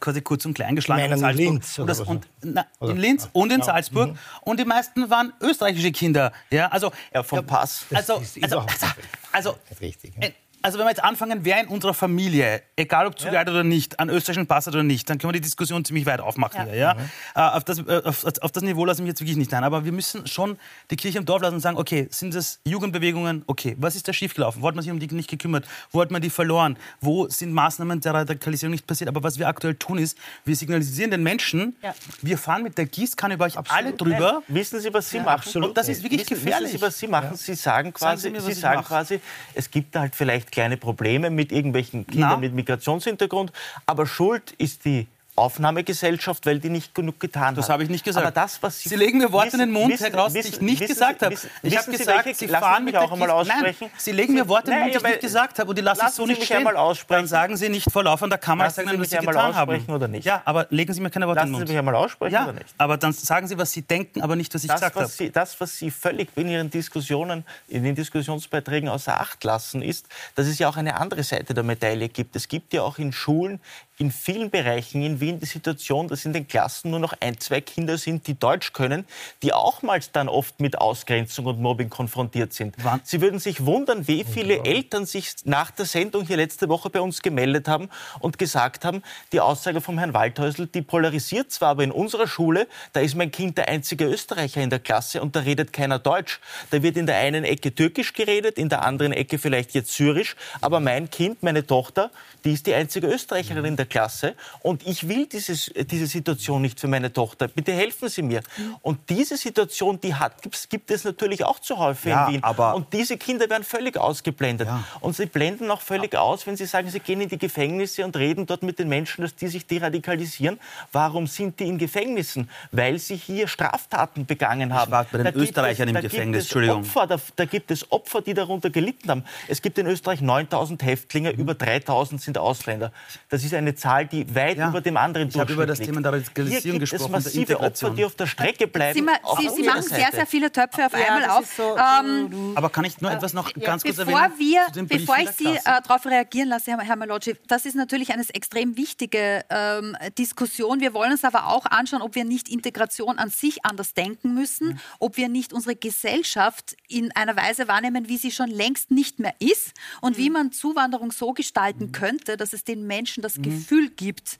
quasi 0.00 0.20
kurz 0.20 0.44
und 0.44 0.54
klein 0.54 0.74
geschlagen 0.74 1.02
haben. 1.04 1.12
in 1.12 1.18
Salzburg. 1.18 1.46
Linz 1.46 1.78
und, 1.78 1.84
oder 1.84 1.94
das, 1.94 2.00
und 2.00 2.26
na, 2.42 2.66
in 2.80 2.96
Linz 2.96 3.28
und 3.32 3.52
in 3.52 3.60
Ja. 3.60 3.64
Salzburg. 3.64 4.10
Mhm. 4.10 4.18
Und 4.42 4.60
die 4.60 4.64
meisten 4.64 5.08
waren 5.10 5.32
österreichische 5.40 5.92
Kinder. 5.92 6.32
Ja, 6.50 6.66
also, 6.68 6.92
Ja, 7.12 7.22
vom 7.22 7.44
Pass. 7.46 7.86
also, 7.94 8.16
ist 8.16 8.42
also, 8.42 8.58
also, 8.60 8.86
also 9.32 9.56
richtig. 9.80 10.14
äh, 10.20 10.32
also 10.64 10.78
wenn 10.78 10.86
wir 10.86 10.90
jetzt 10.92 11.04
anfangen, 11.04 11.40
wer 11.42 11.60
in 11.60 11.68
unserer 11.68 11.92
Familie, 11.92 12.62
egal 12.74 13.06
ob 13.06 13.18
zugeleitet 13.18 13.52
oder 13.52 13.64
nicht, 13.64 14.00
an 14.00 14.08
österreichischen 14.08 14.46
Pass 14.46 14.66
hat 14.66 14.72
oder 14.72 14.82
nicht, 14.82 15.10
dann 15.10 15.18
können 15.18 15.28
wir 15.28 15.38
die 15.38 15.42
Diskussion 15.42 15.84
ziemlich 15.84 16.06
weit 16.06 16.20
aufmachen. 16.20 16.60
Ja. 16.60 16.64
Hier, 16.64 16.76
ja? 16.76 16.96
Äh, 17.34 17.56
auf, 17.56 17.64
das, 17.64 17.80
äh, 17.80 18.00
auf, 18.02 18.24
auf 18.24 18.50
das 18.50 18.62
Niveau 18.62 18.86
lasse 18.86 19.00
ich 19.00 19.02
mich 19.02 19.10
jetzt 19.10 19.20
wirklich 19.20 19.36
nicht 19.36 19.52
ein. 19.52 19.62
Aber 19.62 19.84
wir 19.84 19.92
müssen 19.92 20.26
schon 20.26 20.56
die 20.90 20.96
Kirche 20.96 21.18
im 21.18 21.26
Dorf 21.26 21.42
lassen 21.42 21.56
und 21.56 21.60
sagen, 21.60 21.76
okay, 21.76 22.08
sind 22.10 22.34
das 22.34 22.60
Jugendbewegungen? 22.64 23.44
Okay, 23.46 23.76
was 23.78 23.94
ist 23.94 24.08
da 24.08 24.14
schiefgelaufen? 24.14 24.62
Wo 24.62 24.68
hat 24.68 24.74
man 24.74 24.82
sich 24.82 24.90
um 24.90 24.98
die 24.98 25.06
nicht 25.08 25.28
gekümmert? 25.28 25.66
Wo 25.90 26.00
hat 26.00 26.10
man 26.10 26.22
die 26.22 26.30
verloren? 26.30 26.78
Wo 27.02 27.28
sind 27.28 27.52
Maßnahmen 27.52 28.00
der 28.00 28.14
Radikalisierung 28.14 28.70
nicht 28.72 28.86
passiert? 28.86 29.08
Aber 29.08 29.22
was 29.22 29.38
wir 29.38 29.48
aktuell 29.48 29.74
tun 29.74 29.98
ist, 29.98 30.16
wir 30.46 30.56
signalisieren 30.56 31.10
den 31.10 31.22
Menschen, 31.22 31.76
Ja. 31.82 31.94
wir 32.22 32.38
fahren 32.38 32.62
mit 32.62 32.78
der 32.78 32.86
Gießkanne 32.86 33.34
über 33.34 33.44
euch 33.44 33.58
alle 33.70 33.92
drüber. 33.92 34.42
Wissen 34.48 34.80
Sie, 34.80 34.94
was 34.94 35.10
Sie 35.10 35.20
machen? 35.20 35.62
Und 35.62 35.76
das 35.76 35.90
ist 35.90 36.02
wirklich 36.02 36.22
wissen, 36.22 36.42
gefährlich. 36.42 36.68
Wissen 36.72 36.78
Sie, 36.78 36.86
was 36.86 36.98
Sie 36.98 37.06
machen? 37.06 37.36
Sie 37.36 37.54
sagen 37.54 37.92
quasi, 37.92 38.22
Sie 38.22 38.30
mir, 38.30 38.40
Sie 38.40 38.54
sagen 38.54 38.82
quasi, 38.82 39.20
es 39.52 39.70
gibt 39.70 39.94
da 39.94 40.00
halt 40.00 40.16
vielleicht 40.16 40.53
kleine 40.54 40.76
Probleme 40.76 41.30
mit 41.30 41.52
irgendwelchen 41.52 42.06
Kindern 42.06 42.30
Na? 42.30 42.36
mit 42.36 42.54
Migrationshintergrund, 42.54 43.52
aber 43.86 44.06
schuld 44.06 44.52
ist 44.52 44.84
die 44.84 45.08
Aufnahmegesellschaft, 45.36 46.46
weil 46.46 46.60
die 46.60 46.68
nicht 46.70 46.94
genug 46.94 47.18
getan 47.18 47.54
Das 47.54 47.64
hat. 47.66 47.72
habe 47.74 47.82
ich 47.84 47.88
nicht 47.90 48.04
gesagt. 48.04 48.24
Aber 48.26 48.32
das, 48.34 48.62
was 48.62 48.80
Sie, 48.80 48.88
Sie 48.88 48.96
legen 48.96 49.18
mir 49.18 49.32
Worte 49.32 49.50
in 49.54 49.58
den 49.58 49.70
Mund, 49.72 49.92
wissen- 49.92 50.04
Herr 50.04 50.10
Kraus, 50.12 50.32
die 50.32 50.38
wissen- 50.38 50.54
ich 50.54 50.60
nicht 50.60 50.80
wissen 50.80 50.94
gesagt 50.94 51.20
Sie- 51.20 51.24
habe. 51.26 51.34
wissen- 51.34 51.50
Ich 51.62 51.76
habe 51.76 51.86
wissen 51.86 51.92
Sie, 51.92 51.98
gesagt, 51.98 52.24
welche- 52.26 52.38
Sie 52.38 52.46
lassen 52.46 52.62
fahren 52.64 52.78
Sie 52.78 52.84
mit 52.84 52.96
auch 52.96 53.12
einmal 53.12 53.30
aussprechen. 53.30 53.76
Nein, 53.80 53.90
Sie 53.96 54.12
legen 54.12 54.34
mir 54.34 54.48
Worte 54.48 54.70
in 54.70 54.76
den 54.76 54.80
Mund, 54.82 54.94
die 54.94 54.98
ich 54.98 55.02
nicht 55.02 55.20
gesagt 55.20 55.58
habe 55.58 55.70
und 55.70 55.76
die 55.78 55.82
lasse 55.82 55.98
ich 55.98 56.02
lassen 56.04 56.16
so 56.16 56.22
Sie 56.24 56.28
nicht 56.28 56.38
mich 56.38 56.46
stehen. 56.46 56.58
einmal 56.58 56.76
aussprechen. 56.76 57.22
Dann 57.22 57.26
sagen 57.28 57.56
Sie 57.56 57.68
nicht 57.68 57.90
vor 57.90 58.04
laufender 58.04 58.38
Kamera, 58.38 58.66
Lassen 58.66 58.76
sagen 58.76 58.88
Sie 58.90 58.94
Sie, 58.96 59.00
was 59.00 59.10
Sie 59.10 59.18
einmal 59.18 59.34
getan 59.34 59.54
haben. 59.56 59.70
aussprechen 59.70 59.94
oder 59.94 60.08
nicht? 60.08 60.24
Ja, 60.24 60.42
aber 60.44 60.66
legen 60.70 60.92
Sie 60.92 61.00
mir 61.00 61.10
keine 61.10 61.26
Worte 61.26 61.40
in 61.40 61.46
Lassen 61.48 61.52
den 61.52 61.54
Sie 61.54 61.60
Mund. 61.60 61.68
mich 61.70 61.78
einmal 61.78 61.94
aussprechen 61.96 62.34
ja, 62.34 62.44
oder 62.44 62.52
nicht? 62.52 62.74
aber 62.78 62.96
dann 62.96 63.12
sagen 63.12 63.48
Sie, 63.48 63.58
was 63.58 63.72
Sie 63.72 63.82
denken, 63.82 64.22
aber 64.22 64.36
nicht, 64.36 64.54
was 64.54 64.62
ich 64.62 64.68
das, 64.68 64.80
gesagt 64.80 64.96
habe. 64.96 65.06
Sie, 65.08 65.30
das, 65.30 65.60
was 65.60 65.76
Sie 65.76 65.90
völlig 65.90 66.28
in 66.36 66.48
Ihren 66.48 66.70
Diskussionen, 66.70 67.44
in 67.68 67.82
den 67.82 67.94
Diskussionsbeiträgen 67.94 68.88
außer 68.88 69.20
Acht 69.20 69.42
lassen, 69.44 69.82
ist, 69.82 70.06
dass 70.36 70.46
es 70.46 70.58
ja 70.58 70.68
auch 70.68 70.76
eine 70.76 70.96
andere 71.00 71.22
Seite 71.22 71.54
der 71.54 71.64
Medaille 71.64 72.08
gibt. 72.08 72.36
Es 72.36 72.48
gibt 72.48 72.72
ja 72.72 72.82
auch 72.82 72.98
in 72.98 73.12
Schulen 73.12 73.60
in 73.98 74.10
vielen 74.10 74.50
Bereichen 74.50 75.02
in 75.02 75.20
Wien 75.20 75.38
die 75.38 75.46
Situation, 75.46 76.08
dass 76.08 76.24
in 76.24 76.32
den 76.32 76.48
Klassen 76.48 76.90
nur 76.90 76.98
noch 76.98 77.14
ein, 77.20 77.38
zwei 77.38 77.60
Kinder 77.60 77.96
sind, 77.96 78.26
die 78.26 78.36
Deutsch 78.36 78.72
können, 78.72 79.06
die 79.42 79.52
auch 79.52 79.82
mal 79.82 80.00
dann 80.12 80.28
oft 80.28 80.58
mit 80.58 80.78
Ausgrenzung 80.78 81.46
und 81.46 81.60
Mobbing 81.60 81.90
konfrontiert 81.90 82.52
sind. 82.52 82.74
Wann? 82.82 83.00
Sie 83.04 83.20
würden 83.20 83.38
sich 83.38 83.64
wundern, 83.64 84.08
wie 84.08 84.24
viele 84.24 84.64
Eltern 84.64 85.06
sich 85.06 85.34
nach 85.44 85.70
der 85.70 85.86
Sendung 85.86 86.26
hier 86.26 86.36
letzte 86.36 86.68
Woche 86.68 86.90
bei 86.90 87.00
uns 87.00 87.22
gemeldet 87.22 87.68
haben 87.68 87.88
und 88.18 88.36
gesagt 88.36 88.84
haben, 88.84 89.02
die 89.32 89.40
Aussage 89.40 89.80
vom 89.80 89.98
Herrn 89.98 90.12
Waldhäusl, 90.12 90.66
die 90.66 90.82
polarisiert 90.82 91.52
zwar, 91.52 91.70
aber 91.70 91.84
in 91.84 91.92
unserer 91.92 92.26
Schule, 92.26 92.66
da 92.92 93.00
ist 93.00 93.14
mein 93.14 93.30
Kind 93.30 93.58
der 93.58 93.68
einzige 93.68 94.06
Österreicher 94.06 94.60
in 94.60 94.70
der 94.70 94.80
Klasse 94.80 95.22
und 95.22 95.36
da 95.36 95.40
redet 95.40 95.72
keiner 95.72 96.00
Deutsch. 96.00 96.40
Da 96.70 96.82
wird 96.82 96.96
in 96.96 97.06
der 97.06 97.18
einen 97.18 97.44
Ecke 97.44 97.72
Türkisch 97.72 98.12
geredet, 98.12 98.58
in 98.58 98.68
der 98.68 98.84
anderen 98.84 99.12
Ecke 99.12 99.38
vielleicht 99.38 99.72
jetzt 99.74 99.92
Syrisch, 99.92 100.34
aber 100.60 100.80
mein 100.80 101.10
Kind, 101.10 101.44
meine 101.44 101.64
Tochter, 101.64 102.10
die 102.44 102.52
ist 102.52 102.66
die 102.66 102.74
einzige 102.74 103.06
Österreicherin 103.06 103.64
in 103.64 103.76
der 103.76 103.83
Klasse 103.84 104.34
und 104.60 104.86
ich 104.86 105.08
will 105.08 105.26
dieses, 105.26 105.70
diese 105.90 106.06
Situation 106.06 106.62
nicht 106.62 106.80
für 106.80 106.88
meine 106.88 107.12
Tochter. 107.12 107.48
Bitte 107.48 107.72
helfen 107.72 108.08
Sie 108.08 108.22
mir. 108.22 108.40
Und 108.82 108.98
diese 109.10 109.36
Situation, 109.36 110.00
die 110.00 110.14
hat, 110.14 110.42
gibt's- 110.42 110.68
gibt 110.68 110.90
es 110.90 111.04
natürlich 111.04 111.44
auch 111.44 111.58
zu 111.58 111.78
häufig 111.78 112.10
Ja, 112.10 112.26
in 112.26 112.34
Wien. 112.34 112.44
aber- 112.44 112.74
und 112.74 112.92
diese 112.92 113.16
Kinder 113.16 113.48
werden 113.50 113.64
völlig 113.64 113.96
ausgeblendet. 113.96 114.68
Und 115.00 115.16
sie 115.16 115.26
blenden 115.26 115.70
auch 115.70 115.80
völlig 115.80 116.14
aus, 116.16 116.46
wenn 116.46 116.56
sie 116.56 116.66
sagen, 116.66 116.88
sie 116.90 117.00
gehen 117.00 117.20
in 117.20 117.28
die 117.28 117.38
Gefängnisse 117.38 118.04
und 118.04 118.16
reden 118.16 118.46
dort 118.46 118.62
mit 118.62 118.78
den 118.78 118.88
Menschen, 118.88 119.22
dass 119.22 119.34
die 119.34 119.48
sich 119.48 119.66
deradikalisieren. 119.66 120.58
Warum 120.92 121.26
sind 121.26 121.60
die 121.60 121.64
in 121.68 121.78
Gefängnissen? 121.78 122.48
Weil 122.72 122.98
sie 122.98 123.16
hier 123.16 123.48
Straftaten 123.48 124.26
begangen 124.26 124.72
haben. 124.74 124.90
war 124.90 125.04
bei 125.04 125.18
den 125.18 125.24
Da 125.24 125.30
gibt 125.30 125.42
Österreichern 125.44 125.88
im 125.88 125.94
da 125.94 126.00
Gefängnis, 126.00 126.38
es 126.40 126.44
Entschuldigung. 126.46 126.82
Opfer, 126.82 127.06
da, 127.06 127.16
da 127.36 127.44
gibt 127.46 127.70
es 127.70 127.90
Opfer, 127.90 128.20
die 128.22 128.34
darunter 128.34 128.70
gelitten 128.70 129.10
haben. 129.10 129.24
Es 129.48 129.62
gibt 129.62 129.78
in 129.78 129.86
Österreich 129.86 130.20
9000 130.20 130.82
Häftlinge, 130.82 131.32
Mhm. 131.32 131.38
über 131.40 131.54
3000 131.54 132.20
sind 132.20 132.38
Ausländer. 132.38 132.92
Das 133.30 133.44
ist 133.44 133.54
eine 133.54 133.73
Zahl, 133.74 134.06
die 134.06 134.34
weit 134.34 134.56
über 134.58 134.80
dem 134.80 134.96
anderen 134.96 135.28
Ich 135.28 135.38
habe 135.38 135.52
über 135.52 135.66
das 135.66 135.78
Durchschnitt 135.78 135.96
Thema 135.96 136.02
der. 136.10 136.12
Radikalisierung 136.20 136.78
gesprochen, 136.80 137.14
es 137.14 137.24
der 137.24 137.40
massive 137.40 137.60
Opfer, 137.60 137.90
die 137.90 138.04
auf 138.04 138.14
der 138.14 138.26
Strecke 138.26 138.66
bleiben. 138.66 138.98
Sie, 138.98 139.06
auch 139.22 139.40
Sie, 139.40 139.48
auf 139.48 139.54
Sie 139.56 139.62
machen 139.62 139.82
sehr, 139.82 139.98
Seite. 139.98 140.16
sehr 140.16 140.26
viele 140.26 140.50
Töpfe 140.52 140.86
auf 140.86 140.92
Ja, 140.92 141.14
einmal 141.14 141.30
auf. 141.30 141.52
so- 141.56 141.76
ähm, 141.76 142.52
Aber 142.54 142.70
kann 142.70 142.84
ich 142.84 143.00
nur 143.00 143.10
etwas 143.10 143.32
noch 143.32 143.52
ganz 143.54 143.82
kurz 143.82 143.96
bevor 143.96 144.20
erwähnen? 144.20 144.38
wir, 144.74 144.84
bevor 144.86 145.16
ich 145.18 145.30
Sie 145.30 145.46
äh, 145.46 145.60
darauf 145.64 146.04
reagieren 146.06 146.48
lasse, 146.48 146.70
Herr, 146.72 146.80
Herr 146.80 146.96
Malocci, 146.96 147.34
das 147.48 147.64
ist 147.66 147.74
natürlich 147.74 148.12
eine 148.12 148.24
extrem 148.32 148.76
wichtige 148.76 149.44
ähm, 149.50 149.96
Diskussion. 150.18 150.80
Wir 150.80 150.94
wollen 150.94 151.12
uns 151.12 151.24
aber 151.24 151.46
auch 151.48 151.66
anschauen, 151.66 152.02
ob 152.02 152.14
wir 152.14 152.24
nicht 152.24 152.48
Integration 152.48 153.18
an 153.18 153.30
sich 153.30 153.64
anders 153.64 153.94
denken 153.94 154.34
müssen, 154.34 154.68
Mhm. 154.68 154.80
ob 154.98 155.16
wir 155.16 155.28
nicht 155.28 155.52
unsere 155.52 155.76
Gesellschaft 155.76 156.76
in 156.88 157.10
einer 157.16 157.36
Weise 157.36 157.68
wahrnehmen, 157.68 158.08
wie 158.08 158.16
sie 158.16 158.30
schon 158.30 158.48
längst 158.50 158.90
nicht 158.90 159.18
mehr 159.18 159.34
ist 159.38 159.72
und 160.00 160.16
Mhm. 160.16 160.22
wie 160.22 160.30
man 160.30 160.52
Zuwanderung 160.52 161.12
so 161.12 161.32
gestalten 161.32 161.92
könnte, 161.92 162.36
dass 162.36 162.52
es 162.52 162.64
den 162.64 162.86
Menschen 162.86 163.22
das 163.22 163.34
Gefühl 163.36 163.63
gibt, 163.96 164.38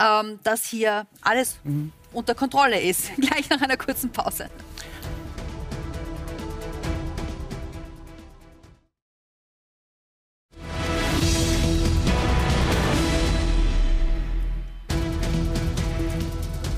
ähm, 0.00 0.38
dass 0.42 0.64
hier 0.66 1.06
alles 1.22 1.56
Mhm. 1.64 1.92
unter 2.12 2.34
Kontrolle 2.34 2.80
ist. 2.80 3.10
Gleich 3.16 3.48
nach 3.50 3.60
einer 3.60 3.76
kurzen 3.76 4.10
Pause. 4.10 4.48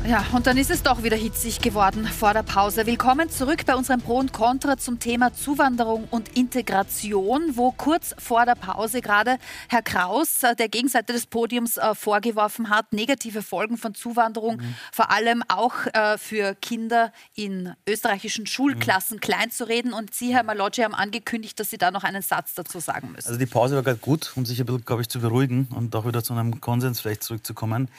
Ja, 0.09 0.25
und 0.33 0.47
dann 0.47 0.57
ist 0.57 0.71
es 0.71 0.83
doch 0.83 1.03
wieder 1.03 1.19
hitzig 1.19 1.61
geworden 1.61 2.07
vor 2.07 2.33
der 2.33 2.43
Pause. 2.43 2.87
Willkommen 2.87 3.29
zurück 3.29 3.67
bei 3.67 3.75
unserem 3.75 4.01
Pro 4.01 4.17
und 4.17 4.33
Contra 4.33 4.79
zum 4.79 4.99
Thema 5.01 5.35
Zuwanderung 5.35 6.09
und 6.11 6.35
Integration, 6.35 7.59
wo 7.59 7.73
kurz 7.73 8.15
vor 8.17 8.47
der 8.47 8.55
Pause 8.55 9.03
gerade 9.03 9.37
Herr 9.69 9.83
Kraus 9.83 10.43
äh, 10.45 10.57
der 10.57 10.71
Gegenseite 10.71 11.13
des 11.13 11.27
Podiums 11.27 11.77
äh, 11.77 11.95
vorgeworfen 11.95 12.71
hat, 12.71 12.95
negative 12.95 13.43
Folgen 13.43 13.77
von 13.77 13.95
Zuwanderung, 13.95 14.63
vor 14.93 15.11
allem 15.11 15.43
auch 15.47 15.75
äh, 15.93 16.17
für 16.17 16.55
Kinder 16.55 17.13
in 17.35 17.75
österreichischen 17.87 18.47
Schulklassen 18.47 19.21
klein 19.21 19.51
zu 19.51 19.69
reden. 19.69 19.93
Und 19.93 20.15
Sie, 20.15 20.35
Herr 20.35 20.43
Malocci, 20.43 20.81
haben 20.81 20.95
angekündigt, 20.95 21.61
dass 21.61 21.69
Sie 21.69 21.77
da 21.77 21.91
noch 21.91 22.05
einen 22.05 22.23
Satz 22.23 22.55
dazu 22.55 22.81
sagen 22.81 23.13
müssen. 23.13 23.29
Also 23.29 23.39
die 23.39 23.45
Pause 23.45 23.77
war 23.77 23.83
gerade 23.83 23.99
gut, 23.99 24.33
um 24.37 24.47
sich 24.47 24.59
ein 24.59 24.65
bisschen, 24.65 24.87
glaube 24.87 25.03
ich, 25.03 25.11
zu 25.11 25.21
beruhigen 25.21 25.69
und 25.75 25.95
auch 25.95 26.07
wieder 26.07 26.25
zu 26.25 26.33
einem 26.33 26.63
Konsens 26.63 27.03
vielleicht 27.03 27.25
zurückzukommen. 27.25 27.91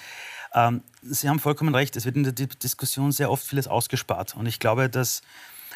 Ähm, 0.54 0.82
Sie 1.02 1.30
haben 1.30 1.40
vollkommen 1.40 1.74
recht, 1.76 1.96
es 1.96 2.06
wird 2.06 2.16
in 2.16 2.24
der 2.24 2.34
Di- 2.34 2.48
Diskussion 2.48 3.12
sehr 3.12 3.32
oft 3.32 3.46
vieles 3.46 3.68
ausgespart. 3.68 4.36
Und 4.36 4.46
ich 4.46 4.60
glaube, 4.60 4.90
dass 4.90 5.22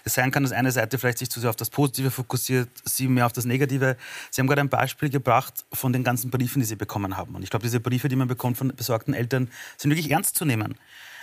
es 0.06 0.16
sein 0.16 0.32
kann, 0.32 0.44
dass 0.44 0.52
eine 0.52 0.72
Seite 0.72 0.98
vielleicht 0.98 1.20
sich 1.20 1.30
zu 1.30 1.40
sehr 1.40 1.50
auf 1.50 1.56
das 1.56 1.70
Positive 1.70 2.12
fokussiert, 2.12 2.70
Sie 2.84 3.08
mehr 3.08 3.26
auf 3.26 3.34
das 3.34 3.46
Negative. 3.46 3.96
Sie 4.32 4.42
haben 4.42 4.48
gerade 4.48 4.62
ein 4.62 4.70
Beispiel 4.70 5.10
gebracht 5.10 5.64
von 5.72 5.94
den 5.94 6.04
ganzen 6.04 6.30
Briefen, 6.30 6.60
die 6.60 6.66
Sie 6.66 6.76
bekommen 6.76 7.16
haben. 7.16 7.36
Und 7.36 7.44
ich 7.44 7.50
glaube, 7.50 7.64
diese 7.64 7.80
Briefe, 7.80 8.10
die 8.10 8.16
man 8.16 8.28
bekommt 8.28 8.58
von 8.58 8.68
besorgten 8.76 9.14
Eltern, 9.14 9.50
sind 9.78 9.92
wirklich 9.92 10.12
ernst 10.12 10.36
zu 10.36 10.44
nehmen. 10.44 10.76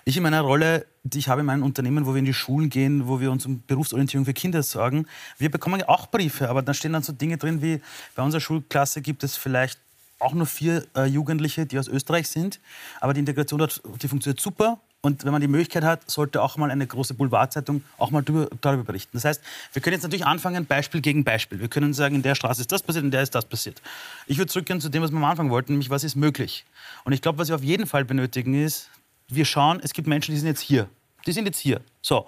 Ich 0.07 0.17
in 0.17 0.23
meiner 0.23 0.41
Rolle, 0.41 0.87
die 1.03 1.19
ich 1.19 1.29
habe 1.29 1.41
in 1.41 1.47
meinem 1.47 1.63
Unternehmen, 1.63 2.07
wo 2.07 2.15
wir 2.15 2.21
in 2.21 2.25
die 2.25 2.33
Schulen 2.33 2.71
gehen, 2.71 3.07
wo 3.07 3.21
wir 3.21 3.31
uns 3.31 3.45
um 3.45 3.63
Berufsorientierung 3.67 4.25
für 4.25 4.33
Kinder 4.33 4.63
sorgen, 4.63 5.07
wir 5.37 5.51
bekommen 5.51 5.83
auch 5.83 6.07
Briefe, 6.07 6.49
aber 6.49 6.63
da 6.63 6.73
stehen 6.73 6.95
dann 6.95 7.03
so 7.03 7.13
Dinge 7.13 7.37
drin 7.37 7.61
wie, 7.61 7.83
bei 8.15 8.23
unserer 8.23 8.41
Schulklasse 8.41 9.03
gibt 9.03 9.25
es 9.25 9.37
vielleicht 9.37 9.79
auch 10.20 10.35
nur 10.35 10.46
vier 10.46 10.87
äh, 10.96 11.06
Jugendliche, 11.06 11.66
die 11.66 11.78
aus 11.78 11.88
Österreich 11.88 12.28
sind, 12.28 12.61
aber 13.00 13.14
die 13.14 13.20
Integration 13.20 13.59
dort, 13.59 13.83
die 14.02 14.09
funktioniert 14.09 14.40
super. 14.40 14.78
Und 15.02 15.24
wenn 15.24 15.33
man 15.33 15.40
die 15.40 15.48
Möglichkeit 15.48 15.83
hat, 15.83 16.11
sollte 16.11 16.42
auch 16.42 16.59
mal 16.59 16.70
eine 16.70 16.87
große 16.87 17.14
Boulevardzeitung 17.14 17.83
auch 17.96 18.11
mal 18.11 18.22
darüber, 18.22 18.48
darüber 18.61 18.85
berichten. 18.85 19.12
Das 19.14 19.24
heißt, 19.24 19.42
wir 19.72 19.80
können 19.80 19.94
jetzt 19.94 20.02
natürlich 20.02 20.26
anfangen, 20.26 20.66
Beispiel 20.66 21.00
gegen 21.00 21.24
Beispiel. 21.24 21.59
Wir 21.59 21.68
können 21.68 21.94
sagen, 21.94 22.16
in 22.16 22.22
der 22.22 22.35
Straße 22.35 22.61
ist 22.61 22.70
das 22.70 22.83
passiert, 22.83 23.04
in 23.06 23.11
der 23.11 23.22
ist 23.22 23.35
das 23.35 23.46
passiert. 23.46 23.80
Ich 24.26 24.37
würde 24.37 24.52
zurückgehen 24.52 24.78
zu 24.78 24.90
dem, 24.90 25.02
was 25.02 25.11
wir 25.11 25.16
am 25.16 25.24
Anfang 25.24 25.48
wollten, 25.48 25.72
nämlich 25.72 25.88
was 25.88 26.04
ist 26.04 26.16
möglich. 26.16 26.66
Und 27.04 27.14
ich 27.14 27.22
glaube, 27.22 27.38
was 27.38 27.48
wir 27.48 27.54
auf 27.54 27.64
jeden 27.64 27.87
Fall 27.87 28.04
benötigen 28.04 28.52
ist, 28.52 28.90
wir 29.28 29.46
schauen, 29.46 29.80
es 29.83 29.94
gibt 29.94 30.06
Menschen, 30.06 30.35
die 30.35 30.38
sind 30.38 30.48
jetzt 30.48 30.61
hier. 30.61 30.87
Die 31.26 31.33
sind 31.33 31.46
jetzt 31.46 31.59
hier. 31.59 31.80
So, 32.02 32.26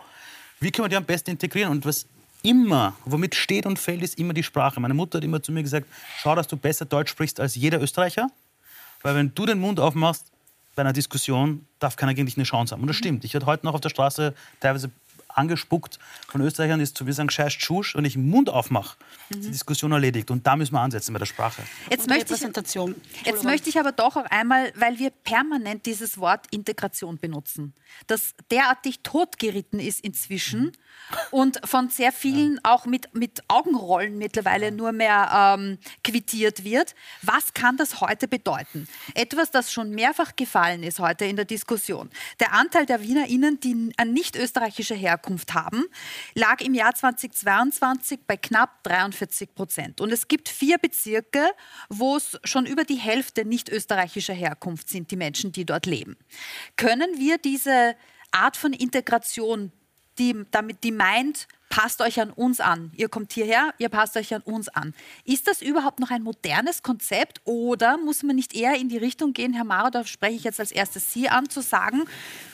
wie 0.61 0.71
können 0.71 0.87
wir 0.87 0.91
die 0.91 0.97
am 0.97 1.05
besten 1.05 1.31
integrieren? 1.31 1.71
Und 1.71 1.85
was 1.85 2.07
immer, 2.43 2.95
womit 3.05 3.35
steht 3.35 3.67
und 3.67 3.79
fällt, 3.79 4.03
ist 4.03 4.19
immer 4.19 4.35
die 4.35 4.43
Sprache. 4.43 4.81
Meine 4.81 4.95
Mutter 4.95 5.19
hat 5.19 5.25
immer 5.25 5.43
zu 5.43 5.53
mir 5.53 5.63
gesagt, 5.63 5.87
schau, 6.19 6.35
dass 6.35 6.49
du 6.49 6.57
besser 6.57 6.85
Deutsch 6.85 7.11
sprichst 7.11 7.41
als 7.41 7.55
jeder 7.55 7.81
Österreicher. 7.81 8.29
Weil 9.03 9.15
wenn 9.15 9.35
du 9.35 9.47
den 9.47 9.59
Mund 9.59 9.81
aufmachst 9.81 10.31
bei 10.75 10.83
einer 10.83 10.93
Diskussion, 10.93 11.67
darf 11.79 11.97
keiner 11.97 12.15
gegen 12.15 12.27
dich 12.27 12.37
eine 12.37 12.45
Chance 12.45 12.75
haben. 12.75 12.83
Und 12.83 12.89
das 12.89 12.97
stimmt. 12.97 13.25
Ich 13.25 13.35
werde 13.35 13.47
heute 13.47 13.67
noch 13.67 13.75
auf 13.75 13.81
der 13.81 13.91
Straße 13.91 14.35
teilweise 14.61 14.91
angespuckt 15.35 15.99
von 16.29 16.41
Österreichern, 16.41 16.79
die 16.79 16.93
zu 16.93 17.05
mir 17.05 17.13
sagen, 17.13 17.31
scheiß 17.31 17.55
Tschusch, 17.55 17.95
wenn 17.95 18.05
ich 18.05 18.15
den 18.15 18.29
Mund 18.29 18.51
aufmache, 18.51 18.97
ist 19.31 19.45
die 19.45 19.51
Diskussion 19.51 19.93
erledigt. 19.93 20.31
Und 20.31 20.47
da 20.47 20.57
müssen 20.57 20.75
wir 20.75 20.81
ansetzen 20.81 21.13
bei 21.13 21.19
der 21.19 21.27
Sprache. 21.27 21.63
Jetzt 21.91 22.09
möchte, 22.09 22.35
ich, 22.35 22.41
jetzt 23.25 23.45
möchte 23.45 23.69
ich 23.69 23.79
aber 23.79 23.93
doch 23.93 24.17
auch 24.17 24.27
einmal, 24.27 24.73
weil 24.77 24.99
wir 24.99 25.11
permanent 25.11 25.87
dieses 25.87 26.19
Wort 26.19 26.47
Integration 26.51 27.19
benutzen, 27.19 27.75
das 28.07 28.35
derartig 28.51 29.01
totgeritten 29.03 29.81
ist 29.81 30.01
inzwischen 30.01 30.73
und 31.31 31.61
von 31.65 31.91
sehr 31.91 32.13
vielen 32.13 32.59
auch 32.65 32.87
mit, 32.87 33.15
mit 33.15 33.43
Augenrollen 33.49 34.19
mittlerweile 34.19 34.73
nur 34.73 34.93
mehr 34.93 35.57
ähm, 35.59 35.79
quittiert 36.05 36.65
wird. 36.65 36.95
Was 37.23 37.55
kann 37.55 37.77
das 37.77 38.01
heute 38.01 38.29
bedeuten? 38.29 38.89
Etwas, 39.15 39.51
das 39.51 39.73
schon 39.73 39.91
mehrfach 39.91 40.37
gefallen 40.37 40.83
ist 40.83 41.01
heute 41.01 41.25
in 41.25 41.37
der 41.37 41.45
Diskussion. 41.45 42.11
Der 42.41 42.53
Anteil 42.53 42.87
der 42.87 43.03
WienerInnen, 43.03 43.61
die 43.61 43.93
eine 43.97 44.13
nicht 44.13 44.37
österreichische 44.37 44.95
Herkunft 44.95 45.22
haben, 45.55 45.85
lag 46.35 46.61
im 46.61 46.75
Jahr 46.75 46.95
2022 46.95 48.21
bei 48.27 48.37
knapp 48.37 48.83
43 48.85 49.55
Prozent. 49.55 50.01
Und 50.01 50.13
es 50.13 50.29
gibt 50.29 50.49
vier 50.49 50.79
Bezirke, 50.79 51.51
wo 51.89 52.17
es 52.17 52.39
schon 52.45 52.67
über 52.67 52.85
die 52.85 52.97
Hälfte 52.97 53.45
nicht 53.45 53.69
österreichischer 53.69 54.35
Herkunft 54.35 54.89
sind, 54.89 55.11
die 55.11 55.17
Menschen, 55.17 55.53
die 55.53 55.65
dort 55.65 55.87
leben. 55.87 56.17
Können 56.77 57.19
wir 57.19 57.39
diese 57.39 57.97
Art 58.31 58.57
von 58.57 58.73
Integration, 58.73 59.73
die, 60.19 60.45
damit, 60.51 60.85
die 60.85 60.93
meint, 60.93 61.49
passt 61.73 62.03
euch 62.03 62.21
an 62.21 62.31
uns 62.31 62.61
an. 62.61 62.93
Ihr 62.97 63.09
kommt 63.09 63.33
hierher, 63.33 63.73
ihr 63.79 63.89
passt 63.89 64.15
euch 64.19 64.35
an 64.35 64.43
uns 64.43 64.69
an. 64.69 64.93
Ist 65.25 65.49
das 65.49 65.63
überhaupt 65.63 66.01
noch 66.01 66.11
ein 66.11 66.23
modernes 66.23 66.83
Konzept 66.83 67.41
oder 67.45 67.97
muss 67.97 68.23
man 68.23 68.37
nicht 68.37 68.55
eher 68.55 68.75
in 68.75 68.91
die 68.91 68.99
Richtung 68.99 69.33
gehen, 69.33 69.55
Herr 69.55 69.65
Maurer, 69.65 69.91
da 69.91 70.05
spreche 70.05 70.35
ich 70.35 70.45
jetzt 70.45 70.61
als 70.61 70.71
erstes 70.71 71.15
Sie 71.15 71.31
an, 71.31 71.49
zu 71.49 71.63
sagen, 71.63 72.05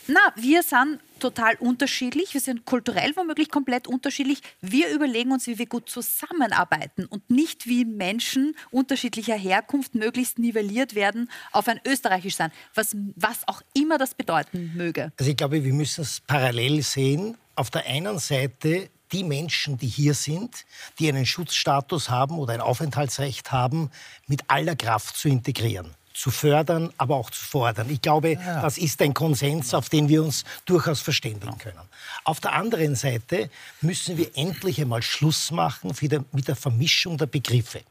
na, 0.07 0.21
wir 0.37 0.63
sind 0.63 1.01
total 1.19 1.57
unterschiedlich, 1.57 2.33
wir 2.33 2.41
sind 2.41 2.65
kulturell 2.65 3.11
womöglich 3.17 3.51
komplett 3.51 3.89
unterschiedlich. 3.89 4.41
Wir 4.61 4.89
überlegen 4.91 5.33
uns, 5.33 5.49
wie 5.49 5.59
wir 5.59 5.67
gut 5.67 5.91
zusammenarbeiten 5.91 7.05
und 7.05 7.29
nicht 7.29 7.67
wie 7.67 7.85
Menschen 7.85 8.55
unterschiedlicher 8.71 9.35
Herkunft 9.35 9.97
möglichst 9.97 10.39
nivelliert 10.39 10.95
werden 10.95 11.29
auf 11.51 11.67
ein 11.67 11.81
Österreichisch 11.85 12.37
sein, 12.37 12.53
was, 12.73 12.97
was 13.17 13.49
auch 13.49 13.63
immer 13.75 13.99
das 13.99 14.15
bedeuten 14.15 14.75
möge. 14.77 15.11
Also 15.19 15.29
ich 15.29 15.37
glaube, 15.37 15.65
wir 15.65 15.75
müssen 15.75 16.03
es 16.03 16.21
parallel 16.21 16.83
sehen. 16.83 17.37
Auf 17.57 17.71
der 17.71 17.85
einen 17.87 18.21
Seite 18.21 18.89
die 19.12 19.25
Menschen, 19.25 19.79
die 19.79 19.87
hier 19.87 20.14
sind, 20.14 20.64
die 20.99 21.09
einen 21.09 21.27
Schutzstatus 21.27 22.11
haben 22.11 22.38
oder 22.38 22.55
ein 22.55 22.61
Aufenthaltsrecht 22.61 23.53
haben, 23.53 23.90
mit 24.27 24.44
aller 24.49 24.77
Kraft 24.77 25.16
zu 25.16 25.29
integrieren 25.29 25.94
zu 26.18 26.33
fördern, 26.33 26.92
aber 26.99 27.14
auch 27.14 27.31
zu 27.31 27.44
fordern. 27.44 27.88
Ich 27.90 28.03
glaube, 28.03 28.33
ja. 28.33 28.61
das 28.61 28.77
ist 28.77 29.01
ein 29.03 29.14
Konsens, 29.14 29.73
auf 29.73 29.88
den 29.88 30.09
wir 30.09 30.25
uns 30.25 30.42
durchaus 30.64 31.01
verständigen 31.01 31.57
können. 31.59 31.79
Auf 32.25 32.40
der 32.40 32.55
anderen 32.55 32.97
Seite 32.97 33.51
müssen 33.83 34.16
wir 34.16 34.37
endlich 34.37 34.81
einmal 34.81 35.03
Schluss 35.03 35.53
machen 35.53 35.92
mit 36.33 36.49
der 36.49 36.57
Vermischung 36.57 37.18
der 37.18 37.27
Begriffe. 37.27 37.83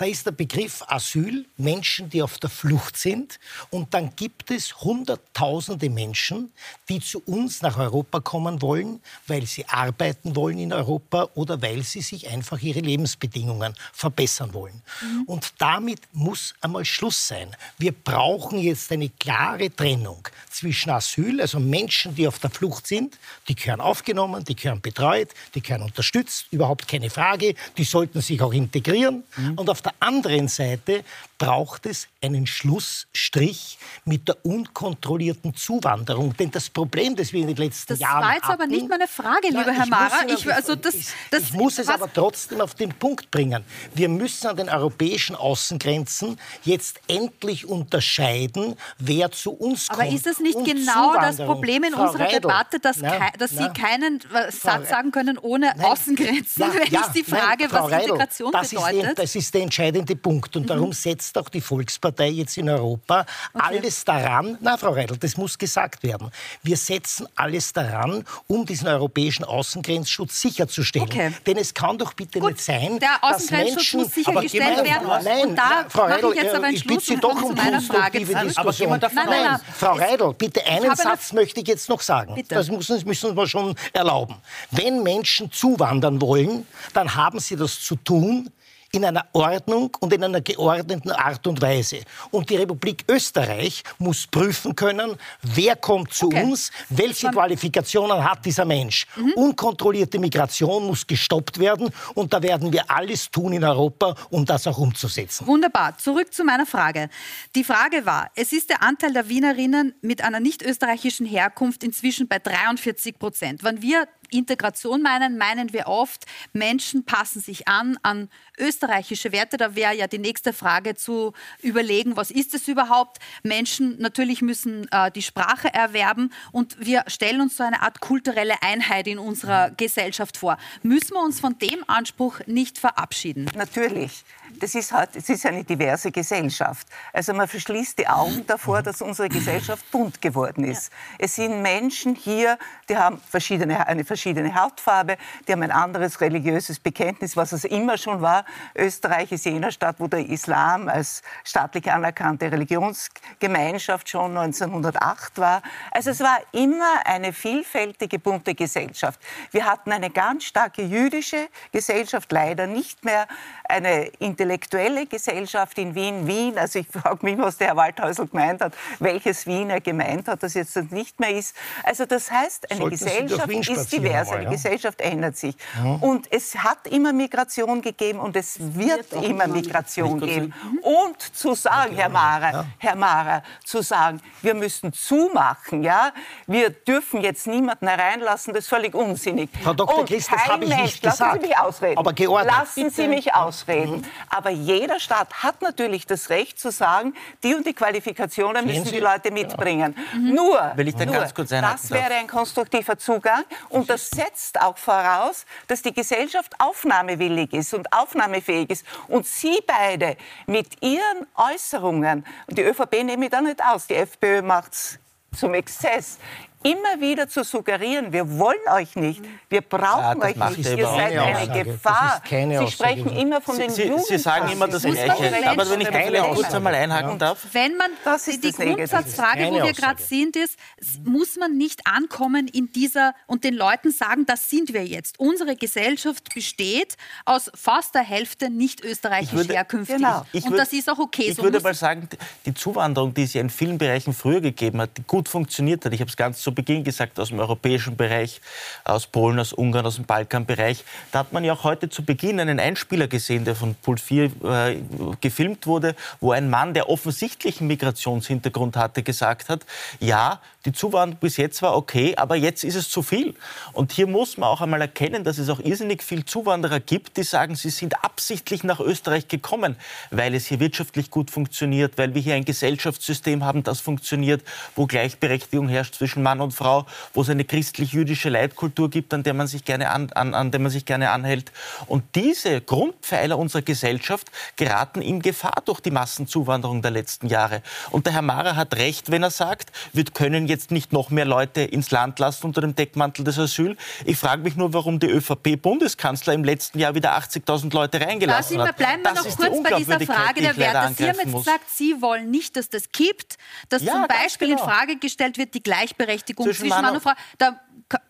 Da 0.00 0.06
ist 0.06 0.24
der 0.24 0.32
Begriff 0.32 0.82
Asyl, 0.86 1.44
Menschen, 1.58 2.08
die 2.08 2.22
auf 2.22 2.38
der 2.38 2.48
Flucht 2.48 2.96
sind. 2.96 3.38
Und 3.68 3.92
dann 3.92 4.16
gibt 4.16 4.50
es 4.50 4.80
Hunderttausende 4.80 5.90
Menschen, 5.90 6.52
die 6.88 7.00
zu 7.00 7.20
uns 7.26 7.60
nach 7.60 7.76
Europa 7.76 8.20
kommen 8.20 8.62
wollen, 8.62 9.00
weil 9.26 9.44
sie 9.44 9.66
arbeiten 9.66 10.34
wollen 10.36 10.58
in 10.58 10.72
Europa 10.72 11.28
oder 11.34 11.60
weil 11.60 11.82
sie 11.82 12.00
sich 12.00 12.28
einfach 12.30 12.62
ihre 12.62 12.80
Lebensbedingungen 12.80 13.74
verbessern 13.92 14.54
wollen. 14.54 14.80
Mhm. 15.02 15.24
Und 15.26 15.52
damit 15.58 16.00
muss 16.14 16.54
einmal 16.62 16.86
Schluss 16.86 17.28
sein. 17.28 17.54
Wir 17.76 17.92
brauchen 17.92 18.58
jetzt 18.58 18.90
eine 18.92 19.10
klare 19.10 19.68
Trennung 19.68 20.26
zwischen 20.48 20.90
Asyl, 20.90 21.42
also 21.42 21.60
Menschen, 21.60 22.14
die 22.14 22.26
auf 22.26 22.38
der 22.38 22.48
Flucht 22.48 22.86
sind, 22.86 23.18
die 23.48 23.54
gehören 23.54 23.82
aufgenommen, 23.82 24.44
die 24.44 24.56
gehören 24.56 24.80
betreut, 24.80 25.28
die 25.54 25.60
gehören 25.60 25.82
unterstützt, 25.82 26.46
überhaupt 26.50 26.88
keine 26.88 27.10
Frage, 27.10 27.54
die 27.76 27.84
sollten 27.84 28.22
sich 28.22 28.40
auch 28.40 28.54
integrieren. 28.54 29.24
Und 29.56 29.70
auf 29.70 29.82
der 29.82 29.92
anderen 30.00 30.48
Seite 30.48 31.04
braucht 31.40 31.86
es 31.86 32.06
einen 32.22 32.46
Schlussstrich 32.46 33.78
mit 34.04 34.28
der 34.28 34.44
unkontrollierten 34.44 35.56
Zuwanderung. 35.56 36.36
Denn 36.36 36.50
das 36.50 36.68
Problem, 36.68 37.16
das 37.16 37.32
wir 37.32 37.40
in 37.40 37.46
den 37.46 37.56
letzten 37.56 37.94
das 37.94 37.98
Jahren 37.98 38.20
Das 38.20 38.28
war 38.28 38.34
jetzt 38.34 38.42
hatten, 38.44 38.52
aber 38.52 38.66
nicht 38.66 38.88
meine 38.88 39.08
Frage, 39.08 39.48
lieber 39.48 39.72
Herr 39.72 39.86
Mara. 39.86 40.26
Ich, 40.28 40.52
also 40.52 40.74
das, 40.76 40.94
das, 41.30 41.44
ich 41.44 41.52
muss 41.54 41.78
es 41.78 41.88
aber 41.88 42.12
trotzdem 42.12 42.60
auf 42.60 42.74
den 42.74 42.90
Punkt 42.90 43.30
bringen. 43.30 43.64
Wir 43.94 44.10
müssen 44.10 44.48
an 44.48 44.56
den 44.58 44.68
europäischen 44.68 45.34
Außengrenzen 45.34 46.38
jetzt 46.64 47.00
endlich 47.08 47.66
unterscheiden, 47.66 48.76
wer 48.98 49.30
zu 49.30 49.52
uns 49.52 49.88
kommt. 49.88 50.00
Aber 50.00 50.10
ist 50.10 50.26
das 50.26 50.40
nicht 50.40 50.62
genau 50.62 51.14
das 51.14 51.38
Problem 51.38 51.84
in 51.84 51.94
Frau 51.94 52.02
unserer 52.02 52.24
Reidel, 52.24 52.40
Debatte, 52.42 52.80
dass, 52.80 52.98
na, 52.98 53.30
dass 53.38 53.52
na, 53.52 53.62
Sie 53.62 53.80
keinen 53.80 54.20
Satz 54.50 54.90
sagen 54.90 55.10
können 55.10 55.38
ohne 55.38 55.72
nein, 55.74 55.86
Außengrenzen, 55.86 56.64
ja, 56.64 56.74
wenn 56.74 56.92
ja, 56.92 57.00
ich 57.06 57.12
die 57.22 57.24
Frage, 57.24 57.64
nein, 57.64 57.72
was 57.72 57.90
Reidel, 57.90 58.00
Integration 58.10 58.52
das 58.52 58.68
bedeutet? 58.68 58.94
Ist 58.94 59.06
der, 59.06 59.14
das 59.14 59.34
ist 59.34 59.54
der 59.54 59.62
entscheidende 59.62 60.16
Punkt. 60.16 60.54
Und 60.54 60.64
mhm. 60.64 60.66
darum 60.66 60.92
setzt 60.92 61.29
auch 61.36 61.48
die 61.48 61.60
Volkspartei 61.60 62.28
jetzt 62.28 62.56
in 62.56 62.68
Europa 62.68 63.26
okay. 63.52 63.64
alles 63.68 64.04
daran, 64.04 64.58
na 64.60 64.76
Frau 64.76 64.92
Reidel, 64.92 65.16
das 65.16 65.36
muss 65.36 65.58
gesagt 65.58 66.02
werden, 66.02 66.30
wir 66.62 66.76
setzen 66.76 67.26
alles 67.34 67.72
daran, 67.72 68.24
um 68.46 68.66
diesen 68.66 68.88
europäischen 68.88 69.44
Außengrenzschutz 69.44 70.40
sicherzustellen. 70.40 71.08
Okay. 71.08 71.32
Denn 71.46 71.56
es 71.56 71.74
kann 71.74 71.98
doch 71.98 72.12
bitte 72.12 72.40
Gut, 72.40 72.52
nicht 72.52 72.64
sein, 72.64 72.98
der 72.98 73.18
Außengrenzschutz 73.22 73.74
Menschen, 73.74 74.00
muss 74.00 74.14
sichergestellt 74.14 74.84
werden. 74.84 75.08
Nein, 75.24 75.48
und 75.48 75.56
da 75.56 75.84
Frau 75.88 76.04
Reidel, 76.04 76.30
ich 76.32 76.42
jetzt 76.42 76.54
aber 76.54 76.66
einen 76.66 76.76
ich 76.76 76.86
bitte 76.86 77.00
Sie 77.00 77.16
doch 77.16 77.42
um 77.42 77.54
konstruktive 77.54 78.34
Diskussion. 78.34 78.90
Nein, 78.90 79.10
nein, 79.12 79.26
nein, 79.26 79.60
Frau 79.74 79.92
Reidel, 79.92 80.34
bitte 80.34 80.64
einen 80.64 80.94
Satz 80.96 81.32
möchte 81.32 81.60
ich 81.60 81.68
jetzt 81.68 81.88
noch 81.88 82.00
sagen. 82.00 82.34
Bitte. 82.34 82.54
Das 82.54 82.70
müssen, 82.70 83.02
müssen 83.06 83.36
wir 83.36 83.46
schon 83.46 83.74
erlauben. 83.92 84.36
Wenn 84.70 85.02
Menschen 85.02 85.50
zuwandern 85.50 86.20
wollen, 86.20 86.66
dann 86.92 87.14
haben 87.14 87.40
sie 87.40 87.56
das 87.56 87.80
zu 87.80 87.96
tun 87.96 88.50
in 88.92 89.04
einer 89.04 89.26
Ordnung 89.32 89.96
und 90.00 90.12
in 90.12 90.24
einer 90.24 90.40
geordneten 90.40 91.10
Art 91.10 91.46
und 91.46 91.60
Weise. 91.62 92.00
Und 92.30 92.50
die 92.50 92.56
Republik 92.56 93.04
Österreich 93.08 93.82
muss 93.98 94.26
prüfen 94.26 94.74
können, 94.74 95.16
wer 95.42 95.76
kommt 95.76 96.12
zu 96.12 96.26
okay. 96.26 96.42
uns, 96.42 96.70
welche 96.88 97.28
Qualifikationen 97.30 98.22
hat 98.24 98.44
dieser 98.44 98.64
Mensch. 98.64 99.06
Mhm. 99.16 99.32
Unkontrollierte 99.34 100.18
Migration 100.18 100.86
muss 100.86 101.06
gestoppt 101.06 101.58
werden 101.58 101.90
und 102.14 102.32
da 102.32 102.42
werden 102.42 102.72
wir 102.72 102.90
alles 102.90 103.30
tun 103.30 103.52
in 103.52 103.64
Europa, 103.64 104.14
um 104.30 104.44
das 104.44 104.66
auch 104.66 104.78
umzusetzen. 104.78 105.46
Wunderbar. 105.46 105.96
Zurück 105.98 106.32
zu 106.32 106.44
meiner 106.44 106.66
Frage. 106.66 107.08
Die 107.54 107.64
Frage 107.64 108.06
war, 108.06 108.30
es 108.34 108.52
ist 108.52 108.70
der 108.70 108.82
Anteil 108.82 109.12
der 109.12 109.28
Wienerinnen 109.28 109.94
mit 110.02 110.22
einer 110.22 110.40
nicht 110.40 110.62
österreichischen 110.62 111.26
Herkunft 111.26 111.84
inzwischen 111.84 112.28
bei 112.28 112.38
43 112.38 113.18
Prozent. 113.18 113.62
Wenn 113.62 113.82
wir 113.82 114.08
Integration 114.30 115.02
meinen, 115.02 115.38
meinen 115.38 115.72
wir 115.72 115.86
oft, 115.86 116.26
Menschen 116.52 117.04
passen 117.04 117.40
sich 117.40 117.68
an 117.68 117.98
an 118.02 118.28
österreichische 118.58 119.32
Werte. 119.32 119.56
Da 119.56 119.74
wäre 119.74 119.94
ja 119.96 120.06
die 120.06 120.18
nächste 120.18 120.52
Frage 120.52 120.94
zu 120.94 121.32
überlegen, 121.62 122.16
was 122.16 122.30
ist 122.30 122.54
es 122.54 122.68
überhaupt? 122.68 123.18
Menschen 123.42 123.96
natürlich 123.98 124.42
müssen 124.42 124.86
äh, 124.92 125.10
die 125.10 125.22
Sprache 125.22 125.72
erwerben 125.72 126.32
und 126.52 126.76
wir 126.78 127.04
stellen 127.06 127.40
uns 127.40 127.56
so 127.56 127.64
eine 127.64 127.82
Art 127.82 128.00
kulturelle 128.00 128.62
Einheit 128.62 129.06
in 129.06 129.18
unserer 129.18 129.70
Gesellschaft 129.70 130.36
vor. 130.36 130.58
Müssen 130.82 131.14
wir 131.14 131.22
uns 131.22 131.40
von 131.40 131.58
dem 131.58 131.84
Anspruch 131.86 132.40
nicht 132.46 132.78
verabschieden? 132.78 133.50
Natürlich 133.54 134.24
das 134.58 134.74
ist, 134.74 134.92
halt, 134.92 135.10
es 135.14 135.28
ist 135.28 135.46
eine 135.46 135.64
diverse 135.64 136.10
Gesellschaft. 136.10 136.86
Also 137.12 137.32
man 137.32 137.48
verschließt 137.48 137.98
die 137.98 138.08
Augen 138.08 138.44
davor, 138.46 138.82
dass 138.82 139.00
unsere 139.00 139.28
Gesellschaft 139.28 139.88
bunt 139.90 140.20
geworden 140.20 140.64
ist. 140.64 140.90
Ja. 140.90 140.96
Es 141.18 141.36
sind 141.36 141.62
Menschen 141.62 142.14
hier, 142.14 142.58
die 142.88 142.96
haben 142.96 143.20
verschiedene, 143.28 143.86
eine 143.86 144.04
verschiedene 144.04 144.19
Hautfarbe, 144.26 145.16
die 145.46 145.52
haben 145.52 145.62
ein 145.62 145.70
anderes 145.70 146.20
religiöses 146.20 146.78
Bekenntnis, 146.80 147.36
was 147.36 147.52
es 147.52 147.64
immer 147.64 147.98
schon 147.98 148.20
war. 148.20 148.44
Österreich 148.74 149.32
ist 149.32 149.44
jener 149.44 149.70
Stadt, 149.70 149.96
wo 149.98 150.06
der 150.06 150.28
Islam 150.28 150.88
als 150.88 151.22
staatlich 151.44 151.90
anerkannte 151.90 152.50
Religionsgemeinschaft 152.50 154.08
schon 154.08 154.36
1908 154.36 155.38
war. 155.38 155.62
Also 155.90 156.10
es 156.10 156.20
war 156.20 156.38
immer 156.52 157.04
eine 157.04 157.32
vielfältige, 157.32 158.18
bunte 158.18 158.54
Gesellschaft. 158.54 159.20
Wir 159.50 159.66
hatten 159.66 159.92
eine 159.92 160.10
ganz 160.10 160.44
starke 160.44 160.82
jüdische 160.82 161.48
Gesellschaft, 161.72 162.30
leider 162.32 162.66
nicht 162.66 163.04
mehr 163.04 163.26
eine 163.68 164.06
intellektuelle 164.18 165.06
Gesellschaft 165.06 165.78
in 165.78 165.94
Wien. 165.94 166.26
Wien, 166.26 166.58
also 166.58 166.78
ich 166.78 166.88
frage 166.88 167.24
mich, 167.24 167.38
was 167.38 167.56
der 167.56 167.68
Herr 167.68 167.76
Waldhäusl 167.76 168.26
gemeint 168.26 168.60
hat, 168.60 168.74
welches 168.98 169.46
Wien 169.46 169.70
er 169.70 169.80
gemeint 169.80 170.28
hat, 170.28 170.42
das 170.42 170.54
jetzt 170.54 170.76
nicht 170.90 171.20
mehr 171.20 171.30
ist. 171.30 171.56
Also 171.84 172.04
das 172.06 172.30
heißt, 172.30 172.70
eine 172.70 172.80
Sollten 172.80 172.96
Gesellschaft 172.96 173.48
ist 173.48 173.92
divers, 173.92 174.09
eine 174.14 174.44
ja? 174.44 174.50
Gesellschaft 174.50 175.00
ändert 175.00 175.36
sich. 175.36 175.54
Ja. 175.82 175.98
Und 176.00 176.32
es 176.32 176.54
hat 176.56 176.86
immer 176.86 177.12
Migration 177.12 177.82
gegeben 177.82 178.18
und 178.18 178.36
es 178.36 178.58
wird, 178.58 179.12
wird 179.12 179.24
immer 179.24 179.46
Migration 179.46 180.20
geben. 180.20 180.54
Und 180.82 181.20
zu 181.20 181.54
sagen, 181.54 181.94
Herr 181.94 182.08
Mara, 182.08 182.50
ja. 182.50 182.64
Herr 182.78 182.96
Mara, 182.96 183.42
zu 183.64 183.82
sagen, 183.82 184.20
wir 184.42 184.54
müssen 184.54 184.92
zumachen, 184.92 185.82
ja, 185.82 186.12
wir 186.46 186.70
dürfen 186.70 187.20
jetzt 187.20 187.46
niemanden 187.46 187.88
hereinlassen, 187.88 188.54
das 188.54 188.64
ist 188.64 188.68
völlig 188.68 188.94
unsinnig. 188.94 189.50
Frau 189.62 189.74
Dr. 189.74 190.04
Christ, 190.04 190.30
das 190.32 190.46
habe 190.46 190.64
ich 190.64 190.76
nicht 190.76 191.02
gesagt. 191.02 191.20
Lassen 191.20 191.40
Sie 191.40 191.48
mich 191.48 191.58
ausreden. 191.58 191.98
Aber 191.98 192.12
geordnet. 192.12 192.54
Lassen 192.58 192.90
Sie 192.90 193.08
mich 193.08 193.34
ausreden. 193.34 193.96
Mhm. 193.96 194.04
Aber 194.28 194.50
jeder 194.50 195.00
Staat 195.00 195.42
hat 195.42 195.62
natürlich 195.62 196.06
das 196.06 196.30
Recht 196.30 196.58
zu 196.58 196.70
sagen, 196.70 197.14
die 197.42 197.54
und 197.54 197.66
die 197.66 197.74
Qualifikationen 197.74 198.66
müssen 198.66 198.90
die 198.90 199.00
Leute 199.00 199.30
mitbringen. 199.30 199.94
Ja. 199.96 200.18
Mhm. 200.18 200.34
Nur, 200.34 200.72
Will 200.76 200.88
ich 200.88 200.96
da 200.96 201.04
nur 201.04 201.14
ganz 201.14 201.34
kurz 201.34 201.50
das 201.50 201.90
wäre 201.90 202.14
ein 202.14 202.26
konstruktiver 202.26 202.96
Zugang 202.96 203.42
und 203.68 203.90
das 203.90 203.99
setzt 204.08 204.60
auch 204.60 204.78
voraus, 204.78 205.46
dass 205.66 205.82
die 205.82 205.92
Gesellschaft 205.92 206.54
aufnahmewillig 206.58 207.52
ist 207.52 207.74
und 207.74 207.92
aufnahmefähig 207.92 208.70
ist. 208.70 208.86
Und 209.08 209.26
Sie 209.26 209.58
beide 209.66 210.16
mit 210.46 210.82
Ihren 210.82 211.26
Äußerungen, 211.34 212.26
die 212.48 212.62
ÖVP 212.62 213.04
nehme 213.04 213.26
ich 213.26 213.30
da 213.30 213.40
nicht 213.40 213.62
aus, 213.62 213.86
die 213.86 213.94
FPÖ 213.94 214.42
macht 214.42 214.72
es 214.72 214.98
zum 215.38 215.54
Exzess 215.54 216.18
immer 216.62 217.00
wieder 217.00 217.28
zu 217.28 217.42
suggerieren, 217.42 218.12
wir 218.12 218.38
wollen 218.38 218.58
euch 218.74 218.94
nicht, 218.96 219.22
wir 219.48 219.62
brauchen 219.62 220.20
ja, 220.20 220.26
euch 220.26 220.56
nicht, 220.56 220.70
ihr 220.76 220.86
seid 220.86 221.18
eine 221.18 221.64
Gefahr. 221.64 222.22
Sie 222.28 222.70
sprechen 222.70 223.16
immer 223.16 223.40
von 223.40 223.58
den 223.58 223.70
Sie, 223.70 223.90
Sie 224.06 224.18
sagen 224.18 224.50
immer 224.52 224.68
das 224.68 224.82
Gleiche, 224.82 225.48
aber 225.48 225.70
wenn 225.70 225.80
ich 225.80 225.88
da 225.88 226.22
kurz 226.34 226.54
einmal 226.54 226.74
einhaken 226.74 227.18
darf. 227.18 227.46
Wenn 227.52 227.76
man, 227.76 227.90
das 228.04 228.28
ist 228.28 228.44
die 228.44 228.52
Grundsatzfrage, 228.52 229.46
wo 229.46 229.62
wir 229.62 229.72
gerade 229.72 230.02
sind, 230.02 230.36
ist, 230.36 230.58
muss 231.04 231.36
man 231.36 231.56
nicht 231.56 231.86
ankommen 231.86 232.46
in 232.48 232.72
dieser 232.72 233.14
und 233.26 233.44
den 233.44 233.54
Leuten 233.54 233.90
sagen, 233.90 234.26
das 234.26 234.50
sind 234.50 234.72
wir 234.72 234.84
jetzt. 234.84 235.18
Unsere 235.18 235.56
Gesellschaft 235.56 236.34
besteht 236.34 236.96
aus 237.24 237.50
fast 237.54 237.94
der 237.94 238.02
Hälfte 238.02 238.50
nicht 238.50 238.84
österreichisch 238.84 239.48
herkünftig. 239.48 239.96
Genau. 239.96 240.24
Und 240.32 240.44
würde, 240.44 240.56
das 240.56 240.72
ist 240.72 240.90
auch 240.90 240.98
okay. 240.98 241.28
Ich 241.30 241.36
so 241.36 241.42
würde 241.42 241.60
mal 241.60 241.74
sagen, 241.74 242.08
die 242.44 242.54
Zuwanderung, 242.54 243.14
die 243.14 243.22
es 243.22 243.32
ja 243.34 243.40
in 243.40 243.50
vielen 243.50 243.78
Bereichen 243.78 244.12
früher 244.12 244.40
gegeben 244.40 244.80
hat, 244.80 244.96
die 244.98 245.02
gut 245.06 245.28
funktioniert 245.28 245.84
hat, 245.84 245.92
ich 245.92 246.00
habe 246.00 246.10
es 246.10 246.16
ganz 246.16 246.40
zu 246.50 246.54
Beginn 246.54 246.82
gesagt, 246.82 247.18
aus 247.20 247.28
dem 247.28 247.38
europäischen 247.38 247.96
Bereich, 247.96 248.40
aus 248.84 249.06
Polen, 249.06 249.38
aus 249.38 249.52
Ungarn, 249.52 249.86
aus 249.86 249.96
dem 249.96 250.04
Balkanbereich. 250.04 250.84
Da 251.12 251.20
hat 251.20 251.32
man 251.32 251.44
ja 251.44 251.52
auch 251.52 251.62
heute 251.62 251.88
zu 251.88 252.04
Beginn 252.04 252.40
einen 252.40 252.58
Einspieler 252.58 253.06
gesehen, 253.06 253.44
der 253.44 253.54
von 253.54 253.76
Pult 253.76 254.00
4 254.00 254.24
äh, 254.24 254.76
gefilmt 255.20 255.66
wurde, 255.66 255.94
wo 256.20 256.32
ein 256.32 256.50
Mann, 256.50 256.74
der 256.74 256.88
offensichtlichen 256.88 257.68
Migrationshintergrund 257.68 258.76
hatte, 258.76 259.02
gesagt 259.02 259.48
hat, 259.48 259.64
ja, 260.00 260.40
die 260.66 260.72
Zuwanderung 260.72 261.20
bis 261.20 261.38
jetzt 261.38 261.62
war 261.62 261.74
okay, 261.74 262.14
aber 262.16 262.36
jetzt 262.36 262.64
ist 262.64 262.74
es 262.74 262.90
zu 262.90 263.02
viel. 263.02 263.34
Und 263.72 263.92
hier 263.92 264.06
muss 264.06 264.36
man 264.36 264.50
auch 264.50 264.60
einmal 264.60 264.82
erkennen, 264.82 265.24
dass 265.24 265.38
es 265.38 265.48
auch 265.48 265.60
irrsinnig 265.60 266.02
viel 266.02 266.26
Zuwanderer 266.26 266.80
gibt, 266.80 267.16
die 267.16 267.22
sagen, 267.22 267.54
sie 267.54 267.70
sind 267.70 268.04
absichtlich 268.04 268.62
nach 268.62 268.78
Österreich 268.78 269.26
gekommen, 269.28 269.76
weil 270.10 270.34
es 270.34 270.46
hier 270.46 270.60
wirtschaftlich 270.60 271.10
gut 271.10 271.30
funktioniert, 271.30 271.96
weil 271.96 272.14
wir 272.14 272.20
hier 272.20 272.34
ein 272.34 272.44
Gesellschaftssystem 272.44 273.42
haben, 273.42 273.62
das 273.62 273.80
funktioniert, 273.80 274.42
wo 274.76 274.86
Gleichberechtigung 274.86 275.68
herrscht 275.68 275.94
zwischen 275.94 276.22
Mann 276.22 276.42
und 276.42 276.52
Frau, 276.52 276.84
wo 277.14 277.22
es 277.22 277.30
eine 277.30 277.44
christlich-jüdische 277.44 278.28
Leitkultur 278.28 278.90
gibt, 278.90 279.14
an 279.14 279.22
der 279.22 279.32
man 279.32 279.46
sich 279.46 279.64
gerne 279.64 279.88
an, 279.88 280.12
an, 280.12 280.34
an 280.34 280.50
der 280.50 280.60
man 280.60 280.70
sich 280.70 280.84
gerne 280.84 281.10
anhält. 281.10 281.52
Und 281.86 282.04
diese 282.14 282.60
Grundpfeiler 282.60 283.38
unserer 283.38 283.62
Gesellschaft 283.62 284.30
geraten 284.56 285.00
in 285.00 285.22
Gefahr 285.22 285.62
durch 285.64 285.80
die 285.80 285.90
Massenzuwanderung 285.90 286.82
der 286.82 286.90
letzten 286.90 287.28
Jahre. 287.28 287.62
Und 287.90 288.04
der 288.04 288.12
Herr 288.12 288.22
Mara 288.22 288.56
hat 288.56 288.76
recht, 288.76 289.10
wenn 289.10 289.22
er 289.22 289.30
sagt, 289.30 289.72
wir 289.94 290.04
können 290.04 290.49
jetzt 290.50 290.70
nicht 290.70 290.92
noch 290.92 291.08
mehr 291.08 291.24
Leute 291.24 291.62
ins 291.62 291.90
Land 291.90 292.18
lassen 292.18 292.44
unter 292.46 292.60
dem 292.60 292.74
Deckmantel 292.74 293.24
des 293.24 293.38
Asyl. 293.38 293.76
Ich 294.04 294.18
frage 294.18 294.42
mich 294.42 294.56
nur, 294.56 294.74
warum 294.74 294.98
der 294.98 295.14
ÖVP-Bundeskanzler 295.14 296.34
im 296.34 296.44
letzten 296.44 296.78
Jahr 296.78 296.94
wieder 296.94 297.16
80.000 297.16 297.72
Leute 297.72 298.00
reingelassen 298.00 298.58
Da 298.58 298.68
hat. 298.68 298.76
bleiben 298.76 299.02
wir 299.02 299.14
Das 299.14 299.24
noch 299.24 299.30
die 299.30 299.36
kurz 299.48 299.62
bei 299.62 299.78
dieser 299.78 300.00
Frage 300.00 300.34
die 300.34 300.40
der 300.42 300.56
Werte. 300.58 300.94
Sie 300.94 301.08
haben 301.08 301.16
jetzt 301.16 301.26
muss. 301.28 301.44
gesagt, 301.44 301.70
Sie 301.70 302.02
wollen 302.02 302.30
nicht, 302.30 302.56
dass 302.56 302.68
das 302.68 302.90
kippt, 302.92 303.36
dass 303.70 303.82
Ja, 303.82 303.92
zum 303.92 304.06
Beispiel 304.08 304.48
genau. 304.48 304.62
in 304.62 304.68
Frage 304.68 304.96
gestellt 304.96 305.38
wird 305.38 305.54
die 305.54 305.62
Gleichberechtigung 305.62 306.44
Zwischen 306.46 306.68
zwischen, 306.68 306.82
Mann 306.82 306.94
und- 306.96 307.02
Frau. 307.02 307.12
Da, 307.38 307.58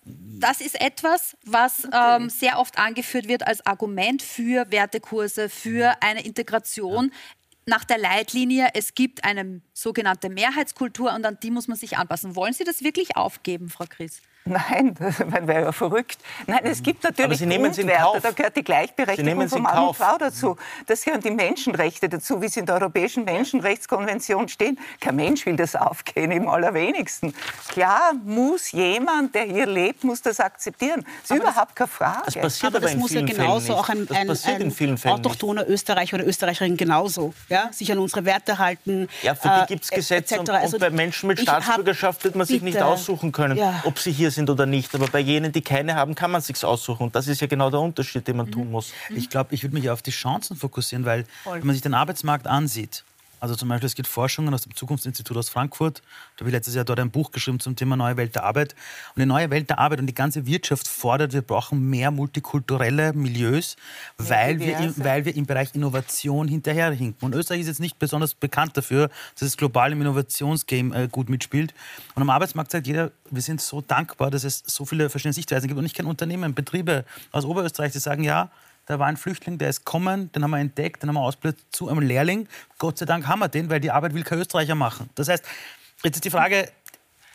das 0.04 0.60
ist 0.60 0.80
etwas, 0.80 1.36
was 1.46 1.86
ähm, 1.92 2.28
sehr 2.28 2.58
oft 2.58 2.78
angeführt 2.78 3.28
wird 3.28 3.46
als 3.46 3.64
Argument 3.66 4.22
für 4.22 4.70
Wertekurse, 4.70 5.48
für 5.48 5.94
eine 6.02 6.22
Integration. 6.24 7.12
Nach 7.70 7.84
der 7.84 7.98
Leitlinie, 7.98 8.70
es 8.74 8.96
gibt 8.96 9.22
eine 9.22 9.60
sogenannte 9.74 10.28
Mehrheitskultur 10.28 11.14
und 11.14 11.24
an 11.24 11.38
die 11.40 11.52
muss 11.52 11.68
man 11.68 11.76
sich 11.76 11.96
anpassen. 11.98 12.34
Wollen 12.34 12.52
Sie 12.52 12.64
das 12.64 12.82
wirklich 12.82 13.14
aufgeben, 13.14 13.68
Frau 13.68 13.84
Chris? 13.88 14.22
Nein, 14.70 14.94
das 14.98 15.18
wäre 15.20 15.62
ja 15.62 15.72
verrückt. 15.72 16.18
Nein, 16.46 16.60
es 16.64 16.82
gibt 16.82 17.04
natürlich 17.04 17.38
Sie 17.38 17.46
nehmen 17.46 17.70
es 17.70 17.78
in 17.78 17.86
Grundwerte, 17.86 18.12
Kauf. 18.12 18.22
da 18.22 18.30
gehört 18.32 18.56
die 18.56 18.64
Gleichberechtigung 18.64 19.48
von 19.48 19.58
in 19.58 19.62
Mann 19.64 19.88
und 19.88 19.96
Frau 19.96 20.18
dazu. 20.18 20.56
Das 20.86 21.02
gehören 21.04 21.20
die 21.20 21.30
Menschenrechte 21.30 22.08
dazu, 22.08 22.42
wie 22.42 22.48
sie 22.48 22.60
in 22.60 22.66
der 22.66 22.76
Europäischen 22.76 23.24
Menschenrechtskonvention 23.24 24.48
stehen. 24.48 24.78
Kein 25.00 25.16
Mensch 25.16 25.46
will 25.46 25.56
das 25.56 25.76
aufgehen, 25.76 26.30
im 26.32 26.48
allerwenigsten. 26.48 27.34
Klar 27.68 28.12
muss 28.24 28.72
jemand, 28.72 29.34
der 29.34 29.44
hier 29.44 29.66
lebt, 29.66 30.04
muss 30.04 30.22
das 30.22 30.40
akzeptieren. 30.40 31.04
Das 31.22 31.30
ist 31.30 31.42
überhaupt 31.42 31.76
keine 31.76 31.88
Frage. 31.88 32.22
Das 32.26 32.34
passiert 32.36 32.66
aber 32.74 32.76
aber 32.78 32.86
das 32.86 32.94
in 32.94 32.98
muss 33.00 33.10
ja 33.12 33.20
vielen 33.20 33.26
genauso 33.36 33.66
Fällen 33.66 33.78
auch 33.78 33.88
ein, 33.88 33.98
nicht. 33.98 34.10
Das 34.10 34.16
ein, 34.18 34.26
passiert 34.26 34.60
in 34.60 34.66
ein 34.66 34.70
vielen 34.70 34.98
Fällen 34.98 35.16
nicht. 35.16 35.26
autochthoner 35.26 35.68
Österreicher 35.68 36.16
oder 36.16 36.26
Österreicherin 36.26 36.76
genauso. 36.76 37.34
Ja? 37.48 37.70
Sich 37.72 37.92
an 37.92 37.98
unsere 37.98 38.24
Werte 38.24 38.58
halten. 38.58 39.08
Ja, 39.22 39.34
für 39.34 39.48
äh, 39.48 39.60
die 39.62 39.66
gibt 39.74 39.84
es 39.84 39.90
Gesetze 39.90 40.34
etc. 40.36 40.40
und, 40.40 40.50
Also 40.50 40.76
und 40.76 40.80
bei 40.80 40.90
Menschen 40.90 41.26
mit 41.26 41.40
ich 41.40 41.48
hab- 41.48 41.62
Staatsbürgerschaft 41.62 42.24
wird 42.24 42.36
man 42.36 42.46
sich 42.46 42.62
nicht 42.62 42.74
Bitte. 42.74 42.86
aussuchen 42.86 43.32
können, 43.32 43.58
Ja. 43.58 43.82
ob 43.84 43.98
sie 43.98 44.12
hier 44.12 44.30
sind 44.30 44.39
oder 44.48 44.64
nicht. 44.64 44.94
Aber 44.94 45.06
bei 45.08 45.18
jenen, 45.20 45.52
die 45.52 45.60
keine 45.60 45.96
haben, 45.96 46.14
kann 46.14 46.30
man 46.30 46.40
sich 46.40 46.64
aussuchen. 46.64 47.02
Und 47.04 47.14
das 47.14 47.26
ist 47.28 47.40
ja 47.40 47.46
genau 47.46 47.68
der 47.68 47.80
Unterschied, 47.80 48.26
den 48.26 48.36
man 48.36 48.46
Mhm. 48.46 48.52
tun 48.52 48.70
muss. 48.70 48.92
Ich 49.10 49.28
glaube, 49.28 49.54
ich 49.54 49.62
würde 49.62 49.74
mich 49.74 49.90
auf 49.90 50.00
die 50.02 50.12
Chancen 50.12 50.56
fokussieren, 50.56 51.04
weil 51.04 51.26
Voll. 51.44 51.58
wenn 51.60 51.66
man 51.66 51.74
sich 51.74 51.82
den 51.82 51.94
Arbeitsmarkt 51.94 52.46
ansieht, 52.46 53.04
also 53.40 53.56
zum 53.56 53.68
Beispiel 53.68 53.86
es 53.86 53.94
gibt 53.94 54.06
Forschungen 54.06 54.52
aus 54.54 54.62
dem 54.62 54.74
Zukunftsinstitut 54.74 55.36
aus 55.36 55.48
Frankfurt, 55.48 56.02
da 56.36 56.40
habe 56.40 56.50
ich 56.50 56.54
letztes 56.54 56.74
Jahr 56.74 56.84
dort 56.84 57.00
ein 57.00 57.10
Buch 57.10 57.30
geschrieben 57.32 57.58
zum 57.58 57.74
Thema 57.74 57.96
Neue 57.96 58.16
Welt 58.16 58.34
der 58.34 58.44
Arbeit. 58.44 58.74
Und 59.14 59.20
die 59.20 59.26
neue 59.26 59.50
Welt 59.50 59.70
der 59.70 59.78
Arbeit 59.78 60.00
und 60.00 60.06
die 60.06 60.14
ganze 60.14 60.46
Wirtschaft 60.46 60.86
fordert, 60.86 61.32
wir 61.32 61.42
brauchen 61.42 61.88
mehr 61.88 62.10
multikulturelle 62.10 63.12
Milieus, 63.12 63.76
weil 64.18 64.60
wir, 64.60 64.92
weil 64.96 65.24
wir 65.24 65.34
im 65.34 65.46
Bereich 65.46 65.74
Innovation 65.74 66.48
hinterherhinken. 66.48 67.26
Und 67.26 67.34
Österreich 67.34 67.60
ist 67.60 67.66
jetzt 67.68 67.80
nicht 67.80 67.98
besonders 67.98 68.34
bekannt 68.34 68.76
dafür, 68.76 69.10
dass 69.34 69.42
es 69.42 69.56
global 69.56 69.92
im 69.92 70.00
Innovationsgame 70.00 71.04
äh, 71.04 71.08
gut 71.08 71.28
mitspielt. 71.28 71.74
Und 72.14 72.22
am 72.22 72.30
Arbeitsmarkt 72.30 72.70
sagt 72.70 72.86
jeder, 72.86 73.10
wir 73.30 73.42
sind 73.42 73.60
so 73.60 73.80
dankbar, 73.80 74.30
dass 74.30 74.44
es 74.44 74.62
so 74.66 74.84
viele 74.84 75.08
verschiedene 75.10 75.32
Sichtweisen 75.32 75.68
gibt. 75.68 75.78
Und 75.78 75.86
ich 75.86 75.94
kenne 75.94 76.08
Unternehmen, 76.08 76.54
Betriebe 76.54 77.04
aus 77.32 77.44
Oberösterreich, 77.44 77.92
die 77.92 77.98
sagen, 77.98 78.22
ja, 78.22 78.50
da 78.90 78.98
war 78.98 79.06
ein 79.06 79.16
Flüchtling, 79.16 79.56
der 79.56 79.68
ist 79.68 79.84
kommen, 79.84 80.32
den 80.32 80.42
haben 80.42 80.50
wir 80.50 80.58
entdeckt, 80.58 81.02
den 81.02 81.10
haben 81.10 81.14
wir 81.14 81.20
ausgebildet 81.22 81.60
zu 81.70 81.88
einem 81.88 82.00
Lehrling. 82.00 82.48
Gott 82.78 82.98
sei 82.98 83.06
Dank 83.06 83.28
haben 83.28 83.38
wir 83.38 83.48
den, 83.48 83.70
weil 83.70 83.78
die 83.78 83.92
Arbeit 83.92 84.14
will 84.14 84.24
kein 84.24 84.40
Österreicher 84.40 84.74
machen. 84.74 85.08
Das 85.14 85.28
heißt, 85.28 85.44
jetzt 86.02 86.16
ist 86.16 86.24
die 86.24 86.30
Frage, 86.30 86.68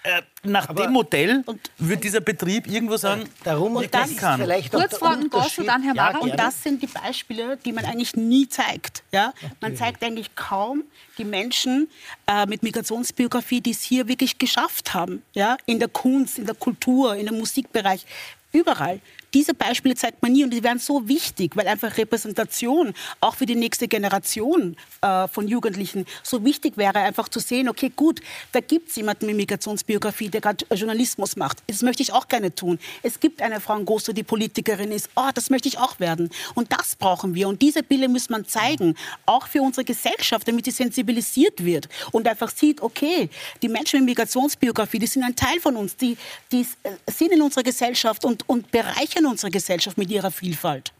äh, 0.03 0.21
nach 0.43 0.67
dem 0.67 0.91
Modell 0.91 1.45
wird 1.77 2.03
dieser 2.03 2.19
Betrieb 2.19 2.67
irgendwo 2.67 2.97
sagen, 2.97 3.23
darum 3.45 3.81
ich 3.81 3.89
das 3.89 4.17
kann. 4.17 4.45
Kurz 4.69 4.97
Frau 4.97 5.15
Ngosso, 5.15 5.63
dann 5.63 5.81
Herr 5.81 5.95
Ja, 5.95 6.03
Mara. 6.03 6.17
und 6.17 6.27
gerne. 6.27 6.43
das 6.43 6.61
sind 6.61 6.81
die 6.83 6.87
Beispiele, 6.87 7.57
die 7.63 7.71
man 7.71 7.85
eigentlich 7.85 8.17
nie 8.17 8.49
zeigt. 8.49 9.03
Ja? 9.13 9.33
Man 9.61 9.77
zeigt 9.77 10.03
eigentlich 10.03 10.35
kaum 10.35 10.83
die 11.17 11.23
Menschen 11.23 11.89
äh, 12.27 12.45
mit 12.45 12.63
Migrationsbiografie, 12.63 13.61
die 13.61 13.71
es 13.71 13.81
hier 13.81 14.09
wirklich 14.09 14.37
geschafft 14.37 14.93
haben. 14.93 15.23
Ja? 15.33 15.55
In 15.65 15.79
der 15.79 15.87
Kunst, 15.87 16.37
in 16.37 16.45
der 16.45 16.55
Kultur, 16.55 17.15
in 17.15 17.25
dem 17.27 17.37
Musikbereich. 17.37 18.05
Überall. 18.51 18.99
Diese 19.35 19.53
Beispiele 19.53 19.95
zeigt 19.95 20.23
man 20.23 20.31
nie 20.31 20.45
und 20.45 20.51
die 20.51 20.63
wären 20.63 20.79
so 20.79 21.09
wichtig, 21.09 21.57
weil 21.57 21.67
einfach 21.67 21.97
Repräsentation 21.97 22.93
auch 23.19 23.35
für 23.35 23.45
die 23.45 23.55
nächste 23.55 23.89
Generation 23.89 24.77
äh, 25.01 25.27
von 25.27 25.49
Jugendlichen 25.49 26.05
so 26.23 26.45
wichtig 26.45 26.77
wäre, 26.77 26.99
einfach 26.99 27.27
zu 27.27 27.41
sehen, 27.41 27.67
okay, 27.67 27.91
gut, 27.93 28.21
da 28.53 28.61
gibt 28.61 28.89
es 28.89 28.95
jemanden 28.95 29.25
mit 29.25 29.35
Migrationsbiografie, 29.35 30.29
der 30.29 30.39
gerade 30.39 30.65
Journalismus 30.73 31.35
macht. 31.35 31.57
Das 31.67 31.81
möchte 31.81 32.01
ich 32.01 32.13
auch 32.13 32.29
gerne 32.29 32.55
tun. 32.55 32.79
Es 33.03 33.19
gibt 33.19 33.41
eine 33.41 33.59
Frau 33.59 33.77
Ngosso, 33.77 34.13
die 34.13 34.23
Politikerin 34.23 34.93
ist. 34.93 35.09
Oh, 35.17 35.29
das 35.33 35.49
möchte 35.49 35.67
ich 35.67 35.77
auch 35.79 35.99
werden. 35.99 36.29
Und 36.53 36.71
das 36.71 36.95
brauchen 36.95 37.35
wir. 37.35 37.49
Und 37.49 37.61
diese 37.61 37.83
Bilder 37.83 38.07
muss 38.07 38.29
man 38.29 38.45
zeigen, 38.45 38.95
auch 39.25 39.47
für 39.47 39.61
unsere 39.61 39.83
Gesellschaft, 39.83 40.47
damit 40.47 40.63
sie 40.63 40.71
sensibilisiert 40.71 41.65
wird 41.65 41.89
und 42.13 42.25
einfach 42.25 42.51
sieht, 42.51 42.81
okay, 42.81 43.29
die 43.61 43.67
Menschen 43.67 43.99
mit 43.99 44.11
Migrationsbiografie, 44.11 44.99
die 44.99 45.07
sind 45.07 45.23
ein 45.23 45.35
Teil 45.35 45.59
von 45.59 45.75
uns, 45.75 45.97
die, 45.97 46.15
die 46.53 46.61
äh, 46.83 46.91
sind 47.11 47.33
in 47.33 47.41
unserer 47.41 47.63
Gesellschaft 47.63 48.23
und, 48.23 48.47
und 48.47 48.71
bereichern 48.71 49.24
unsere 49.27 49.51
Gesellschaft 49.51 49.97
mit 49.97 50.09
ihrer 50.09 50.31
Vielfalt. 50.31 50.93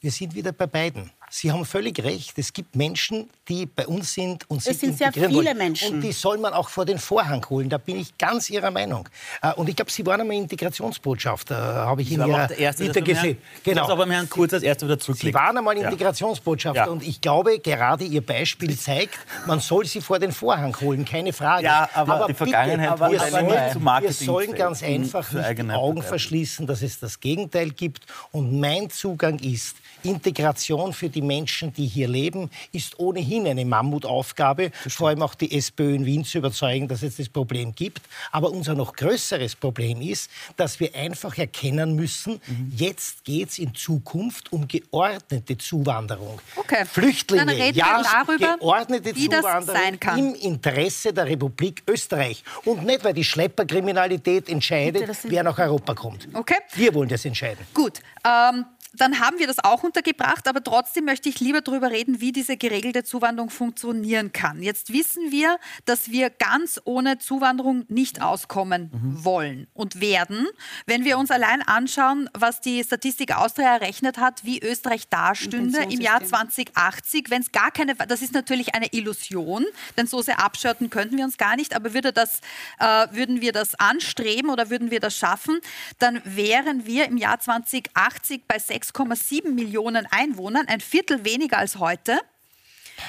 Wir 0.00 0.10
sind 0.10 0.34
wieder 0.34 0.52
bei 0.52 0.66
beiden. 0.66 1.10
Sie 1.30 1.50
haben 1.50 1.64
völlig 1.64 2.02
recht. 2.04 2.38
Es 2.38 2.52
gibt 2.52 2.76
Menschen, 2.76 3.28
die 3.48 3.66
bei 3.66 3.86
uns 3.86 4.14
sind 4.14 4.48
und 4.48 4.62
sich 4.62 4.78
sind 4.78 4.96
sehr 4.96 5.12
viele 5.12 5.34
wollen. 5.34 5.56
Menschen. 5.58 5.94
Und 5.96 6.00
die 6.00 6.12
soll 6.12 6.38
man 6.38 6.52
auch 6.54 6.68
vor 6.68 6.84
den 6.84 6.98
Vorhang 6.98 7.44
holen. 7.50 7.68
Da 7.68 7.78
bin 7.78 7.98
ich 7.98 8.16
ganz 8.18 8.48
Ihrer 8.50 8.70
Meinung. 8.70 9.08
Äh, 9.42 9.52
Und 9.54 9.68
ich 9.68 9.74
glaube, 9.76 9.90
Sie 9.90 10.06
waren 10.06 10.20
einmal 10.20 10.36
Integrationsbotschafter, 10.36 11.56
habe 11.56 12.02
ich 12.02 12.08
Ich 12.08 12.14
in 12.14 12.20
aber 12.22 12.32
Ihrer 12.32 12.44
auch 12.44 12.48
der 12.48 12.58
Erste, 12.58 12.84
Vita 12.84 13.00
gesehen. 13.00 13.38
Herrn- 13.64 13.76
das 13.76 13.88
aber 13.88 14.06
Herrn 14.06 14.28
Kurz 14.30 14.52
als 14.54 14.62
Erster 14.62 14.86
wieder 14.86 14.96
Sie 14.96 15.02
zurücklegt. 15.06 15.34
waren 15.34 15.56
einmal 15.58 15.76
Ja. 15.76 15.84
Integrationsbotschafter 15.88 16.84
Ja. 16.84 16.90
und 16.90 17.02
ich 17.02 17.20
glaube, 17.20 17.58
gerade 17.58 18.04
Ihr 18.04 18.24
Beispiel 18.24 18.78
zeigt, 18.78 19.18
man 19.46 19.60
soll 19.60 19.86
sie 19.86 20.00
vor 20.00 20.18
den 20.18 20.32
Vorhang 20.32 20.78
holen, 20.80 21.04
keine 21.04 21.32
Frage. 21.32 21.64
Ja, 21.64 21.88
aber 21.94 22.26
die 22.28 22.34
Vergangenheit 22.34 22.90
bitte, 22.90 23.00
wurde 23.00 23.12
wir, 23.12 23.20
aber 23.22 23.30
sollen, 23.30 23.46
nicht 23.46 23.72
zu 23.72 23.80
wir 24.02 24.12
sollen 24.12 24.54
ganz 24.54 24.82
einfach 24.82 25.32
nicht 25.32 25.58
die 25.58 25.70
Augen 25.70 26.02
verschließen, 26.02 26.66
dass 26.66 26.82
es 26.82 26.98
das 27.00 27.18
Gegenteil 27.20 27.70
gibt. 27.70 28.04
Und 28.32 28.58
mein 28.60 28.88
Zugang 28.90 29.38
ist, 29.40 29.76
Integration 30.02 30.92
für 30.92 31.08
die 31.08 31.22
Menschen, 31.26 31.72
die 31.72 31.86
hier 31.86 32.08
leben, 32.08 32.50
ist 32.72 32.98
ohnehin 32.98 33.46
eine 33.46 33.64
Mammutaufgabe. 33.64 34.70
Vor 34.88 35.08
allem 35.08 35.22
auch 35.22 35.34
die 35.34 35.56
SPÖ 35.56 35.94
in 35.94 36.04
Wien 36.06 36.24
zu 36.24 36.38
überzeugen, 36.38 36.88
dass 36.88 37.02
es 37.02 37.16
das 37.16 37.28
Problem 37.28 37.74
gibt. 37.74 38.02
Aber 38.32 38.50
unser 38.50 38.74
noch 38.74 38.92
größeres 38.94 39.56
Problem 39.56 40.00
ist, 40.00 40.30
dass 40.56 40.80
wir 40.80 40.94
einfach 40.94 41.36
erkennen 41.38 41.94
müssen, 41.94 42.40
Mhm. 42.46 42.72
jetzt 42.76 43.24
geht 43.24 43.50
es 43.50 43.58
in 43.58 43.74
Zukunft 43.74 44.52
um 44.52 44.66
geordnete 44.68 45.56
Zuwanderung. 45.58 46.40
Okay. 46.56 46.84
Flüchtlinge, 46.84 47.46
Dann 47.46 47.54
reden 47.56 47.78
ja, 47.78 48.02
wir 48.02 48.24
darüber, 48.26 48.58
geordnete 48.58 49.14
wie 49.14 49.28
das 49.28 49.40
Zuwanderung 49.40 49.80
sein 49.80 50.00
kann. 50.00 50.18
im 50.18 50.34
Interesse 50.34 51.12
der 51.12 51.26
Republik 51.26 51.82
Österreich. 51.88 52.42
Und 52.64 52.84
nicht, 52.84 53.04
weil 53.04 53.14
die 53.14 53.24
Schlepperkriminalität 53.24 54.48
entscheidet, 54.48 55.06
Bitte, 55.06 55.18
wer 55.24 55.42
nach 55.42 55.58
Europa 55.58 55.94
kommt. 55.94 56.28
Okay. 56.34 56.56
Wir 56.74 56.94
wollen 56.94 57.08
das 57.08 57.24
entscheiden. 57.24 57.64
Gut, 57.72 58.00
ähm, 58.24 58.64
dann 58.96 59.20
haben 59.20 59.38
wir 59.38 59.46
das 59.46 59.58
auch 59.62 59.82
untergebracht, 59.82 60.48
aber 60.48 60.62
trotzdem 60.62 61.04
möchte 61.04 61.28
ich 61.28 61.40
lieber 61.40 61.60
darüber 61.60 61.90
reden, 61.90 62.20
wie 62.20 62.32
diese 62.32 62.56
geregelte 62.56 63.04
Zuwanderung 63.04 63.50
funktionieren 63.50 64.32
kann. 64.32 64.62
Jetzt 64.62 64.92
wissen 64.92 65.30
wir, 65.30 65.58
dass 65.84 66.10
wir 66.10 66.30
ganz 66.30 66.80
ohne 66.84 67.18
Zuwanderung 67.18 67.84
nicht 67.88 68.22
auskommen 68.22 68.90
wollen 69.22 69.66
und 69.74 70.00
werden. 70.00 70.46
Wenn 70.86 71.04
wir 71.04 71.18
uns 71.18 71.30
allein 71.30 71.62
anschauen, 71.62 72.28
was 72.32 72.60
die 72.60 72.82
Statistik 72.82 73.36
Austria 73.36 73.74
errechnet 73.74 74.18
hat, 74.18 74.44
wie 74.44 74.60
Österreich 74.60 75.08
dastünde 75.08 75.82
im 75.90 76.00
Jahr 76.00 76.24
2080, 76.24 77.30
wenn 77.30 77.42
es 77.42 77.52
gar 77.52 77.70
keine, 77.70 77.94
das 77.94 78.22
ist 78.22 78.32
natürlich 78.32 78.74
eine 78.74 78.92
Illusion, 78.92 79.64
denn 79.96 80.06
so 80.06 80.22
sehr 80.22 80.40
abschirten 80.40 80.90
könnten 80.90 81.16
wir 81.16 81.24
uns 81.24 81.36
gar 81.36 81.56
nicht, 81.56 81.74
aber 81.74 81.94
würde 81.94 82.12
das, 82.12 82.40
äh, 82.78 83.06
würden 83.10 83.40
wir 83.40 83.52
das 83.52 83.74
anstreben 83.74 84.50
oder 84.50 84.70
würden 84.70 84.90
wir 84.90 85.00
das 85.00 85.16
schaffen, 85.16 85.60
dann 85.98 86.20
wären 86.24 86.86
wir 86.86 87.06
im 87.06 87.16
Jahr 87.16 87.40
2080 87.40 88.42
bei 88.46 88.58
6,7 88.92 89.50
Millionen 89.50 90.06
Einwohnern, 90.10 90.66
ein 90.68 90.80
Viertel 90.80 91.24
weniger 91.24 91.58
als 91.58 91.78
heute. 91.78 92.18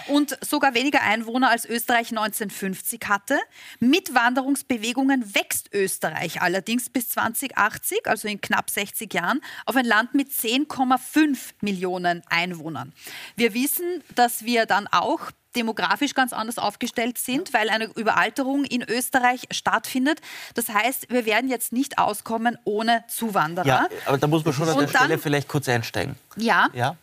Und 0.08 0.38
sogar 0.42 0.74
weniger 0.74 1.02
Einwohner 1.02 1.52
als 1.52 1.66
Österreich 1.66 2.10
1950 2.10 3.02
hatte. 3.08 3.38
Mit 3.80 4.16
Wanderungsbewegungen 4.16 5.36
wächst 5.36 5.74
Österreich 5.74 6.42
allerdings 6.42 6.90
bis 6.90 7.10
2080, 7.10 8.08
also 8.08 8.28
in 8.28 8.42
knapp 8.42 8.72
60 8.72 9.14
Jahren, 9.14 9.42
auf 9.66 9.76
ein 9.76 9.86
Land 9.86 10.16
mit 10.16 10.32
10,5 10.32 11.38
Millionen 11.62 12.24
Einwohnern. 12.28 12.94
Wir 13.36 13.54
wissen, 13.54 14.04
dass 14.16 14.44
wir 14.44 14.66
dann 14.66 14.88
auch 14.88 15.30
demografisch 15.56 16.14
ganz 16.14 16.34
anders 16.34 16.58
aufgestellt 16.58 17.18
sind, 17.18 17.54
weil 17.54 17.70
eine 17.70 17.86
Überalterung 17.96 18.64
in 18.66 18.84
Österreich 18.84 19.44
stattfindet. 19.52 20.22
Das 20.54 20.70
heißt, 20.70 21.08
wir 21.10 21.26
werden 21.26 21.50
jetzt 21.50 21.74
nicht 21.74 21.98
auskommen 21.98 22.58
ohne 22.64 23.04
Zuwanderer. 23.08 23.66
Ja, 23.66 23.88
aber 24.06 24.18
da 24.18 24.28
muss 24.28 24.44
man 24.46 24.54
schon 24.54 24.70
an 24.70 24.78
der 24.80 24.88
Stelle 24.88 25.18
vielleicht 25.18 25.48
kurz 25.48 25.68
einsteigen. 25.70 26.16
Ja. 26.38 26.70
Ja? 26.74 26.98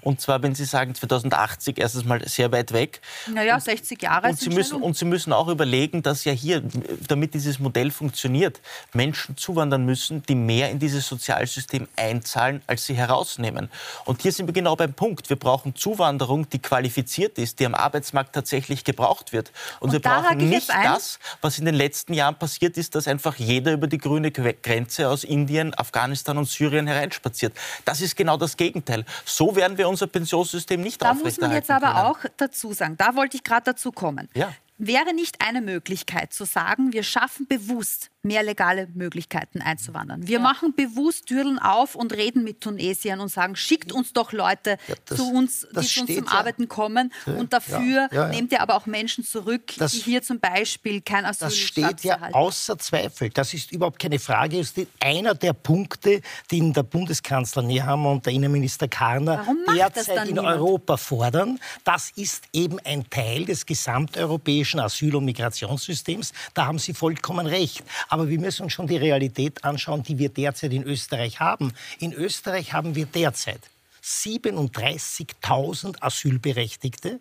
Und 0.00 0.20
zwar, 0.20 0.42
wenn 0.42 0.54
Sie 0.54 0.64
sagen 0.64 0.94
2080 0.94 1.78
erstens 1.78 2.04
mal 2.04 2.26
sehr 2.26 2.52
weit 2.52 2.72
weg. 2.72 3.00
Naja, 3.32 3.58
60 3.58 4.02
Jahre 4.02 4.28
Und 4.28 4.38
Sie, 4.38 4.50
müssen, 4.50 4.82
und 4.82 4.96
Sie 4.96 5.04
müssen 5.04 5.32
auch 5.32 5.48
überlegen, 5.48 6.02
dass 6.02 6.24
ja 6.24 6.32
hier, 6.32 6.62
damit 7.08 7.34
dieses 7.34 7.58
Modell 7.58 7.90
funktioniert, 7.90 8.60
Menschen 8.92 9.36
zuwandern 9.36 9.84
müssen, 9.84 10.22
die 10.22 10.34
mehr 10.34 10.70
in 10.70 10.78
dieses 10.78 11.06
Sozialsystem 11.06 11.88
einzahlen, 11.96 12.62
als 12.66 12.86
sie 12.86 12.94
herausnehmen. 12.94 13.70
Und 14.04 14.22
hier 14.22 14.32
sind 14.32 14.46
wir 14.46 14.54
genau 14.54 14.76
beim 14.76 14.94
Punkt. 14.94 15.28
Wir 15.28 15.36
brauchen 15.36 15.74
Zuwanderung, 15.74 16.48
die 16.50 16.58
qualifiziert 16.58 17.38
ist, 17.38 17.60
die 17.60 17.66
am 17.66 17.74
Arbeitsmarkt 17.74 18.34
tatsächlich 18.34 18.84
gebraucht 18.84 19.32
wird. 19.32 19.52
Und, 19.80 19.88
Und 19.88 19.92
wir 19.92 20.00
brauchen 20.00 20.38
nicht 20.38 20.68
das, 20.68 21.18
was 21.40 21.58
in 21.58 21.64
den 21.64 21.74
letzten 21.74 22.14
Jahren 22.14 22.38
passiert 22.38 22.76
ist, 22.76 22.94
dass 22.94 23.08
einfach 23.08 23.36
jeder 23.36 23.72
über 23.72 23.86
die 23.86 23.98
grüne 23.98 24.30
Grenze 24.30 25.08
aus 25.08 25.24
Indien, 25.24 25.76
Afghanistan 25.76 26.38
und 26.38 26.48
Syrien 26.48 26.86
hereinspaziert. 26.86 27.56
Das 27.84 28.00
ist 28.00 28.16
genau 28.16 28.36
das 28.36 28.56
Gegenteil. 28.56 29.04
So 29.24 29.56
werden 29.66 29.78
wir 29.78 29.88
unser 29.88 30.06
Pensionssystem 30.06 30.80
nicht 30.80 31.02
Da 31.02 31.08
muss 31.12 31.16
man 31.16 31.26
aufrechterhalten 31.26 31.56
jetzt 31.56 31.70
aber 31.70 31.86
können. 31.92 32.06
auch 32.06 32.18
dazu 32.36 32.72
sagen, 32.72 32.96
da 32.96 33.16
wollte 33.16 33.36
ich 33.36 33.42
gerade 33.42 33.64
dazu 33.64 33.90
kommen. 33.90 34.28
Ja. 34.34 34.52
Wäre 34.78 35.14
nicht 35.14 35.36
eine 35.40 35.62
Möglichkeit 35.62 36.32
zu 36.34 36.44
sagen, 36.44 36.92
wir 36.92 37.02
schaffen 37.02 37.46
bewusst 37.46 38.10
mehr 38.22 38.42
legale 38.42 38.88
Möglichkeiten 38.92 39.62
einzuwandern. 39.62 40.26
Wir 40.26 40.40
machen 40.40 40.74
bewusst 40.74 41.26
Türen 41.26 41.60
auf 41.60 41.94
und 41.94 42.12
reden 42.12 42.42
mit 42.42 42.60
Tunesiern 42.60 43.20
und 43.20 43.28
sagen, 43.28 43.54
schickt 43.54 43.92
uns 43.92 44.12
doch 44.12 44.32
Leute 44.32 44.78
das- 45.06 45.16
zu 45.16 45.30
uns, 45.30 45.60
die 45.70 45.86
zu 45.86 46.00
uns 46.00 46.14
zum 46.16 46.24
ja. 46.26 46.32
Arbeiten 46.32 46.66
kommen. 46.66 47.12
Ja, 47.24 47.34
Und 47.34 47.52
dafür 47.52 47.78
ja, 47.78 48.08
ja, 48.10 48.22
ja. 48.24 48.28
nehmt 48.28 48.50
ihr 48.50 48.60
aber 48.60 48.74
auch 48.74 48.86
Menschen 48.86 49.22
zurück, 49.24 49.72
Das- 49.78 49.92
die 49.92 49.98
hier 50.00 50.22
zum 50.22 50.40
Beispiel 50.40 51.00
kein 51.02 51.24
Asyl 51.24 51.46
Das 51.46 51.56
steht 51.56 52.00
ja 52.02 52.20
außer 52.32 52.76
Zweifel. 52.78 53.30
Das 53.30 53.54
ist 53.54 53.70
überhaupt 53.70 54.00
keine 54.00 54.18
Frage. 54.18 54.58
Das 54.58 54.72
ist 54.72 54.88
einer 54.98 55.34
der 55.36 55.52
Punkte, 55.52 56.20
den 56.50 56.72
der 56.72 56.82
Bundeskanzler 56.82 57.62
Nehammer 57.62 58.10
und 58.10 58.26
der 58.26 58.32
Innenminister 58.32 58.88
Karner 58.88 59.46
derzeit 59.72 60.28
in 60.28 60.34
niemand? 60.34 60.48
Europa 60.48 60.96
fordern. 60.96 61.60
Das 61.84 62.10
ist 62.16 62.42
eben 62.52 62.80
ein 62.80 63.08
Teil 63.08 63.44
des 63.44 63.64
gesamteuropäischen 63.64 64.65
Asyl- 64.74 65.14
und 65.14 65.24
Migrationssystems. 65.24 66.32
Da 66.54 66.66
haben 66.66 66.78
Sie 66.78 66.94
vollkommen 66.94 67.46
recht. 67.46 67.82
Aber 68.08 68.28
wir 68.28 68.38
müssen 68.40 68.64
uns 68.64 68.72
schon 68.72 68.86
die 68.86 68.96
Realität 68.96 69.64
anschauen, 69.64 70.02
die 70.02 70.18
wir 70.18 70.28
derzeit 70.28 70.72
in 70.72 70.82
Österreich 70.82 71.40
haben. 71.40 71.72
In 71.98 72.12
Österreich 72.12 72.72
haben 72.72 72.94
wir 72.94 73.06
derzeit 73.06 73.60
37.000 74.02 76.00
Asylberechtigte, 76.00 77.20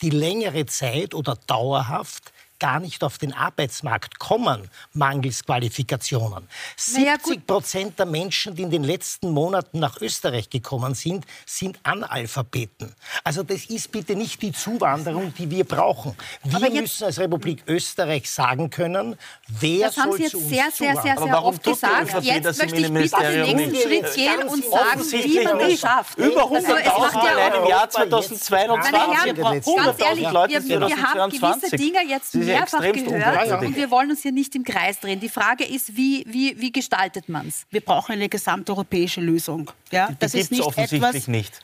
die 0.00 0.10
längere 0.10 0.66
Zeit 0.66 1.14
oder 1.14 1.36
dauerhaft 1.46 2.32
gar 2.62 2.78
nicht 2.78 3.02
auf 3.02 3.18
den 3.18 3.34
Arbeitsmarkt 3.34 4.20
kommen, 4.20 4.70
mangels 4.92 5.44
Qualifikationen. 5.44 6.46
Naja, 6.94 7.16
70 7.20 7.44
Prozent 7.44 7.98
der 7.98 8.06
Menschen, 8.06 8.54
die 8.54 8.62
in 8.62 8.70
den 8.70 8.84
letzten 8.84 9.32
Monaten 9.32 9.80
nach 9.80 10.00
Österreich 10.00 10.48
gekommen 10.48 10.94
sind, 10.94 11.24
sind 11.44 11.80
Analphabeten. 11.82 12.94
Also 13.24 13.42
das 13.42 13.64
ist 13.64 13.90
bitte 13.90 14.14
nicht 14.14 14.40
die 14.42 14.52
Zuwanderung, 14.52 15.34
die 15.36 15.50
wir 15.50 15.64
brauchen. 15.64 16.14
Wir 16.44 16.70
müssen 16.70 17.02
als 17.02 17.18
Republik 17.18 17.64
Österreich 17.66 18.30
sagen 18.30 18.70
können, 18.70 19.16
wer 19.48 19.86
Das 19.86 19.96
haben 19.96 20.10
soll 20.10 20.18
Sie 20.18 20.22
jetzt 20.22 20.30
zu 20.30 20.38
uns 20.38 20.48
sehr, 20.48 20.70
sehr, 20.70 21.02
sehr, 21.02 21.16
zuwandern. 21.16 21.28
sehr 21.30 21.44
oft 21.44 21.62
gesagt. 21.64 22.24
Jetzt 22.24 22.58
möchte 22.58 22.76
ich 22.76 22.92
bitte 22.92 23.32
den 23.32 23.56
nächsten 23.56 23.74
Schritt 23.74 24.14
gehen 24.14 24.42
und 24.48 24.64
sagen, 24.64 25.00
wie 25.10 25.44
man 25.44 25.58
das 25.58 25.80
schafft. 25.80 26.16
Über 26.16 26.42
Also 26.48 26.54
es 26.54 26.68
macht 26.68 27.16
100.000 27.16 27.24
ja 27.24 27.32
allein 27.32 27.52
im 27.54 27.68
Jahr 27.68 27.88
Meine 27.92 28.10
2022. 28.10 28.92
Herren, 28.92 29.24
Wir 29.24 29.34
ganz 29.34 29.64
brauchen 29.64 29.98
ehrlich, 29.98 30.28
100.000 30.28 30.32
Leute 30.32 30.52
wir, 30.52 30.68
wir, 30.68 30.80
wir 30.88 30.96
haben 30.96 31.32
2022. 31.32 31.70
gewisse 31.70 31.76
Dinge 31.76 32.08
jetzt 32.08 32.34
mehrfach 32.58 32.80
gehört 32.80 33.62
und 33.62 33.76
wir 33.76 33.90
wollen 33.90 34.10
uns 34.10 34.22
hier 34.22 34.32
nicht 34.32 34.54
im 34.54 34.64
Kreis 34.64 35.00
drehen. 35.00 35.20
Die 35.20 35.28
Frage 35.28 35.64
ist, 35.64 35.96
wie, 35.96 36.24
wie, 36.28 36.58
wie 36.60 36.72
gestaltet 36.72 37.28
man 37.28 37.48
es? 37.48 37.66
Wir 37.70 37.80
brauchen 37.80 38.12
eine 38.12 38.28
gesamteuropäische 38.28 39.20
Lösung. 39.20 39.70
Ja, 39.90 40.08
Die 40.08 40.16
das 40.18 40.32
gibt 40.32 40.40
ist 40.40 40.44
es 40.46 40.50
nicht 40.50 40.62
offensichtlich 40.62 41.02
etwas. 41.02 41.28
nicht. 41.28 41.60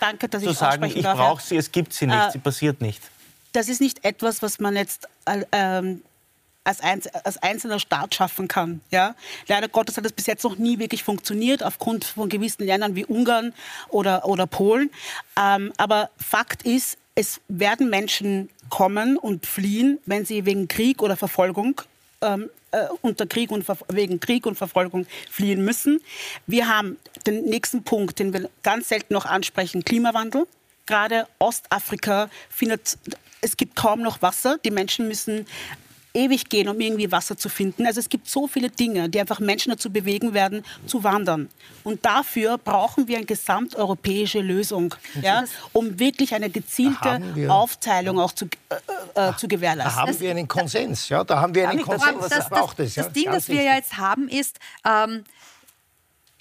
Danke, 0.00 0.28
dass 0.28 0.42
Zu 0.42 0.50
ich 0.50 0.58
sagen, 0.58 0.84
ich 0.84 1.02
brauche 1.02 1.42
sie, 1.42 1.56
es 1.56 1.70
gibt 1.70 1.92
sie 1.92 2.06
nicht, 2.06 2.18
Äh, 2.18 2.30
sie 2.32 2.38
passiert 2.38 2.80
nicht. 2.80 3.00
das 3.52 3.68
ist 3.68 3.80
nicht 3.80 4.04
etwas, 4.04 4.42
was 4.42 4.58
man 4.58 4.74
jetzt 4.76 5.06
äh, 5.26 5.44
ähm, 5.52 6.02
als 6.64 6.80
einzelner 7.42 7.80
Staat 7.80 8.14
schaffen 8.14 8.46
kann. 8.46 8.80
Ja? 8.92 9.16
Leider 9.48 9.66
Gottes 9.68 9.96
hat 9.96 10.04
das 10.04 10.12
bis 10.12 10.26
jetzt 10.26 10.44
noch 10.44 10.58
nie 10.58 10.78
wirklich 10.78 11.02
funktioniert, 11.02 11.62
aufgrund 11.64 12.04
von 12.04 12.28
gewissen 12.28 12.64
Ländern 12.64 12.94
wie 12.94 13.04
Ungarn 13.04 13.52
oder, 13.88 14.24
oder 14.26 14.46
Polen. 14.46 14.90
Ähm, 15.36 15.72
aber 15.76 16.10
Fakt 16.18 16.62
ist, 16.62 16.98
es 17.14 17.40
werden 17.48 17.90
Menschen 17.90 18.48
kommen 18.70 19.16
und 19.16 19.46
fliehen, 19.46 19.98
wenn 20.06 20.24
sie 20.24 20.46
wegen 20.46 20.68
Krieg 20.68 21.02
oder 21.02 21.16
Verfolgung 21.16 21.80
ähm, 22.22 22.48
äh, 22.70 22.86
unter 23.02 23.26
Krieg 23.26 23.50
und 23.50 23.64
Ver 23.64 23.76
wegen 23.88 24.18
Krieg 24.18 24.46
und 24.46 24.56
Verfolgung 24.56 25.06
fliehen 25.30 25.64
müssen. 25.64 26.00
Wir 26.46 26.68
haben 26.68 26.96
den 27.26 27.44
nächsten 27.44 27.84
Punkt, 27.84 28.18
den 28.18 28.32
wir 28.32 28.48
ganz 28.62 28.88
selten 28.88 29.12
noch 29.14 29.26
ansprechen, 29.26 29.84
Klimawandel. 29.84 30.46
Gerade 30.86 31.26
Ostafrika 31.38 32.30
findet, 32.48 32.98
es 33.40 33.56
gibt 33.56 33.76
kaum 33.76 34.00
noch 34.00 34.22
Wasser. 34.22 34.58
Die 34.64 34.70
Menschen 34.70 35.06
müssen 35.06 35.46
ewig 36.14 36.48
gehen, 36.48 36.68
um 36.68 36.78
irgendwie 36.80 37.10
Wasser 37.10 37.36
zu 37.36 37.48
finden. 37.48 37.86
Also 37.86 38.00
es 38.00 38.08
gibt 38.08 38.28
so 38.28 38.46
viele 38.46 38.68
Dinge, 38.70 39.08
die 39.08 39.18
einfach 39.20 39.40
Menschen 39.40 39.70
dazu 39.70 39.90
bewegen 39.90 40.34
werden, 40.34 40.64
zu 40.86 41.02
wandern. 41.04 41.48
Und 41.84 42.04
dafür 42.04 42.58
brauchen 42.58 43.08
wir 43.08 43.16
eine 43.16 43.26
gesamteuropäische 43.26 44.40
Lösung, 44.40 44.94
ja, 45.22 45.44
um 45.72 45.98
wirklich 45.98 46.34
eine 46.34 46.50
gezielte 46.50 47.20
wir- 47.34 47.50
Aufteilung 47.52 48.18
auch 48.20 48.32
zu, 48.32 48.44
äh, 48.68 48.74
äh, 49.30 49.36
zu 49.36 49.46
Da 49.46 49.56
gewährleisten. 49.56 49.96
haben 50.02 50.20
wir 50.20 50.30
einen 50.30 50.48
Konsens. 50.48 51.08
Ja, 51.08 51.24
da 51.24 51.40
haben 51.40 51.54
wir 51.54 51.68
einen 51.68 51.82
Konsens. 51.82 52.12
das, 52.20 52.28
Das 52.28 52.38
das, 52.40 52.48
braucht 52.50 52.78
es. 52.80 52.94
das 52.94 53.06
ja, 53.06 53.10
Ding, 53.12 53.24
ganz 53.24 53.36
das 53.46 53.48
wir 53.48 53.62
ja 53.62 53.74
jetzt 53.74 53.96
haben, 53.96 54.28
ist, 54.28 54.58
ähm, 54.86 55.24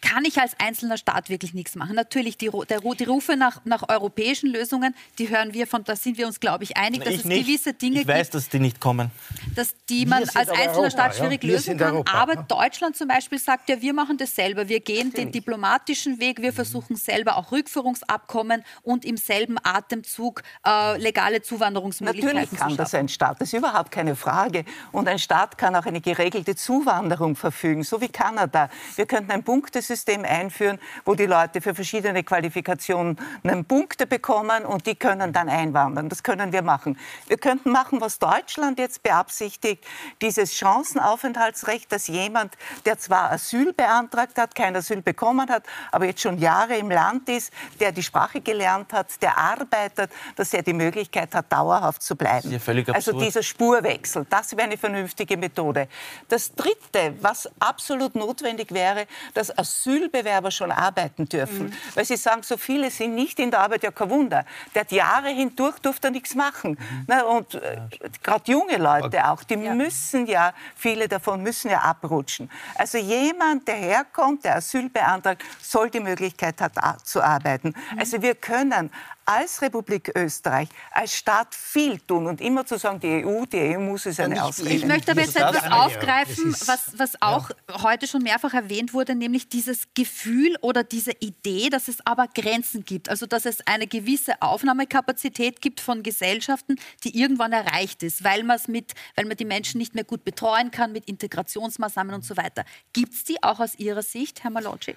kann 0.01 0.25
ich 0.25 0.39
als 0.39 0.55
einzelner 0.59 0.97
Staat 0.97 1.29
wirklich 1.29 1.53
nichts 1.53 1.75
machen. 1.75 1.95
Natürlich, 1.95 2.37
die, 2.37 2.49
der, 2.67 2.79
die 2.79 3.03
Rufe 3.03 3.37
nach, 3.37 3.61
nach 3.65 3.87
europäischen 3.87 4.49
Lösungen, 4.49 4.95
die 5.19 5.29
hören 5.29 5.53
wir 5.53 5.67
von, 5.67 5.83
da 5.83 5.95
sind 5.95 6.17
wir 6.17 6.27
uns, 6.27 6.39
glaube 6.39 6.63
ich, 6.63 6.75
einig, 6.75 7.03
dass 7.03 7.13
ich 7.13 7.19
es 7.19 7.25
nicht. 7.25 7.45
gewisse 7.45 7.73
Dinge 7.73 8.01
ich 8.01 8.07
weiß, 8.07 8.27
gibt, 8.27 8.35
dass 8.35 8.49
die 8.49 8.59
nicht 8.59 8.81
kommen. 8.81 9.11
dass 9.55 9.73
die 9.89 10.01
Wir 10.01 10.07
man 10.07 10.23
als 10.23 10.49
einzelner 10.49 10.71
Europa, 10.71 10.89
Staat 10.89 11.13
ja. 11.13 11.19
schwierig 11.19 11.43
Wir 11.43 11.53
lösen 11.53 11.77
kann. 11.77 11.93
Europa, 11.93 12.13
aber 12.13 12.33
ja. 12.33 12.41
Deutschland 12.41 12.97
zum 12.97 13.07
Beispiel 13.07 13.37
sagt 13.37 13.69
ja, 13.69 13.79
wir 13.79 13.93
machen 13.93 14.17
das 14.17 14.35
selber. 14.35 14.67
Wir 14.67 14.79
gehen 14.79 15.13
den 15.13 15.31
diplomatischen 15.31 16.19
Weg, 16.19 16.41
wir 16.41 16.51
versuchen 16.51 16.95
selber 16.95 17.37
auch 17.37 17.51
Rückführungsabkommen 17.51 18.63
und 18.81 19.05
im 19.05 19.17
selben 19.17 19.57
Atemzug 19.63 20.41
äh, 20.65 20.97
legale 20.97 21.41
Zuwanderungsmöglichkeiten 21.41 22.37
Natürlich 22.37 22.59
kann 22.59 22.71
zu 22.71 22.77
das 22.77 22.95
ein 22.95 23.07
Staat, 23.07 23.39
das 23.39 23.53
ist 23.53 23.57
überhaupt 23.57 23.91
keine 23.91 24.15
Frage. 24.15 24.65
Und 24.91 25.07
ein 25.07 25.19
Staat 25.19 25.57
kann 25.57 25.75
auch 25.75 25.85
eine 25.85 26.01
geregelte 26.01 26.55
Zuwanderung 26.55 27.35
verfügen, 27.35 27.83
so 27.83 28.01
wie 28.01 28.09
Kanada. 28.09 28.69
Wir 28.95 29.05
könnten 29.05 29.31
ein 29.31 29.43
Punktesystem 29.43 29.90
einführen, 30.25 30.79
wo 31.05 31.15
die 31.15 31.25
Leute 31.25 31.61
für 31.61 31.75
verschiedene 31.75 32.23
Qualifikationen 32.23 33.17
Punkte 33.65 34.07
bekommen 34.07 34.65
und 34.65 34.85
die 34.85 34.95
können 34.95 35.33
dann 35.33 35.49
einwandern. 35.49 36.09
Das 36.09 36.23
können 36.23 36.51
wir 36.51 36.61
machen. 36.61 36.97
Wir 37.27 37.37
könnten 37.37 37.71
machen, 37.71 38.01
was 38.01 38.19
Deutschland 38.19 38.79
jetzt 38.79 39.03
beabsichtigt, 39.03 39.83
dieses 40.21 40.53
Chancenaufenthaltsrecht, 40.53 41.91
dass 41.91 42.07
jemand, 42.07 42.55
der 42.85 42.97
zwar 42.97 43.31
Asyl 43.31 43.73
beantragt 43.73 44.37
hat, 44.37 44.55
kein 44.55 44.75
Asyl 44.75 45.01
bekommen 45.01 45.49
hat, 45.49 45.63
aber 45.91 46.05
jetzt 46.05 46.21
schon 46.21 46.37
Jahre 46.37 46.77
im 46.77 46.89
Land 46.89 47.29
ist, 47.29 47.51
der 47.79 47.91
die 47.91 48.03
Sprache 48.03 48.41
gelernt 48.41 48.93
hat, 48.93 49.21
der 49.21 49.37
arbeitet, 49.37 50.11
dass 50.35 50.53
er 50.53 50.63
die 50.63 50.73
Möglichkeit 50.73 51.33
hat, 51.35 51.51
dauerhaft 51.51 52.01
zu 52.01 52.15
bleiben. 52.15 52.49
ja 52.51 52.59
also 52.93 53.19
dieser 53.19 53.43
Spurwechsel, 53.43 54.25
das 54.29 54.51
wäre 54.51 54.63
eine 54.63 54.77
vernünftige 54.77 55.37
Methode. 55.37 55.87
Das 56.27 56.53
Dritte, 56.53 57.15
was 57.21 57.49
absolut 57.59 58.15
notwendig 58.15 58.71
wäre, 58.71 59.07
dass 59.33 59.49
Asylbewerber 59.85 60.51
schon 60.51 60.71
arbeiten 60.71 61.25
dürfen. 61.27 61.65
Mhm. 61.67 61.73
Weil 61.95 62.05
Sie 62.05 62.15
sagen, 62.17 62.43
so 62.43 62.57
viele 62.57 62.89
sind 62.91 63.15
nicht 63.15 63.39
in 63.39 63.51
der 63.51 63.61
Arbeit, 63.61 63.83
ja 63.83 63.91
kein 63.91 64.09
Wunder. 64.09 64.45
Der 64.75 64.81
hat 64.81 64.91
Jahre 64.91 65.29
hindurch 65.29 65.79
durfte 65.79 66.07
er 66.07 66.11
nichts 66.11 66.35
machen. 66.35 66.71
Mhm. 66.79 67.03
Na, 67.07 67.23
und 67.23 67.55
äh, 67.55 67.77
gerade 68.23 68.51
junge 68.51 68.77
Leute 68.77 69.27
auch, 69.27 69.43
die 69.43 69.57
müssen 69.57 70.25
ja, 70.27 70.53
viele 70.75 71.07
davon 71.07 71.41
müssen 71.41 71.71
ja 71.71 71.79
abrutschen. 71.81 72.49
Also 72.75 72.97
jemand, 72.97 73.67
der 73.67 73.75
herkommt, 73.75 74.43
der 74.45 74.57
Asyl 74.57 74.89
beantragt, 74.89 75.43
soll 75.61 75.89
die 75.89 75.99
Möglichkeit 75.99 76.61
hat, 76.61 76.77
a- 76.77 76.97
zu 77.03 77.21
arbeiten. 77.21 77.69
Mhm. 77.93 77.99
Also 77.99 78.21
wir 78.21 78.35
können 78.35 78.91
als 79.31 79.61
Republik 79.61 80.11
Österreich, 80.15 80.67
als 80.91 81.15
Staat 81.15 81.55
viel 81.55 81.99
tun 81.99 82.27
und 82.27 82.41
immer 82.41 82.65
zu 82.65 82.77
sagen, 82.77 82.99
die 82.99 83.25
EU, 83.25 83.45
die 83.45 83.75
EU 83.75 83.79
muss 83.79 84.05
es 84.05 84.19
eine 84.19 84.43
Ausrede. 84.43 84.75
Ich 84.75 84.85
möchte 84.85 85.11
aber 85.11 85.21
jetzt 85.21 85.37
etwas 85.37 85.63
ja. 85.63 85.85
aufgreifen, 85.85 86.53
was, 86.65 86.97
was 86.97 87.21
auch 87.21 87.49
heute 87.81 88.07
schon 88.07 88.23
mehrfach 88.23 88.53
erwähnt 88.53 88.93
wurde, 88.93 89.15
nämlich 89.15 89.47
dieses 89.47 89.87
Gefühl 89.93 90.57
oder 90.61 90.83
diese 90.83 91.11
Idee, 91.19 91.69
dass 91.69 91.87
es 91.87 92.05
aber 92.05 92.27
Grenzen 92.27 92.83
gibt. 92.83 93.09
Also 93.09 93.25
dass 93.25 93.45
es 93.45 93.65
eine 93.65 93.87
gewisse 93.87 94.41
Aufnahmekapazität 94.41 95.61
gibt 95.61 95.79
von 95.79 96.03
Gesellschaften, 96.03 96.75
die 97.03 97.17
irgendwann 97.17 97.53
erreicht 97.53 98.03
ist, 98.03 98.23
weil, 98.23 98.43
man's 98.43 98.67
mit, 98.67 98.93
weil 99.15 99.25
man 99.25 99.37
die 99.37 99.45
Menschen 99.45 99.77
nicht 99.77 99.95
mehr 99.95 100.03
gut 100.03 100.25
betreuen 100.25 100.71
kann 100.71 100.91
mit 100.91 101.07
Integrationsmaßnahmen 101.07 102.13
und 102.13 102.25
so 102.25 102.35
weiter. 102.35 102.65
Gibt 102.91 103.13
es 103.13 103.23
die 103.23 103.41
auch 103.43 103.59
aus 103.59 103.75
Ihrer 103.75 104.01
Sicht, 104.01 104.43
Herr 104.43 104.51
Malocci? 104.51 104.95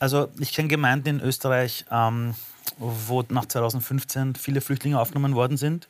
Also 0.00 0.30
ich 0.38 0.52
kenne 0.52 0.68
Gemeinden 0.68 1.08
in 1.08 1.20
Österreich, 1.20 1.84
ähm, 1.90 2.34
wo 2.78 3.22
nach 3.28 3.44
2015 3.44 4.34
viele 4.34 4.62
Flüchtlinge 4.62 4.98
aufgenommen 4.98 5.34
worden 5.34 5.58
sind. 5.58 5.88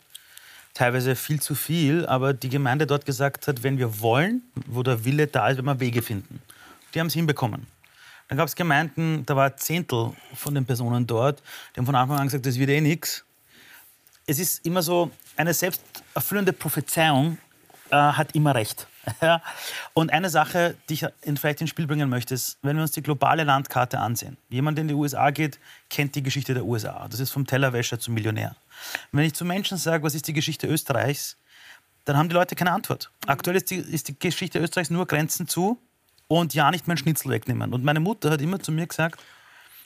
Teilweise 0.74 1.14
viel 1.14 1.40
zu 1.40 1.54
viel, 1.54 2.06
aber 2.06 2.34
die 2.34 2.48
Gemeinde 2.48 2.86
dort 2.86 3.06
gesagt 3.06 3.46
hat, 3.46 3.62
wenn 3.62 3.78
wir 3.78 4.00
wollen, 4.00 4.42
wo 4.66 4.82
der 4.82 5.04
Wille 5.04 5.28
da 5.28 5.48
ist, 5.48 5.56
werden 5.56 5.66
wir 5.66 5.80
Wege 5.80 6.02
finden. 6.02 6.42
Die 6.92 7.00
haben 7.00 7.06
es 7.06 7.14
hinbekommen. 7.14 7.68
Dann 8.28 8.38
gab 8.38 8.48
es 8.48 8.56
Gemeinden, 8.56 9.24
da 9.26 9.36
war 9.36 9.46
ein 9.46 9.56
Zehntel 9.56 10.12
von 10.34 10.54
den 10.54 10.64
Personen 10.64 11.06
dort, 11.06 11.42
die 11.74 11.78
haben 11.78 11.86
von 11.86 11.94
Anfang 11.94 12.18
an 12.18 12.26
gesagt, 12.26 12.46
das 12.46 12.58
wird 12.58 12.70
eh 12.70 12.80
nichts. 12.80 13.24
Es 14.26 14.38
ist 14.40 14.64
immer 14.66 14.82
so, 14.82 15.10
eine 15.36 15.54
selbsterfüllende 15.54 16.52
Prophezeiung 16.52 17.38
äh, 17.90 17.96
hat 17.96 18.34
immer 18.34 18.54
recht. 18.54 18.86
Ja. 19.20 19.42
Und 19.94 20.12
eine 20.12 20.30
Sache, 20.30 20.76
die 20.88 20.94
ich 20.94 21.06
vielleicht 21.38 21.60
ins 21.60 21.70
Spiel 21.70 21.86
bringen 21.86 22.08
möchte, 22.08 22.34
ist, 22.34 22.58
wenn 22.62 22.76
wir 22.76 22.82
uns 22.82 22.92
die 22.92 23.02
globale 23.02 23.44
Landkarte 23.44 23.98
ansehen. 23.98 24.36
Jemand, 24.48 24.78
der 24.78 24.82
in 24.82 24.88
die 24.88 24.94
USA 24.94 25.30
geht, 25.30 25.58
kennt 25.88 26.14
die 26.14 26.22
Geschichte 26.22 26.54
der 26.54 26.64
USA. 26.64 27.06
Das 27.08 27.20
ist 27.20 27.30
vom 27.30 27.46
Tellerwäscher 27.46 27.98
zum 27.98 28.14
Millionär. 28.14 28.56
Wenn 29.12 29.24
ich 29.24 29.34
zu 29.34 29.44
Menschen 29.44 29.78
sage, 29.78 30.02
was 30.04 30.14
ist 30.14 30.28
die 30.28 30.32
Geschichte 30.32 30.66
Österreichs, 30.66 31.36
dann 32.04 32.16
haben 32.16 32.28
die 32.28 32.34
Leute 32.34 32.54
keine 32.54 32.72
Antwort. 32.72 33.10
Aktuell 33.26 33.56
ist 33.56 33.70
die, 33.70 33.76
ist 33.76 34.08
die 34.08 34.18
Geschichte 34.18 34.58
Österreichs 34.58 34.90
nur 34.90 35.06
Grenzen 35.06 35.46
zu 35.46 35.78
und 36.28 36.54
ja 36.54 36.70
nicht 36.70 36.88
mein 36.88 36.96
Schnitzel 36.96 37.30
wegnehmen. 37.30 37.72
Und 37.72 37.84
meine 37.84 38.00
Mutter 38.00 38.30
hat 38.30 38.40
immer 38.40 38.60
zu 38.60 38.72
mir 38.72 38.86
gesagt, 38.86 39.20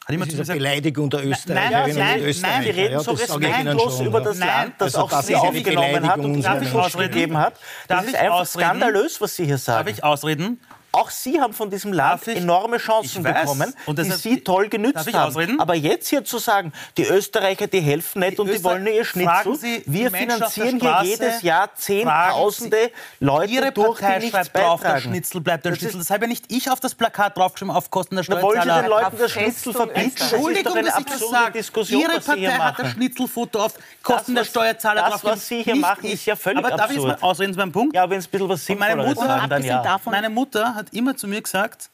gesagt, 0.06 0.58
Beleidigung 0.58 1.10
der 1.10 1.26
Österreicherinnen 1.26 1.72
nein, 1.72 1.90
und 1.90 1.98
nein, 1.98 2.20
Österreicher. 2.28 2.56
nein, 2.56 2.64
die 2.64 2.70
reden 2.80 2.92
ja, 2.92 3.00
so 3.00 3.10
respektlos 3.12 4.00
über 4.00 4.20
das 4.20 4.38
Nein, 4.38 4.48
Land, 4.48 4.74
das 4.78 4.94
also 4.94 5.16
auch 5.16 5.22
sie 5.22 5.32
ist 5.32 5.38
aufgenommen 5.38 6.08
hat 6.08 6.18
und 6.18 6.42
Darf 6.42 6.60
Menschen. 6.60 7.00
gegeben 7.00 7.38
hat. 7.38 7.54
Darf 7.88 7.98
Das 8.00 8.04
ist 8.06 8.14
ich 8.14 8.18
einfach 8.20 8.40
ausreden? 8.40 8.66
skandalös, 8.66 9.20
was 9.20 9.36
Sie 9.36 9.44
hier 9.46 9.58
sagen. 9.58 9.86
darf 9.86 9.96
ich 9.96 10.04
ausreden? 10.04 10.60
Auch 10.94 11.10
Sie 11.10 11.40
haben 11.40 11.52
von 11.52 11.70
diesem 11.70 11.92
Land 11.92 12.26
enorme 12.28 12.78
Chancen 12.78 13.18
Ich 13.20 13.24
weiß. 13.24 13.40
bekommen, 13.42 13.74
Und 13.86 13.98
die 13.98 14.04
Sie 14.10 14.40
toll 14.40 14.64
Darf 14.64 14.70
genützt 14.70 15.06
ich 15.08 15.14
haben. 15.14 15.60
Aber 15.60 15.74
jetzt 15.74 16.08
hier 16.08 16.24
zu 16.24 16.38
sagen, 16.38 16.72
die 16.96 17.04
Österreicher, 17.04 17.66
die 17.66 17.80
helfen 17.80 18.20
nicht 18.20 18.38
und 18.38 18.46
die 18.46 18.52
Öster- 18.52 18.64
wollen 18.64 18.84
nur 18.84 18.92
ihr 18.92 19.04
Fragen 19.04 19.42
Schnitzel. 19.42 19.56
Sie 19.56 19.82
die 19.86 19.92
Wir 19.92 20.10
finanzieren 20.10 20.80
hier 20.80 21.00
jedes 21.02 21.42
Jahr 21.42 21.74
Zehntausende 21.74 22.90
Leute 23.20 23.52
Ihre 23.52 23.72
durch, 23.72 24.00
Partei 24.00 24.14
die 24.18 24.24
nichts 24.26 24.36
schreibt 24.38 24.56
drauf, 24.56 24.80
der. 24.82 25.00
Schnitzel 25.00 25.40
bleibt 25.40 25.64
der 25.64 25.72
Das 25.72 25.78
Schnitzel. 25.80 26.00
ist- 26.00 26.10
Das 26.10 26.14
habe 26.14 26.24
ja 26.24 26.28
nicht 26.28 26.44
ich 26.52 26.70
auf 26.70 26.80
das 26.80 26.94
Plakat 26.94 27.36
draufgeschrieben 27.36 27.74
auf 27.74 27.90
Kosten 27.90 28.16
der 28.16 28.24
Na, 28.28 28.42
wollen 28.42 28.56
Sie 28.56 28.68
Steuerzahler. 28.68 28.82
den 28.82 28.90
Leuten 28.90 29.18
das 29.18 29.30
Schnitzel 29.32 29.72
verbieten? 29.72 30.12
Das 30.14 30.22
ist 30.24 30.32
doch 30.32 30.36
Entschuldigung, 30.36 30.72
eine 30.76 30.86
dass 30.88 30.98
ich 30.98 31.04
das 31.04 31.14
absurde 31.14 31.34
sage. 31.34 31.52
Diskussion, 31.52 32.00
Ihre 32.00 32.16
was 32.16 32.24
Sie 32.26 32.32
hier 32.34 32.48
Partei 32.50 32.62
hat 32.64 32.78
das 32.78 32.86
machen. 32.86 32.94
Schnitzelfoto 32.96 33.58
auf 33.60 33.74
Kosten 34.02 34.34
der 34.34 34.42
was- 34.42 34.48
Steuerzahler 34.48 35.00
das, 35.02 35.10
draufgeschrieben. 35.20 35.36
was 35.36 35.48
Sie 35.48 35.62
hier 35.62 35.76
machen, 35.76 36.04
ich. 36.04 36.12
ist 36.14 36.26
ja 36.26 36.36
völlig 36.36 36.58
Aber 36.64 36.76
darf 36.76 36.90
ich 36.90 36.96
jetzt 36.96 37.04
absurd. 37.04 37.22
mal 37.22 37.28
ausreden 37.28 37.52
zu 37.52 37.58
meinem 37.58 37.72
Punkt? 37.72 37.94
Ja, 37.94 38.08
wenn 38.08 38.18
es 38.18 38.26
ein 38.26 38.30
bisschen 38.30 38.48
was 38.48 38.68
Und 39.44 39.50
dann 39.50 39.62
ja. 39.62 40.00
meine 40.06 40.30
Mutter 40.30 40.74
hat 40.74 40.83
immer 40.92 41.16
zu 41.16 41.28
mir 41.28 41.40
gesagt, 41.40 41.90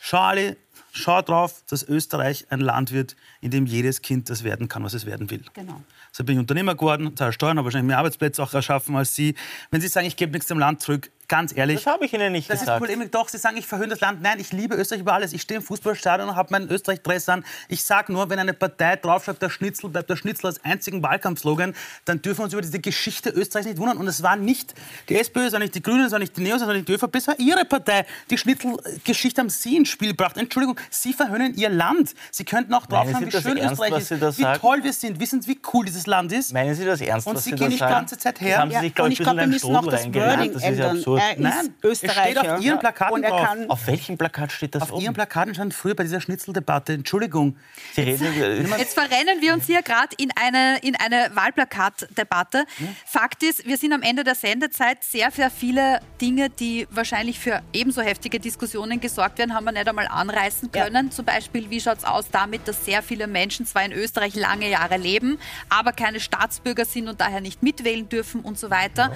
schau 0.00 0.18
Ali, 0.18 0.56
schau 0.92 1.22
drauf, 1.22 1.62
dass 1.68 1.82
Österreich 1.82 2.46
ein 2.50 2.60
Land 2.60 2.92
wird, 2.92 3.16
in 3.40 3.50
dem 3.50 3.66
jedes 3.66 4.02
Kind 4.02 4.28
das 4.28 4.44
werden 4.44 4.68
kann, 4.68 4.84
was 4.84 4.94
es 4.94 5.06
werden 5.06 5.30
will. 5.30 5.44
Genau. 5.54 5.82
So 6.12 6.24
bin 6.24 6.34
ich 6.34 6.40
Unternehmer 6.40 6.74
geworden, 6.74 7.16
zahle 7.16 7.32
Steuern, 7.32 7.56
habe 7.56 7.66
wahrscheinlich 7.66 7.88
mehr 7.88 7.98
Arbeitsplätze 7.98 8.42
auch 8.42 8.52
erschaffen 8.52 8.94
als 8.96 9.14
Sie. 9.14 9.34
Wenn 9.70 9.80
Sie 9.80 9.88
sagen, 9.88 10.06
ich 10.06 10.16
gebe 10.16 10.32
nichts 10.32 10.48
dem 10.48 10.58
Land 10.58 10.82
zurück, 10.82 11.10
ganz 11.32 11.56
ehrlich. 11.56 11.82
Das 11.82 11.90
habe 11.94 12.04
ich 12.04 12.12
Ihnen 12.12 12.30
nicht 12.30 12.50
das 12.50 12.60
gesagt. 12.60 12.82
ist 12.82 12.86
Polemik. 12.86 13.10
Doch, 13.10 13.26
Sie 13.30 13.38
sagen, 13.38 13.56
ich 13.56 13.66
verhöhne 13.66 13.88
das 13.88 14.00
Land. 14.00 14.20
Nein, 14.20 14.38
ich 14.38 14.52
liebe 14.52 14.74
Österreich 14.76 15.00
über 15.00 15.14
alles. 15.14 15.32
Ich 15.32 15.40
stehe 15.40 15.58
im 15.60 15.64
Fußballstadion 15.64 16.28
und 16.28 16.36
habe 16.36 16.48
meinen 16.52 16.68
Österreich-Dress 16.70 17.30
an. 17.30 17.42
Ich 17.68 17.82
sage 17.82 18.12
nur, 18.12 18.28
wenn 18.28 18.38
eine 18.38 18.52
Partei 18.52 18.96
draufschreibt, 18.96 19.40
der 19.40 19.48
Schnitzel 19.48 19.88
bleibt 19.88 20.10
der 20.10 20.16
Schnitzel 20.16 20.48
als 20.48 20.62
einzigen 20.62 21.02
Wahlkampfslogan, 21.02 21.74
dann 22.04 22.20
dürfen 22.20 22.40
wir 22.40 22.44
uns 22.44 22.52
über 22.52 22.60
diese 22.60 22.78
Geschichte 22.80 23.30
Österreichs 23.30 23.66
nicht 23.66 23.78
wundern. 23.78 23.96
Und 23.96 24.08
es 24.08 24.22
war 24.22 24.36
nicht 24.36 24.74
die 25.08 25.18
SPÖ, 25.18 25.50
war 25.52 25.58
nicht 25.58 25.74
die 25.74 25.82
Grünen, 25.82 26.10
war 26.12 26.18
nicht 26.18 26.36
die 26.36 26.42
Neos, 26.42 26.60
war 26.60 26.74
nicht 26.74 26.86
die 26.86 26.92
ÖVP, 26.92 27.16
es 27.16 27.26
war 27.28 27.38
Ihre 27.40 27.64
Partei. 27.64 28.04
Die 28.28 28.36
Schnitzelgeschichte 28.36 29.40
haben 29.40 29.48
Sie 29.48 29.78
ins 29.78 29.88
Spiel 29.88 30.08
gebracht. 30.08 30.36
Entschuldigung, 30.36 30.78
Sie 30.90 31.14
verhöhnen 31.14 31.54
Ihr 31.54 31.70
Land. 31.70 32.14
Sie 32.30 32.44
könnten 32.44 32.74
auch 32.74 32.84
Sie 32.84 33.26
wie 33.26 33.30
das 33.30 33.42
schön 33.42 33.56
ernst, 33.56 33.80
Österreich 33.80 34.02
ist, 34.02 34.38
wie 34.38 34.42
sagen? 34.42 34.60
toll 34.60 34.84
wir 34.84 34.92
sind. 34.92 35.18
Wissen 35.18 35.40
Sie, 35.40 35.48
wie 35.52 35.60
cool 35.72 35.86
dieses 35.86 36.06
Land 36.06 36.30
ist? 36.32 36.52
Meinen 36.52 36.74
Sie 36.74 36.84
das 36.84 37.00
ernst, 37.00 37.26
Und 37.26 37.36
was 37.36 37.44
Sie 37.44 37.50
Sie 37.50 37.56
gehen 37.56 37.68
nicht 37.68 37.80
die 37.80 37.86
ganze 37.86 38.18
Zeit 38.18 38.38
her. 38.42 38.50
Das 38.50 38.58
haben 38.58 38.68
Sie 38.70 38.74
Ja, 38.74 38.80
sich, 38.82 38.94
glaube 38.94 39.06
und 39.06 39.12
ich, 39.12 39.20
ich 39.20 39.26
ein 39.26 39.36
glaube, 39.36 39.40
wir 39.40 39.54
bisschen 39.54 39.72
müssen 39.72 39.86
auch 39.86 39.90
das. 39.90 40.02
Wording 40.02 40.52
Das 40.52 40.62
ist 40.62 40.78
ja 40.78 40.94
Er 41.22 41.32
ist 41.32 41.40
Nein, 41.40 41.74
Österreicher. 41.82 42.30
es 42.30 42.38
steht 42.38 42.50
auf 42.50 42.60
Ihren 42.60 42.78
Plakaten 42.78 43.14
und 43.14 43.22
er 43.22 43.30
drauf. 43.30 43.46
kann 43.46 43.70
Auf 43.70 43.86
welchem 43.86 44.18
Plakat 44.18 44.52
steht 44.52 44.74
das 44.74 44.82
Auf 44.82 44.92
oben? 44.92 45.02
Ihren 45.02 45.14
Plakaten 45.14 45.54
stand 45.54 45.74
früher 45.74 45.94
bei 45.94 46.02
dieser 46.02 46.20
Schnitzeldebatte, 46.20 46.94
Entschuldigung. 46.94 47.56
Sie 47.94 48.02
reden 48.02 48.72
Jetzt 48.78 48.94
verrennen 48.94 49.40
wir 49.40 49.54
uns 49.54 49.66
hier 49.66 49.82
gerade 49.82 50.14
in 50.18 50.30
eine, 50.34 50.78
in 50.82 50.96
eine 50.96 51.30
Wahlplakatdebatte. 51.34 52.64
Fakt 53.06 53.42
ist, 53.42 53.66
wir 53.66 53.76
sind 53.76 53.92
am 53.92 54.02
Ende 54.02 54.24
der 54.24 54.34
Sendezeit. 54.34 55.04
Sehr, 55.04 55.30
sehr 55.30 55.50
viele 55.50 56.00
Dinge, 56.20 56.50
die 56.50 56.86
wahrscheinlich 56.90 57.38
für 57.38 57.62
ebenso 57.72 58.02
heftige 58.02 58.40
Diskussionen 58.40 59.00
gesorgt 59.00 59.38
werden, 59.38 59.54
haben 59.54 59.64
wir 59.64 59.72
nicht 59.72 59.88
einmal 59.88 60.08
anreißen 60.08 60.70
können. 60.72 61.10
Zum 61.10 61.24
Beispiel, 61.24 61.70
wie 61.70 61.80
schaut 61.80 61.98
es 61.98 62.04
aus 62.04 62.26
damit, 62.30 62.66
dass 62.66 62.84
sehr 62.84 63.02
viele 63.02 63.26
Menschen 63.26 63.66
zwar 63.66 63.84
in 63.84 63.92
Österreich 63.92 64.34
lange 64.34 64.68
Jahre 64.68 64.96
leben, 64.96 65.38
aber 65.68 65.92
keine 65.92 66.20
Staatsbürger 66.20 66.84
sind 66.84 67.08
und 67.08 67.20
daher 67.20 67.40
nicht 67.40 67.62
mitwählen 67.62 68.08
dürfen 68.08 68.40
und 68.40 68.58
so 68.58 68.70
weiter. 68.70 69.12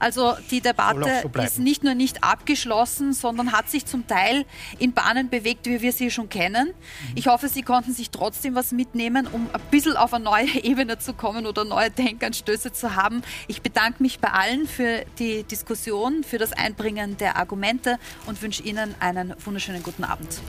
Also 0.00 0.36
die 0.50 0.60
Debatte 0.60 1.22
so. 1.22 1.28
Ist 1.46 1.58
nicht 1.58 1.84
nur 1.84 1.94
nicht 1.94 2.22
abgeschlossen, 2.22 3.12
sondern 3.12 3.52
hat 3.52 3.70
sich 3.70 3.86
zum 3.86 4.06
Teil 4.06 4.44
in 4.78 4.92
Bahnen 4.92 5.28
bewegt, 5.28 5.66
wie 5.66 5.80
wir 5.80 5.92
sie 5.92 6.10
schon 6.10 6.28
kennen. 6.28 6.72
Ich 7.14 7.26
hoffe, 7.26 7.48
Sie 7.48 7.62
konnten 7.62 7.92
sich 7.92 8.10
trotzdem 8.10 8.54
was 8.54 8.72
mitnehmen, 8.72 9.26
um 9.26 9.48
ein 9.52 9.60
bisschen 9.70 9.96
auf 9.96 10.12
eine 10.12 10.24
neue 10.24 10.48
Ebene 10.62 10.98
zu 10.98 11.14
kommen 11.14 11.46
oder 11.46 11.64
neue 11.64 11.90
Denkanstöße 11.90 12.72
zu 12.72 12.96
haben. 12.96 13.22
Ich 13.48 13.62
bedanke 13.62 14.02
mich 14.02 14.20
bei 14.20 14.28
allen 14.30 14.66
für 14.66 15.04
die 15.18 15.44
Diskussion, 15.44 16.24
für 16.24 16.38
das 16.38 16.52
Einbringen 16.52 17.16
der 17.16 17.36
Argumente 17.36 17.98
und 18.26 18.40
wünsche 18.42 18.62
Ihnen 18.62 18.94
einen 19.00 19.34
wunderschönen 19.44 19.82
guten 19.82 20.04
Abend. 20.04 20.40